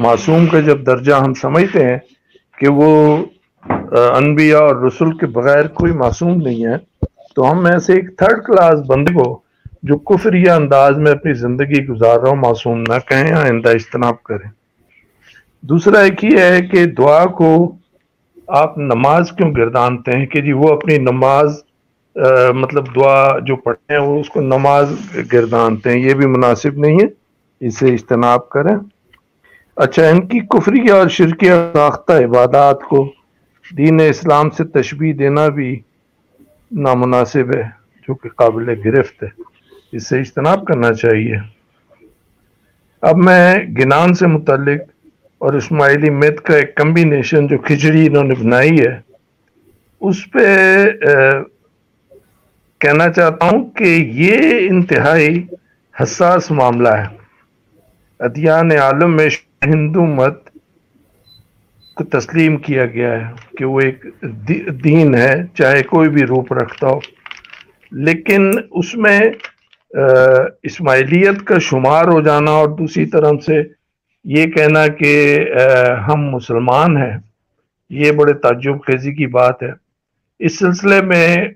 [0.00, 1.98] معصوم کا جب درجہ ہم سمجھتے ہیں
[2.60, 3.16] کہ وہ
[4.16, 6.76] انبیاء اور رسول کے بغیر کوئی معصوم نہیں ہے،
[7.34, 9.40] تو ہم ایسے ایک تھرڈ کلاس بندے کو
[9.82, 14.50] جو کفری انداز میں اپنی زندگی گزار رہا ہوں معصوم نہ کہیں، آئندہ اجتناب کریں۔
[15.60, 17.74] دوسرا ایک ہی ہے کہ دعا کو
[18.46, 21.58] آپ نماز کیوں گردانتے ہیں؟ کہ جی وہ اپنی نماز
[22.54, 24.92] مطلب دعا جو پڑھتے ہیں، وہ اس کو نماز
[25.32, 27.06] گردانتے ہیں، یہ بھی مناسب نہیں ہے
[27.66, 28.76] اسے اجتناب کریں۔
[29.82, 33.12] اچھا ان کی کفری اور شرکی ساختہ عبادات کو
[33.70, 35.80] دین اسلام سے تشبیح دینا بھی
[36.70, 37.62] نامناسب ہے،
[38.08, 39.28] جو کہ قابل گرفت ہے۔
[39.92, 41.36] اس سے اجتناب کرنا چاہیے۔
[43.02, 44.80] اب میں گنان سے متعلق
[45.38, 49.00] اور اسماعیلی میت کا ایک کمبینیشن جو کھچڑی انہوں نے بنائی ہے،
[50.00, 50.46] اس پہ
[52.80, 53.84] کہنا چاہتا ہوں کہ
[54.14, 55.46] یہ انتہائی
[56.02, 57.06] حساس معاملہ ہے۔
[58.20, 59.28] ادیان عالم میں
[59.66, 60.48] ہندو مت
[61.94, 64.04] کو تسلیم کیا گیا ہے کہ وہ ایک
[64.84, 67.00] دین ہے، چاہے کوئی بھی روپ رکھتا ہو۔
[67.92, 69.20] لیکن اس میں
[70.62, 73.62] اسماعیلیت کا شمار ہو جانا اور دوسری طرف سے
[74.24, 75.12] یہ کہنا کہ
[76.08, 77.16] ہم مسلمان ہیں۔
[77.90, 79.72] یہ بڑے تعجب خیزی کی بات ہے۔
[80.38, 81.48] اس سلسلے میں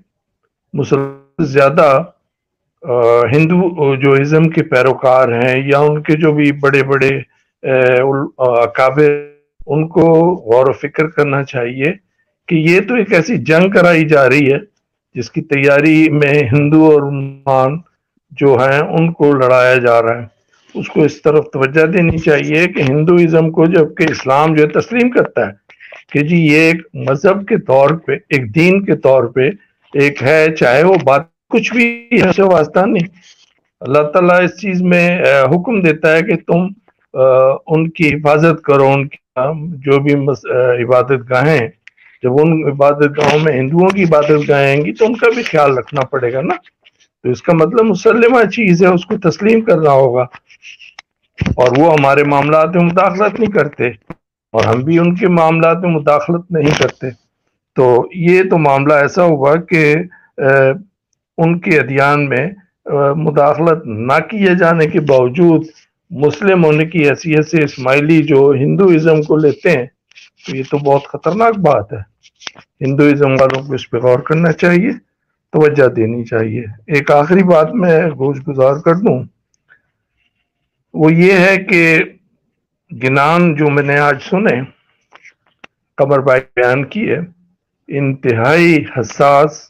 [0.73, 2.03] مسلمان زیادہ
[3.33, 7.09] ہندو جو ازم کے پیروکار ہیں یا ان کے جو بھی بڑے بڑے
[7.65, 9.11] اکابر
[9.67, 10.05] ان کو
[10.45, 11.91] غور و فکر کرنا چاہیے
[12.47, 14.57] کہ یہ تو ایک ایسی جنگ کرائی جا رہی ہے
[15.15, 17.77] جس کی تیاری میں ہندو اور مسلمان
[18.31, 20.25] جو ہیں، ان کو لڑایا جا رہا ہے۔
[20.75, 25.09] اس کو اس طرف توجہ دینی چاہیے کہ ہندوازم کو جبکہ اسلام جو ہے تسلیم
[25.09, 25.51] کرتا ہے
[26.11, 29.49] کہ جی یہ ایک مذہب کے طور پہ، ایک دین کے طور پہ
[29.93, 33.07] ایک ہے، چاہے وہ بات کچھ بھی واسطہ نہیں۔
[33.81, 35.07] اللہ تعالیٰ اس چیز میں
[35.45, 36.67] حکم دیتا ہے کہ تم
[37.15, 39.17] ان کی حفاظت کرو، ان کی
[39.85, 40.13] جو بھی
[40.83, 41.67] عبادت گاہیں،
[42.23, 45.43] جب ان عبادت گاہوں میں ہندوؤں کی عبادت گاہیں آئیں گی تو ان کا بھی
[45.43, 46.55] خیال رکھنا پڑے گا نا؟
[47.23, 50.25] تو اس کا مطلب مسلمہ چیز ہے، اس کو تسلیم کرنا ہوگا۔
[51.55, 53.87] اور وہ ہمارے معاملات میں مداخلت نہیں کرتے،
[54.53, 57.09] اور ہم بھی ان کے معاملات میں مداخلت نہیں کرتے۔
[57.75, 57.85] تو
[58.15, 59.95] یہ تو معاملہ ایسا ہوا کہ
[61.37, 62.45] ان کے ادیان میں
[63.17, 65.65] مداخلت نہ کیے جانے کے باوجود
[66.09, 69.85] مسلم ہونے کی حیثیت سے اسماعیلی جو ہندوازم کو لیتے ہیں،
[70.47, 72.15] تو یہ تو بہت خطرناک بات ہے۔
[72.81, 74.91] ہندوازم والوں کو اس پہ غور کرنا چاہیے،
[75.51, 79.23] توجہ دینی چاہیے۔ ایک آخری بات میں گوش گزار کر دوں۔
[80.93, 81.99] وہ یہ ہے کہ
[83.03, 84.61] گنان جو میں نے آج سنے،
[85.97, 87.19] قمر بھائی بیان کی ہے
[87.87, 89.69] انتہائی حساس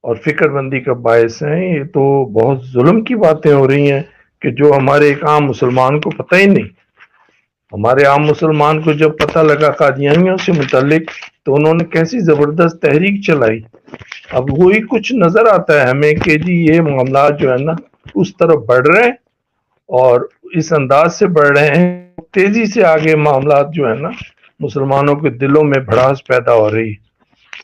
[0.00, 4.02] اور فکر بندی کا باعث ہیں۔ یہ تو بہت ظلم کی باتیں ہو رہی ہیں۔
[4.40, 6.64] کہ جو ہمارے ایک عام مسلمان کو پتہ ہی نہیں۔
[7.72, 11.02] ہمارے عام مسلمان کو جب پتہ لگا قادیانیوں سے متعلق
[11.44, 13.60] تو انہوں نے کیسی زبردست تحریک چلائی۔
[14.30, 17.72] اب وہی کچھ نظر آتا ہے ہمیں کہ جی یہ معاملات جو ہے نا،
[18.14, 19.12] اس طرف بڑھ رہے ہیں
[19.88, 20.20] اور
[20.54, 24.08] اس انداز سے بڑھ رہے ہیں۔ تیزی سے آگے معاملات جو ہے نا،
[24.60, 27.08] مسلمانوں کے دلوں میں بھڑاس پیدا ہو رہی ہے۔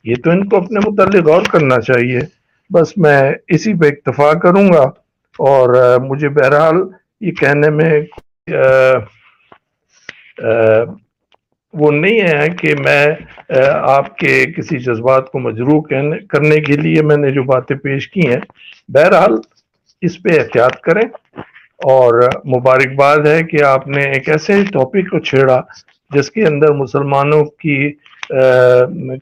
[0.05, 2.21] یہ تو ان کو اپنے متعلق غور کرنا چاہیے۔
[2.71, 5.04] بس میں اسی پہ اکتفا کروں گا۔
[5.39, 6.77] اور مجھے بہرحال
[7.21, 8.01] یہ کہنے میں
[11.73, 13.07] وہ نہیں ہے کہ میں
[13.81, 15.83] آپ کے کسی جذبات کو مجروح
[16.29, 18.41] کرنے کے لیے میں نے جو باتیں پیش کی ہیں،
[18.89, 19.33] بہرحال
[20.01, 21.03] اس پہ احتیاط کریں۔
[21.85, 25.61] اور مبارکباد ہے کہ آپ نے ایک ایسے ٹاپک کو چھیڑا
[26.11, 27.93] جس کے اندر مسلمانوں کی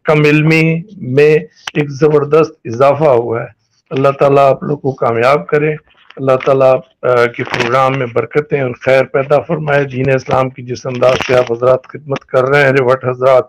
[0.04, 1.34] کم علمی میں
[1.74, 3.46] ایک زبردست اضافہ ہوا ہے۔
[3.90, 5.74] اللہ تعالیٰ آپ لوگ کو کامیاب کرے۔
[6.16, 6.74] اللہ تعالیٰ
[7.36, 11.52] کے پروگرام میں برکتیں اور خیر پیدا فرمائے۔ دین اسلام کی جس انداز سے آپ
[11.52, 13.44] حضرات خدمت کر رہے ہیں ریوٹ حضرات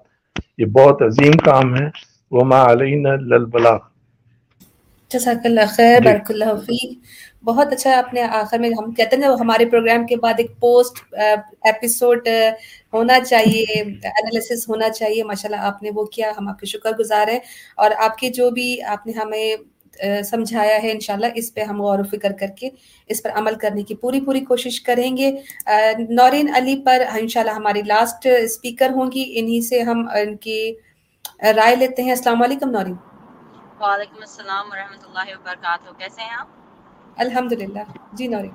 [0.58, 1.88] یہ بہت عظیم کام ہے۔
[2.32, 3.80] وما علینا للبلاغ۔
[5.12, 7.00] جزاک اللہ خیر جی۔ بارک اللہ فیک۔
[7.44, 11.14] بہت اچھا آپ نے آخر میں ہم کہتے ہیں ہمارے پروگرام کے بعد ایک پوسٹ
[11.62, 12.28] ایپیسوڈ
[12.94, 17.28] ہونا چاہیے انالیسس ہونا چاہیے۔ ماشاءاللہ آپ نے وہ کیا ہم آپ کے شکر گزار
[17.28, 17.40] ہیں۔
[17.78, 19.56] اور آپ کی جو بھی آپ نے ہمیں
[20.26, 22.70] سمجھایا ہے انشاءاللہ اس پہ ہم غور و فکر کر کے
[23.10, 25.32] اس پر عمل کرنے کی پوری پوری کوشش کریں گے۔
[26.10, 30.60] نورین علی پر انشاءاللہ ہماری لاسٹ اسپیکر ہوں گی انہی سے ہم ان کی
[31.56, 32.96] رائے لیتے ہیں۔ السلام علیکم نورین۔
[33.80, 36.48] وعلیکم السلام ورحمۃ اللہ وبرکاتہ۔ کیسے ہیں آپ؟
[37.18, 37.54] الحمد
[38.14, 38.50] جی نوری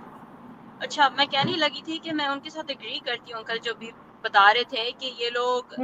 [0.81, 3.73] اچھا میں کہنے لگی تھی کہ میں ان کے ساتھ اگری کرتی ہوں۔ کل جو
[3.79, 3.91] بھی
[4.23, 5.75] بتا رہے تھے کہ یہ لوگ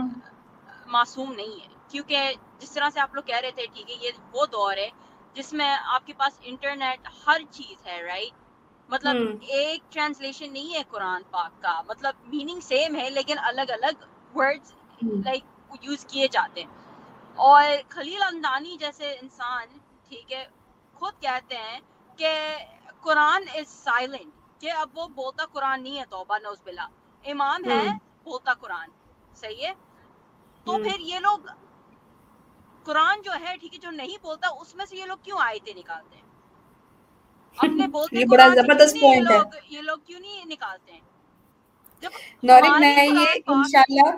[0.87, 4.11] معصوم نہیں ہے کیونکہ جس طرح سے آپ لوگ کہہ رہے تھے ٹھیک ہے یہ
[4.33, 4.89] وہ دور ہے۔
[5.35, 8.43] جس میں آپ کے پاس انٹرنیٹ ہر چیز ہے رائٹ
[8.89, 14.05] مطلب ایک ٹرانسلیشن نہیں ہے قرآن پاک کا۔ مطلب میننگ سیم ہے لیکن الگ الگ
[14.37, 14.73] ورڈز
[15.25, 15.45] لائک
[15.83, 16.83] یوز کیے جاتے ہیں۔
[17.35, 19.79] اور خلیل اندانی جیسے انسان
[20.09, 20.45] ٹھیک ہے
[20.95, 21.79] خود کہتے ہیں
[22.17, 22.57] کہ
[23.01, 26.87] قرآن از سائلنٹ کہ اب وہ بولتا قرآن نہیں ہے توبہ نوز بلا
[27.25, 27.85] امام ہے
[28.25, 28.89] بولتا قرآن۔
[29.35, 29.73] صحیح ہے؟
[30.67, 31.39] تو پھر یہ لوگ
[32.85, 35.59] قرآن جو ہے ٹھیک ہے جو نہیں بولتا اس میں سے یہ لوگ کیوں آئے
[35.65, 36.23] تھے نکالتے ہیں؟
[37.59, 39.39] اپنے بولتے یہ بڑا زبردست پوائنٹ ہے۔
[39.69, 41.01] یہ لوگ کیوں نہیں نکالتے ہیں؟
[42.03, 42.11] جب
[42.81, 44.11] میں یہ انشاءاللہ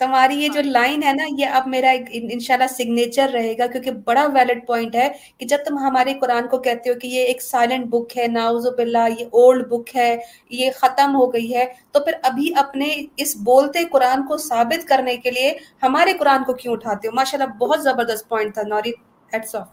[0.00, 4.24] تمہاری یہ جو لائن ہے نا یہ اب میرا انشاءاللہ سگنیچر رہے گا کیونکہ بڑا
[4.34, 5.08] ویلڈ پوائنٹ ہے
[5.38, 8.66] کہ جب تم ہمارے قرآن کو کہتے ہو کہ یہ ایک سائلنٹ بک ہے ناؤز
[8.76, 10.16] باللہ یہ اولڈ بک ہے
[10.52, 15.16] یہ ختم ہو گئی ہے تو پھر ابھی اپنے اس بولتے قرآن کو ثابت کرنے
[15.16, 15.52] کے لیے
[15.82, 18.92] ہمارے قرآن کو کیوں اٹھاتے ہو؟ ماشاءاللہ بہت زبردست پوائنٹ تھا نوری
[19.30, 19.68] ہیڈس آف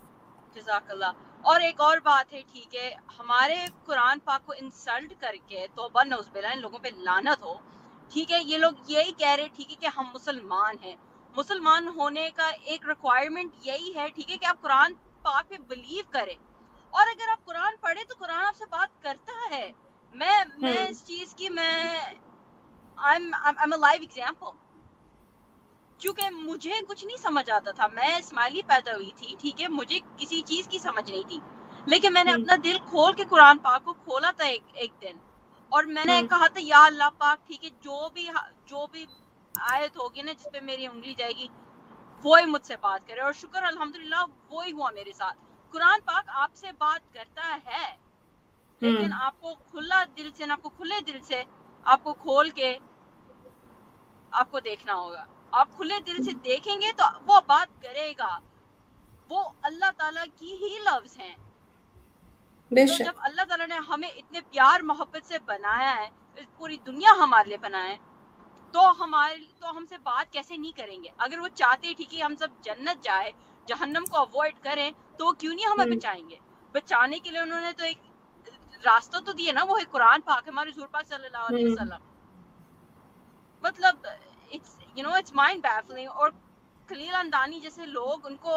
[0.55, 2.89] جزاک اللہ اور ایک اور بات ہے ٹھیک ہے
[3.19, 3.55] ہمارے
[3.85, 7.55] قرآن پاک کو انسلٹ کر کے توبہ نوز باللہ ان لوگوں پہ لانت ہو
[8.13, 10.95] ٹھیک ہے یہ لوگ یہی کہہ رہے ٹھیک ہے کہ ہم مسلمان ہیں۔
[11.35, 16.03] مسلمان ہونے کا ایک ریکوائرمنٹ یہی ہے ٹھیک ہے کہ آپ قرآن پاک پہ بلیو
[16.09, 16.35] کریں۔
[16.93, 19.71] اور اگر آپ قرآن پڑھے تو قرآن آپ سے بات کرتا ہے۔
[20.15, 21.93] میں میں اس چیز کی میں
[25.99, 29.99] کیونکہ مجھے کچھ نہیں سمجھ آتا تھا۔ میں اسماعیلی پیدا ہوئی تھی ٹھیک ہے مجھے
[30.17, 31.39] کسی چیز کی سمجھ نہیں تھی۔
[31.85, 35.17] لیکن میں نے اپنا دل کھول کے قرآن پاک کو کھولا تھا ایک ایک دن۔
[35.69, 38.27] اور میں نے کہا تھا یا اللہ پاک ٹھیک ہے جو بھی
[38.65, 39.05] جو بھی
[39.55, 41.47] آیت ہوگی نا جس پہ میری انگلی جائے گی
[42.23, 45.37] وہی مجھ سے بات کرے۔ اور شکر الحمدللہ وہی ہوا میرے ساتھ۔
[45.73, 47.95] قرآن پاک آپ سے بات کرتا ہے
[48.81, 51.43] لیکن آپ کو کھلا دل سے آپ کو کھلے دل سے
[51.83, 52.77] آپ کو کھول کے
[54.31, 58.39] آپ کو دیکھنا ہوگا۔ آپ کھلے دل سے دیکھیں گے تو وہ بات کرے گا۔
[59.29, 61.35] وہ اللہ تعالیٰ کی ہی لفظ ہیں۔
[62.71, 66.07] جب اللہ تعالیٰ نے ہمیں اتنے پیار محبت سے بنایا ہے
[66.57, 67.97] پوری دنیا ہمارے لیے بنایا ہے
[68.73, 72.21] تو ہمارے تو ہم سے بات کیسے نہیں کریں گے؟ اگر وہ چاہتے ٹھیک ہے
[72.23, 73.31] ہم سب جنت جائے
[73.67, 76.35] جہنم کو اوائڈ کریں تو وہ کیوں نہیں ہمیں بچائیں گے؟
[76.75, 77.97] بچانے کے لیے انہوں نے تو ایک
[78.83, 82.03] راستہ تو دیا نا وہ ایک قرآن پاک ہمارے حضور پاک صلی اللہ علیہ وسلم۔
[83.63, 84.05] مطلب
[84.95, 86.29] you know it's mind baffling اور
[86.89, 88.53] خلیل اندانی جیسے لوگ ان کو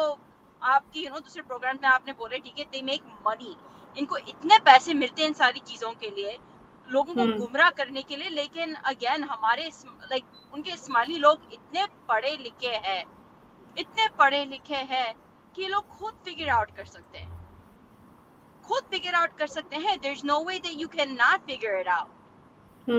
[0.61, 3.53] آپ کی یو نو دوسرے پروگرام میں آپ نے بولے ٹھیک ہے دے میک منی
[3.95, 6.35] ان کو اتنے پیسے ملتے ہیں ان ساری چیزوں کے لیے
[6.89, 9.67] لوگوں کو گمراہ کرنے کے لیے لیکن اگین ہمارے
[10.03, 10.23] لائک
[10.53, 13.01] ان کے اسماعیلی لوگ اتنے پڑھے لکھے ہیں
[13.77, 15.11] اتنے پڑھے لکھے ہیں
[15.55, 17.29] کہ لوگ خود فگر آؤٹ کر سکتے ہیں۔
[18.63, 21.73] خود فگر آؤٹ کر سکتے ہیں there is no way that you can not figure
[21.75, 22.09] it out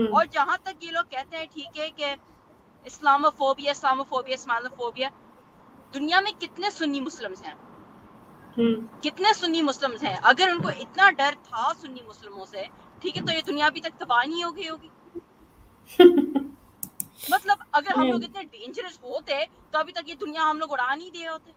[0.09, 2.13] اور جہاں تک یہ لوگ کہتے ہیں ٹھیک ہے کہ
[2.85, 5.09] Islamophobia Islamophobia Islamophobia
[5.93, 7.53] دنیا میں کتنے سنی مسلم ہیں؟
[9.01, 12.63] کتنے سنی مسلم ہیں؟ اگر ان کو اتنا ڈر تھا سنی مسلموں سے
[13.01, 14.89] ٹھیک ہے تو یہ دنیا ابھی تک تباہ نہیں ہو گئی ہوگی۔
[17.29, 19.37] مطلب اگر ہم لوگ اتنے ڈینجرس ہوتے
[19.71, 21.51] تو ابھی تک یہ دنیا ہم لوگ اڑا نہیں دے ہوتے۔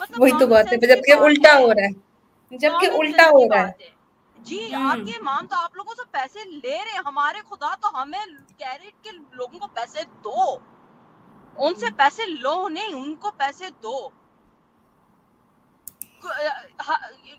[0.00, 3.88] مطلب وہی تو بات ہے جبکہ الٹا ہو رہا ہے۔ جبکہ الٹا ہو رہا ہے۔
[4.38, 8.24] جی آپ کے امام تو آپ لوگوں سے پیسے لے رہے ہمارے خدا تو ہمیں
[8.58, 10.56] کہہ رہے کہ لوگوں کو پیسے دو۔
[11.56, 14.08] ان سے پیسے لو نہیں ان کو پیسے دو۔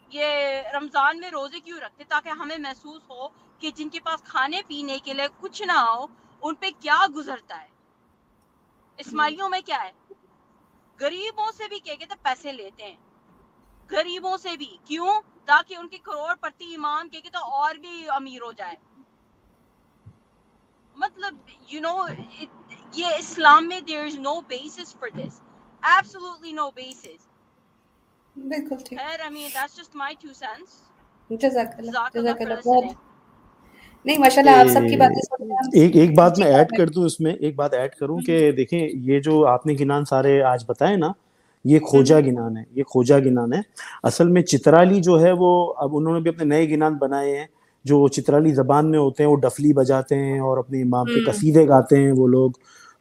[0.10, 0.26] یہ
[0.74, 3.28] رمضان میں روزے کیوں رکھتے تاکہ ہمیں محسوس ہو
[3.60, 6.08] کہ جن کے پاس کھانے پینے کے لیے کچھ نہ ہو،
[6.42, 7.68] ان پہ کیا گزرتا ہے؟
[8.98, 9.92] اسماعیلیوں میں کیا ہے؟
[11.00, 12.96] غریبوں سے بھی کہتے پیسے لیتے ہیں۔
[13.92, 18.42] غریبوں سے بھی۔ کیوں؟ تاکہ ان کے کروڑ پرتی امام کہ تو اور بھی امیر
[18.42, 18.76] ہو جائے۔
[20.96, 21.36] مطلب
[21.68, 22.06] یو نو
[22.94, 25.42] یہ اسلام میں there is no basis for this
[25.82, 27.27] absolutely no basis
[35.94, 39.20] ایک بات میں ایڈ کر دوں اس میں ایک بات ایڈ کروں کہ دیکھیں یہ
[39.20, 41.12] جو آپ نے گنان سارے آج بتائے نا
[41.66, 43.62] یہ کھوجا گنان ہے یہ کھوجا گنان ہے۔
[44.04, 47.46] اصل میں چترالی جو ہے وہ اب انہوں نے بھی اپنے نئے گنان بنائے ہیں۔
[47.86, 51.68] جو چترالی زبان میں ہوتے ہیں وہ ڈفلی بجاتے ہیں اور اپنے امام کے قصیدے
[51.68, 52.52] گاتے ہیں وہ لوگ۔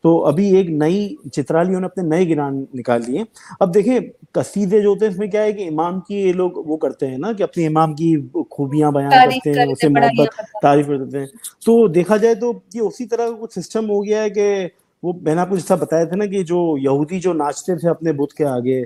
[0.03, 3.23] تو ابھی ایک نئی چترالیوں نے اپنے نئے گنان نکال لیے
[3.61, 3.99] اب دیکھیں
[4.37, 7.07] قصیدے جو ہوتے ہیں اس میں کیا ہے کہ امام کی یہ لوگ وہ کرتے
[7.07, 8.15] ہیں نا کہ اپنی امام کی
[8.51, 10.29] خوبیاں بیان کرتے ہیں اسے محبت
[10.63, 11.27] تعریف کر دیتے ہیں۔
[11.67, 14.67] تو دیکھا جائے تو یہ اسی طرح کا کچھ سسٹم ہو گیا ہے کہ
[15.03, 17.89] وہ میں نے آپ کو طرح بتایا تھا نا کہ جو یہودی جو ناچتے تھے
[17.89, 18.81] اپنے بت کے آگے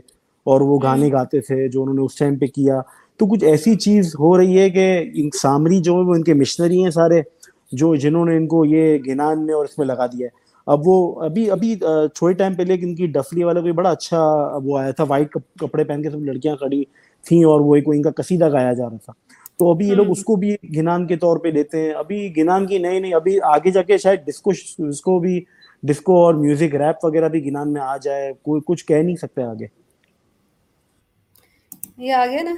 [0.46, 2.80] اور وہ گانے گاتے تھے جو انہوں نے اس ٹائم پہ کیا۔
[3.16, 4.86] تو کچھ ایسی چیز ہو رہی ہے کہ
[5.42, 7.20] سامری جو وہ ان کے مشنری ہیں سارے
[7.72, 10.86] جو جنہوں نے ان کو یہ گنان میں اور اس میں لگا دیا ہے۔ اب
[10.86, 11.74] وہ ابھی ابھی
[12.14, 14.20] تھوڑے ٹائم پہلے ان کی ڈفلی والا کوئی بڑا اچھا
[14.64, 16.82] وہ آیا تھا وائٹ کپڑے پہن کے سب لڑکیاں کھڑی
[17.24, 19.12] تھیں اور وہ ان کا قصیدہ گایا جا رہا تھا۔
[19.58, 22.66] تو ابھی یہ لوگ اس کو بھی گنان کے طور پہ لیتے ہیں۔ ابھی گنان
[22.66, 24.50] کی نئی نہیں ابھی آگے جا کے شاید ڈسکو
[24.80, 25.40] ڈسکو بھی
[25.82, 29.42] ڈسکو اور میوزک ریپ وغیرہ بھی گنان میں آ جائے۔ کوئی کچھ کہہ نہیں سکتے
[29.44, 29.66] آگے۔
[31.98, 32.54] یہ آگے نا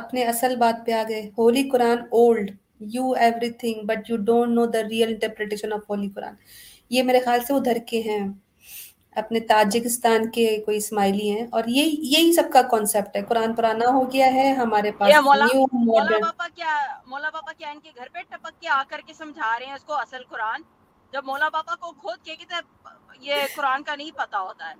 [0.00, 2.50] اپنے اصل بات پہ آگے۔ Holy Quran told
[2.94, 3.10] you
[3.60, 6.34] everything but you don't know the real interpretation of holy Quran.
[6.90, 8.28] یہ میرے خیال سے ادھر کے ہیں۔
[9.16, 13.86] اپنے تاجکستان کے کوئی اسماعیلی ہیں۔ اور یہ یہی سب کا کانسیپٹ ہے۔ قرآن پرانا
[13.88, 15.10] ہو گیا ہے ہمارے پاس
[15.72, 16.76] مولا باپا کیا
[17.06, 19.72] مولا باپا کیا ان کے گھر پہ ٹپک کے آ کر کے سمجھا رہے ہیں
[19.72, 20.62] اس کو اصل قرآن؟
[21.12, 22.34] جب مولا باپا کو خود کے
[23.20, 24.74] یہ قرآن کا نہیں پتا ہوتا ہے۔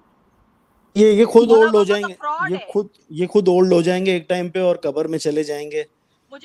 [0.94, 2.14] یہ یہ خود اولڈ ہو جائیں گے۔
[2.50, 5.42] یہ خود یہ خود اولڈ ہو جائیں گے ایک ٹائم پہ اور قبر میں چلے
[5.42, 5.82] جائیں گے۔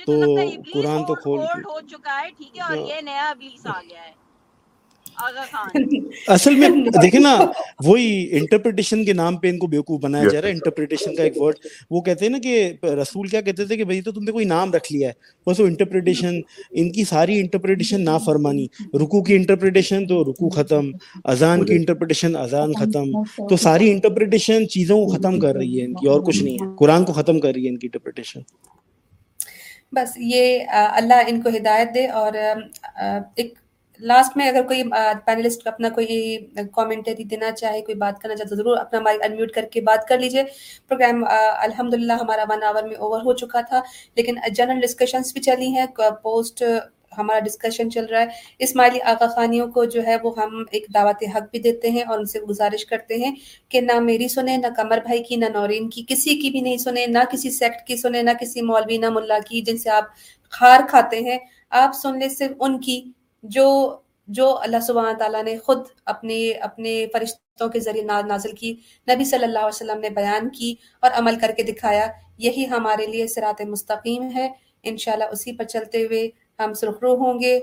[0.05, 0.35] تو
[0.73, 4.11] قرآن تو کھول ہو چکا ہے ٹھیک ہے اور یہ نیا ابلیس آ گیا ہے۔
[6.27, 6.69] اصل میں
[7.01, 7.33] دیکھیں نا
[7.79, 11.37] وہی انٹرپریٹیشن کے نام پہ ان کو بیوقوف بنایا جا رہا ہے۔ انٹرپریٹیشن کا ایک
[11.37, 11.55] ورڈ
[11.91, 12.55] وہ کہتے ہیں نا کہ
[12.93, 15.13] رسول کیا کہتے تھے کہ بھائی تو تم نے کوئی نام رکھ لیا ہے۔
[15.47, 16.39] بس وہ انٹرپریٹیشن
[16.73, 18.65] ان کی ساری انٹرپریٹیشن نا فرمانی
[18.95, 20.91] رکو کی انٹرپریٹیشن تو رکو ختم
[21.25, 23.13] اذان کی انٹرپریٹیشن اذان ختم۔
[23.49, 26.67] تو ساری انٹرپریٹیشن چیزوں کو ختم کر رہی ہے ان کی اور کچھ نہیں ہے۔
[26.77, 28.41] قرآن کو ختم کر رہی ہے ان کی انٹرپریٹیشن
[29.93, 32.33] بس یہ اللہ ان کو ہدایت دے اور
[33.35, 33.53] ایک
[33.99, 34.83] لاسٹ میں اگر کوئی
[35.25, 36.37] پینلسٹ اپنا کوئی
[36.75, 40.07] کامنٹری دینا چاہے، کوئی بات کرنا چاہے تو ضرور اپنا مائک انمیوٹ کر کے بات
[40.07, 40.43] کر لیجیے
[40.87, 43.81] پروگرام الحمد للہ ہمارا ون آور میں اوور ہو چکا تھا،
[44.15, 45.85] لیکن جنرل ڈسکشنس بھی چلی ہیں
[46.23, 46.63] پوسٹ
[47.17, 48.25] ہمارا ڈسکشن چل رہا ہے۔
[48.59, 52.19] اسماعیلی آقا خانیوں کو جو ہے وہ ہم ایک دعوت حق بھی دیتے ہیں اور
[52.19, 53.33] ان سے گزارش کرتے ہیں
[53.69, 56.77] کہ نہ میری سنیں، نہ کمر بھائی کی، نہ نورین کی، کسی کی بھی نہیں
[56.77, 60.05] سنیں، نہ کسی سیکٹ کی سنیں، نہ کسی مولوی، نہ ملا کی، جن سے آپ
[60.53, 61.37] خار کھاتے ہیں۔
[61.69, 63.01] آپ سن لیں صرف ان کی۔
[63.49, 63.97] جو
[64.27, 68.71] جو اللہ سبحانہ تعالیٰ نے خود اپنے اپنے فرشتوں کے ذریعے نازل کی،
[69.09, 72.07] نبی صلی اللہ علیہ وسلم نے بیان کی اور عمل کر کے دکھایا،
[72.37, 74.49] یہی ہمارے لیے سرات مستقیم ہے۔
[74.83, 77.59] انشاءاللہ اسی پر چلتے ہوئے ہم سرخرو ہوں گے۔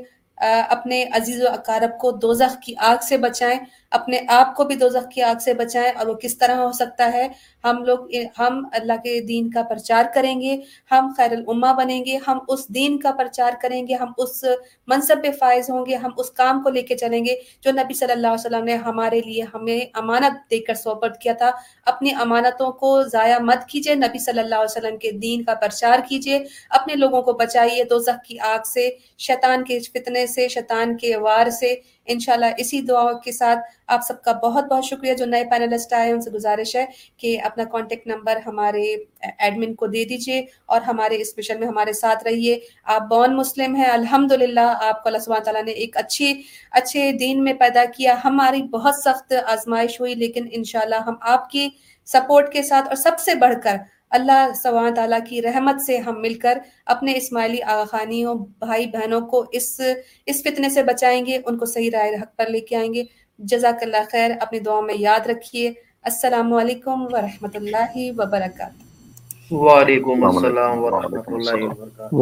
[0.69, 3.59] اپنے عزیز و اقارب کو دوزخ کی آگ سے بچائیں۔
[3.93, 7.11] اپنے آپ کو بھی دوزخ کی آگ سے بچائیں اور وہ کس طرح ہو سکتا
[7.13, 7.27] ہے،
[7.65, 7.99] ہم لوگ،
[8.39, 10.57] ہم اللہ کے دین کا پرچار کریں گے،
[10.91, 14.45] ہم خیر الامہ بنیں گے، ہم اس دین کا پرچار کریں گے، ہم اس
[14.87, 17.95] منصب پہ فائز ہوں گے، ہم اس کام کو لے کے چلیں گے جو نبی
[17.95, 21.51] صلی اللہ علیہ وسلم نے ہمارے لیے ہمیں امانت دے کر سوپرد کیا تھا۔
[21.87, 25.99] اپنی امانتوں کو ضائع مت کیجیے نبی صلی اللہ علیہ وسلم کے دین کا پرچار
[26.09, 26.39] کیجیے
[26.71, 28.89] اپنے لوگوں کو بچائیے دوزخ کی آگ سے،
[29.19, 31.75] شیطان کے فتنے سے، شیطان کے وار سے۔
[32.07, 36.11] انشاءاللہ اسی دعا کے ساتھ آپ سب کا بہت بہت شکریہ جو نئے پینلسٹ آئے
[36.13, 36.85] ان سے گزارش ہے
[37.19, 38.83] کہ اپنا کانٹیکٹ نمبر ہمارے
[39.39, 43.77] ایڈمن کو دے دیجیے اور ہمارے اس مشن میں ہمارے ساتھ رہیے۔ آپ بون مسلم
[43.77, 46.43] ہیں الحمد للہ آپ کو اللہ سبحانہ تعالیٰ نے ایک اچھی
[46.73, 51.69] اچھے دین میں پیدا کیا۔ ہماری بہت سخت آزمائش ہوئی، لیکن انشاءاللہ ہم آپ کی
[52.09, 53.77] سپورٹ کے ساتھ اور سب سے بڑھ کر
[54.13, 59.21] اللہ سبحانہ تعالیٰ کی رحمت سے ہم مل کر اپنے اسماعیلی آغا خانیوں بھائی بہنوں
[59.21, 59.81] کو اس
[60.27, 63.05] اس فتنے سے بچائیں گے ان کو صحیح رائے حق پر لے کے آئیں گے۔
[63.39, 65.73] جزاک اللہ خیر اپنی دعا میں یاد رکھیے۔
[66.03, 72.15] السلام علیکم ورحمۃ اللہ وبرکاتہ۔ وعلیکم السلام ورحمۃ اللہ وبرکاتہ۔